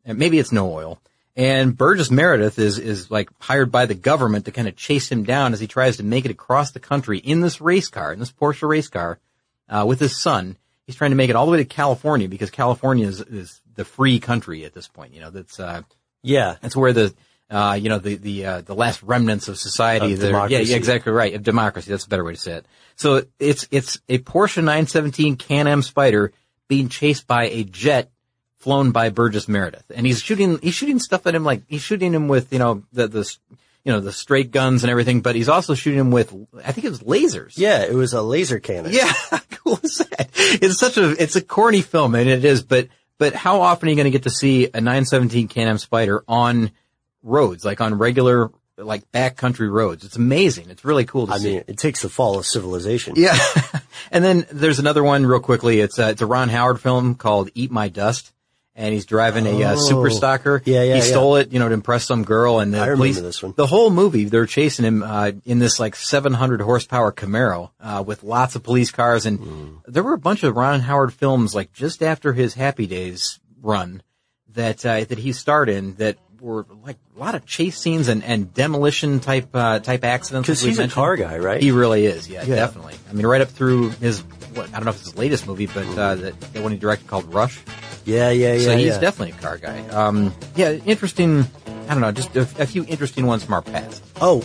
and 0.04 0.18
maybe 0.18 0.38
it's 0.38 0.52
no 0.52 0.72
oil. 0.72 1.00
And 1.36 1.76
Burgess 1.76 2.10
Meredith 2.10 2.58
is 2.58 2.78
is 2.78 3.10
like 3.10 3.28
hired 3.40 3.70
by 3.70 3.84
the 3.86 3.94
government 3.94 4.46
to 4.46 4.52
kind 4.52 4.68
of 4.68 4.76
chase 4.76 5.12
him 5.12 5.24
down 5.24 5.52
as 5.52 5.60
he 5.60 5.66
tries 5.66 5.98
to 5.98 6.02
make 6.02 6.24
it 6.24 6.30
across 6.30 6.70
the 6.70 6.80
country 6.80 7.18
in 7.18 7.40
this 7.42 7.60
race 7.60 7.88
car, 7.88 8.12
in 8.12 8.18
this 8.18 8.32
Porsche 8.32 8.66
race 8.66 8.88
car, 8.88 9.18
uh, 9.68 9.84
with 9.86 10.00
his 10.00 10.20
son. 10.20 10.56
He's 10.86 10.96
trying 10.96 11.10
to 11.10 11.16
make 11.16 11.30
it 11.30 11.36
all 11.36 11.46
the 11.46 11.52
way 11.52 11.58
to 11.58 11.64
California 11.64 12.28
because 12.28 12.50
California 12.50 13.06
is, 13.06 13.20
is 13.20 13.60
the 13.74 13.84
free 13.84 14.20
country 14.20 14.64
at 14.64 14.72
this 14.72 14.86
point. 14.88 15.12
You 15.14 15.20
know, 15.20 15.30
that's 15.30 15.58
uh, 15.58 15.82
Yeah. 16.22 16.56
that's 16.60 16.76
where 16.76 16.92
the 16.92 17.14
uh, 17.50 17.78
you 17.80 17.88
know 17.88 17.98
the 17.98 18.16
the 18.16 18.44
uh, 18.46 18.60
the 18.60 18.74
last 18.74 19.02
remnants 19.02 19.48
of 19.48 19.58
society. 19.58 20.12
Of 20.14 20.20
that 20.20 20.50
yeah, 20.50 20.58
yeah, 20.58 20.76
exactly 20.76 21.12
right. 21.12 21.34
Of 21.34 21.42
democracy. 21.42 21.90
That's 21.90 22.04
a 22.04 22.08
better 22.08 22.24
way 22.24 22.34
to 22.34 22.40
say 22.40 22.52
it. 22.54 22.66
So 22.96 23.22
it's 23.38 23.68
it's 23.70 24.00
a 24.08 24.18
Porsche 24.18 24.58
917 24.58 25.36
Can-Am 25.36 25.82
Spyder 25.82 26.30
being 26.68 26.88
chased 26.88 27.26
by 27.28 27.44
a 27.44 27.62
jet 27.62 28.10
flown 28.56 28.90
by 28.90 29.10
Burgess 29.10 29.46
Meredith, 29.46 29.84
and 29.94 30.04
he's 30.06 30.20
shooting 30.20 30.58
he's 30.58 30.74
shooting 30.74 30.98
stuff 30.98 31.24
at 31.26 31.34
him 31.36 31.44
like 31.44 31.62
he's 31.68 31.82
shooting 31.82 32.12
him 32.12 32.26
with 32.26 32.52
you 32.52 32.58
know 32.58 32.82
the 32.92 33.06
the 33.06 33.36
you 33.86 33.92
know 33.92 34.00
the 34.00 34.12
straight 34.12 34.50
guns 34.50 34.82
and 34.82 34.90
everything, 34.90 35.20
but 35.20 35.36
he's 35.36 35.48
also 35.48 35.74
shooting 35.74 36.00
him 36.00 36.10
with 36.10 36.34
I 36.64 36.72
think 36.72 36.84
it 36.84 36.90
was 36.90 37.04
lasers. 37.04 37.52
Yeah, 37.56 37.82
it 37.84 37.94
was 37.94 38.12
a 38.14 38.20
laser 38.20 38.58
cannon. 38.58 38.92
Yeah, 38.92 39.12
cool 39.52 39.78
is 39.80 39.98
that? 39.98 40.28
It's 40.34 40.78
such 40.80 40.96
a 40.98 41.10
it's 41.22 41.36
a 41.36 41.40
corny 41.40 41.82
film, 41.82 42.16
and 42.16 42.28
it 42.28 42.44
is. 42.44 42.64
But 42.64 42.88
but 43.16 43.32
how 43.34 43.60
often 43.60 43.86
are 43.86 43.90
you 43.90 43.96
going 43.96 44.06
to 44.06 44.10
get 44.10 44.24
to 44.24 44.30
see 44.30 44.64
a 44.74 44.80
917 44.80 45.46
Can-Am 45.46 45.76
Spyder 45.76 46.20
on 46.26 46.72
roads, 47.22 47.64
like 47.64 47.80
on 47.80 47.94
regular 47.96 48.50
like 48.76 49.10
backcountry 49.12 49.70
roads? 49.70 50.04
It's 50.04 50.16
amazing. 50.16 50.68
It's 50.68 50.84
really 50.84 51.04
cool 51.04 51.28
to 51.28 51.34
I 51.34 51.38
see. 51.38 51.52
mean, 51.54 51.64
it 51.68 51.78
takes 51.78 52.02
the 52.02 52.08
fall 52.08 52.36
of 52.38 52.44
civilization. 52.44 53.14
yeah. 53.16 53.38
and 54.10 54.24
then 54.24 54.46
there's 54.50 54.80
another 54.80 55.04
one 55.04 55.24
real 55.24 55.38
quickly. 55.40 55.78
It's 55.80 55.98
a, 56.00 56.10
it's 56.10 56.22
a 56.22 56.26
Ron 56.26 56.48
Howard 56.48 56.80
film 56.80 57.14
called 57.14 57.50
Eat 57.54 57.70
My 57.70 57.88
Dust. 57.88 58.32
And 58.78 58.92
he's 58.92 59.06
driving 59.06 59.46
a 59.46 59.64
uh, 59.64 59.72
Oh. 59.72 59.76
super 59.88 60.10
stalker. 60.10 60.60
Yeah, 60.66 60.82
yeah, 60.82 60.92
He 60.96 60.98
yeah. 60.98 61.04
stole 61.06 61.36
it, 61.36 61.50
you 61.50 61.58
know, 61.58 61.66
to 61.68 61.72
impress 61.72 62.04
some 62.04 62.24
girl. 62.24 62.58
And 62.60 62.74
the 62.74 62.78
I 62.78 62.82
remember 62.82 62.96
police, 63.04 63.18
this 63.20 63.42
one. 63.42 63.54
The 63.56 63.66
whole 63.66 63.88
movie, 63.88 64.24
they're 64.26 64.44
chasing 64.44 64.84
him 64.84 65.02
uh, 65.02 65.32
in 65.46 65.58
this 65.60 65.80
like 65.80 65.96
700 65.96 66.60
horsepower 66.60 67.10
Camaro 67.10 67.70
uh, 67.80 68.04
with 68.06 68.22
lots 68.22 68.54
of 68.54 68.62
police 68.62 68.90
cars. 68.90 69.24
And 69.24 69.38
Hmm. 69.40 69.66
there 69.88 70.02
were 70.02 70.12
a 70.12 70.18
bunch 70.18 70.42
of 70.42 70.54
Ron 70.54 70.80
Howard 70.80 71.14
films 71.14 71.54
like 71.54 71.72
just 71.72 72.02
after 72.02 72.34
his 72.34 72.52
Happy 72.52 72.86
Days 72.86 73.40
run 73.62 74.02
that 74.54 74.84
uh, 74.84 75.04
that 75.04 75.18
he 75.18 75.32
starred 75.32 75.70
in 75.70 75.94
that 75.94 76.18
were 76.42 76.66
like 76.84 76.98
a 77.16 77.18
lot 77.18 77.34
of 77.34 77.46
chase 77.46 77.78
scenes 77.78 78.08
and, 78.08 78.22
and 78.22 78.52
demolition 78.52 79.20
type 79.20 79.48
uh, 79.54 79.78
type 79.78 80.04
accidents. 80.04 80.48
Because 80.48 80.60
he's 80.60 80.78
a 80.78 80.88
car 80.88 81.16
guy, 81.16 81.38
right? 81.38 81.62
He 81.62 81.70
really 81.70 82.04
is. 82.04 82.28
Yeah, 82.28 82.44
Yeah. 82.44 82.56
definitely. 82.56 82.94
I 83.08 83.14
mean, 83.14 83.24
right 83.26 83.40
up 83.40 83.48
through 83.48 83.88
his 83.90 84.20
what 84.52 84.68
I 84.68 84.72
don't 84.72 84.84
know 84.84 84.90
if 84.90 84.96
it's 84.96 85.06
his 85.06 85.16
latest 85.16 85.46
movie, 85.46 85.64
but 85.66 85.86
uh, 85.96 86.14
that, 86.16 86.40
that 86.52 86.62
one 86.62 86.72
he 86.72 86.78
directed 86.78 87.06
called 87.08 87.32
Rush. 87.32 87.58
Yeah, 88.06 88.30
yeah, 88.30 88.54
yeah. 88.54 88.64
so 88.64 88.76
he's 88.76 88.86
yeah. 88.86 89.00
definitely 89.00 89.36
a 89.36 89.42
car 89.42 89.58
guy. 89.58 89.80
Um, 89.88 90.32
yeah, 90.54 90.70
interesting. 90.70 91.44
I 91.88 91.92
don't 91.92 92.00
know, 92.00 92.12
just 92.12 92.34
a, 92.36 92.42
a 92.62 92.66
few 92.66 92.84
interesting 92.86 93.26
ones 93.26 93.44
from 93.44 93.54
our 93.54 93.62
past. 93.62 94.02
Oh, 94.20 94.44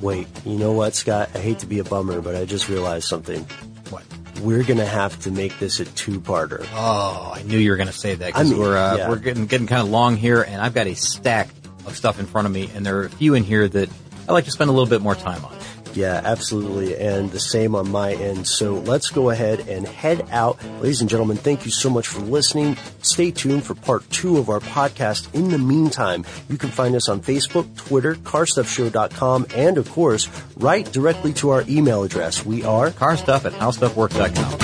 wait. 0.00 0.28
You 0.44 0.58
know 0.58 0.72
what, 0.72 0.94
Scott? 0.94 1.30
I 1.34 1.38
hate 1.38 1.60
to 1.60 1.66
be 1.66 1.78
a 1.78 1.84
bummer, 1.84 2.20
but 2.20 2.36
I 2.36 2.44
just 2.44 2.68
realized 2.68 3.08
something. 3.08 3.44
What? 3.88 4.04
We're 4.42 4.64
gonna 4.64 4.86
have 4.86 5.18
to 5.20 5.30
make 5.30 5.58
this 5.58 5.80
a 5.80 5.86
two-parter. 5.86 6.66
Oh, 6.74 7.32
I 7.34 7.42
knew 7.42 7.58
you 7.58 7.70
were 7.70 7.76
going 7.76 7.88
to 7.88 7.92
say 7.92 8.14
that 8.14 8.26
because 8.26 8.48
I 8.48 8.50
mean, 8.50 8.60
we're 8.60 8.76
uh, 8.76 8.96
yeah. 8.96 9.08
we're 9.08 9.16
getting 9.16 9.46
getting 9.46 9.66
kind 9.66 9.82
of 9.82 9.88
long 9.88 10.16
here, 10.16 10.42
and 10.42 10.60
I've 10.60 10.74
got 10.74 10.86
a 10.86 10.94
stack 10.94 11.48
of 11.86 11.96
stuff 11.96 12.20
in 12.20 12.26
front 12.26 12.46
of 12.46 12.52
me, 12.52 12.70
and 12.74 12.84
there 12.84 12.98
are 12.98 13.04
a 13.04 13.10
few 13.10 13.34
in 13.34 13.44
here 13.44 13.66
that 13.66 13.88
I 14.28 14.32
like 14.32 14.44
to 14.44 14.50
spend 14.50 14.68
a 14.70 14.72
little 14.72 14.88
bit 14.88 15.00
more 15.00 15.14
time 15.14 15.44
on. 15.44 15.56
Yeah, 15.94 16.20
absolutely. 16.24 16.96
And 16.96 17.30
the 17.30 17.40
same 17.40 17.74
on 17.74 17.90
my 17.90 18.12
end. 18.12 18.46
So 18.46 18.74
let's 18.74 19.10
go 19.10 19.30
ahead 19.30 19.68
and 19.68 19.86
head 19.86 20.28
out. 20.30 20.62
Ladies 20.80 21.00
and 21.00 21.10
gentlemen, 21.10 21.36
thank 21.36 21.64
you 21.64 21.70
so 21.70 21.90
much 21.90 22.06
for 22.06 22.20
listening. 22.20 22.76
Stay 23.02 23.30
tuned 23.30 23.64
for 23.64 23.74
part 23.74 24.08
two 24.10 24.38
of 24.38 24.48
our 24.48 24.60
podcast. 24.60 25.32
In 25.34 25.50
the 25.50 25.58
meantime, 25.58 26.24
you 26.48 26.56
can 26.56 26.70
find 26.70 26.94
us 26.94 27.08
on 27.08 27.20
Facebook, 27.20 27.76
Twitter, 27.76 28.14
carstuffshow.com, 28.14 29.46
and 29.54 29.78
of 29.78 29.90
course, 29.90 30.28
write 30.56 30.92
directly 30.92 31.32
to 31.34 31.50
our 31.50 31.64
email 31.68 32.02
address. 32.02 32.44
We 32.44 32.64
are 32.64 32.90
carstuff 32.90 33.44
at 33.44 33.52
howstuffworks.com. 33.52 34.58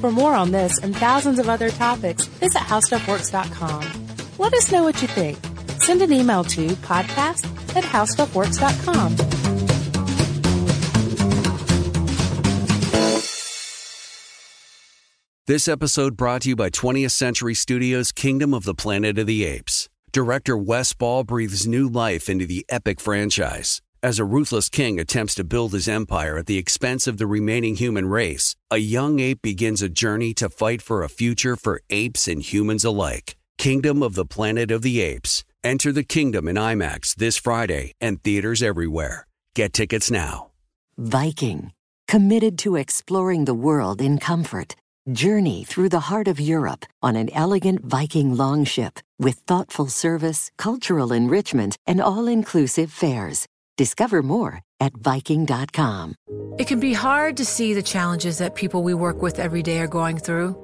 For 0.00 0.10
more 0.12 0.34
on 0.34 0.50
this 0.50 0.78
and 0.78 0.94
thousands 0.94 1.38
of 1.38 1.48
other 1.48 1.70
topics, 1.70 2.26
visit 2.26 2.58
howstuffworks.com. 2.58 4.06
Let 4.38 4.52
us 4.52 4.70
know 4.70 4.82
what 4.82 5.00
you 5.00 5.08
think. 5.08 5.38
Send 5.78 6.02
an 6.02 6.12
email 6.12 6.44
to 6.44 6.68
podcast 6.76 7.53
at 7.76 7.84
howstuffworks.com. 7.84 9.16
This 15.46 15.68
episode 15.68 16.16
brought 16.16 16.40
to 16.42 16.48
you 16.48 16.56
by 16.56 16.70
20th 16.70 17.10
Century 17.10 17.52
Studios' 17.52 18.12
Kingdom 18.12 18.54
of 18.54 18.64
the 18.64 18.74
Planet 18.74 19.18
of 19.18 19.26
the 19.26 19.44
Apes. 19.44 19.90
Director 20.10 20.56
Wes 20.56 20.94
Ball 20.94 21.22
breathes 21.22 21.66
new 21.66 21.86
life 21.86 22.30
into 22.30 22.46
the 22.46 22.64
epic 22.70 22.98
franchise. 22.98 23.82
As 24.02 24.18
a 24.18 24.24
ruthless 24.24 24.70
king 24.70 24.98
attempts 24.98 25.34
to 25.34 25.44
build 25.44 25.72
his 25.72 25.86
empire 25.86 26.38
at 26.38 26.46
the 26.46 26.56
expense 26.56 27.06
of 27.06 27.18
the 27.18 27.26
remaining 27.26 27.76
human 27.76 28.06
race, 28.06 28.56
a 28.70 28.78
young 28.78 29.18
ape 29.20 29.42
begins 29.42 29.82
a 29.82 29.90
journey 29.90 30.32
to 30.34 30.48
fight 30.48 30.80
for 30.80 31.02
a 31.02 31.10
future 31.10 31.56
for 31.56 31.82
apes 31.90 32.26
and 32.26 32.40
humans 32.40 32.84
alike. 32.84 33.36
Kingdom 33.58 34.02
of 34.02 34.14
the 34.14 34.24
Planet 34.24 34.70
of 34.70 34.80
the 34.80 35.00
Apes. 35.02 35.44
Enter 35.64 35.92
the 35.92 36.04
kingdom 36.04 36.46
in 36.46 36.56
IMAX 36.56 37.14
this 37.14 37.38
Friday 37.38 37.92
and 37.98 38.22
theaters 38.22 38.62
everywhere. 38.62 39.26
Get 39.56 39.72
tickets 39.72 40.10
now. 40.10 40.50
Viking, 40.98 41.72
committed 42.06 42.58
to 42.58 42.76
exploring 42.76 43.46
the 43.46 43.54
world 43.54 44.02
in 44.02 44.18
comfort. 44.18 44.76
Journey 45.10 45.64
through 45.64 45.88
the 45.88 46.00
heart 46.10 46.28
of 46.28 46.38
Europe 46.38 46.84
on 47.02 47.16
an 47.16 47.30
elegant 47.32 47.82
Viking 47.82 48.36
longship 48.36 49.00
with 49.18 49.36
thoughtful 49.46 49.86
service, 49.86 50.50
cultural 50.58 51.12
enrichment, 51.12 51.76
and 51.86 51.98
all 51.98 52.26
inclusive 52.26 52.92
fares. 52.92 53.46
Discover 53.78 54.22
more 54.22 54.60
at 54.80 54.92
Viking.com. 54.92 56.14
It 56.58 56.66
can 56.66 56.78
be 56.78 56.92
hard 56.92 57.38
to 57.38 57.44
see 57.44 57.72
the 57.72 57.82
challenges 57.82 58.36
that 58.36 58.54
people 58.54 58.82
we 58.82 58.92
work 58.92 59.22
with 59.22 59.38
every 59.38 59.62
day 59.62 59.80
are 59.80 59.86
going 59.86 60.18
through. 60.18 60.63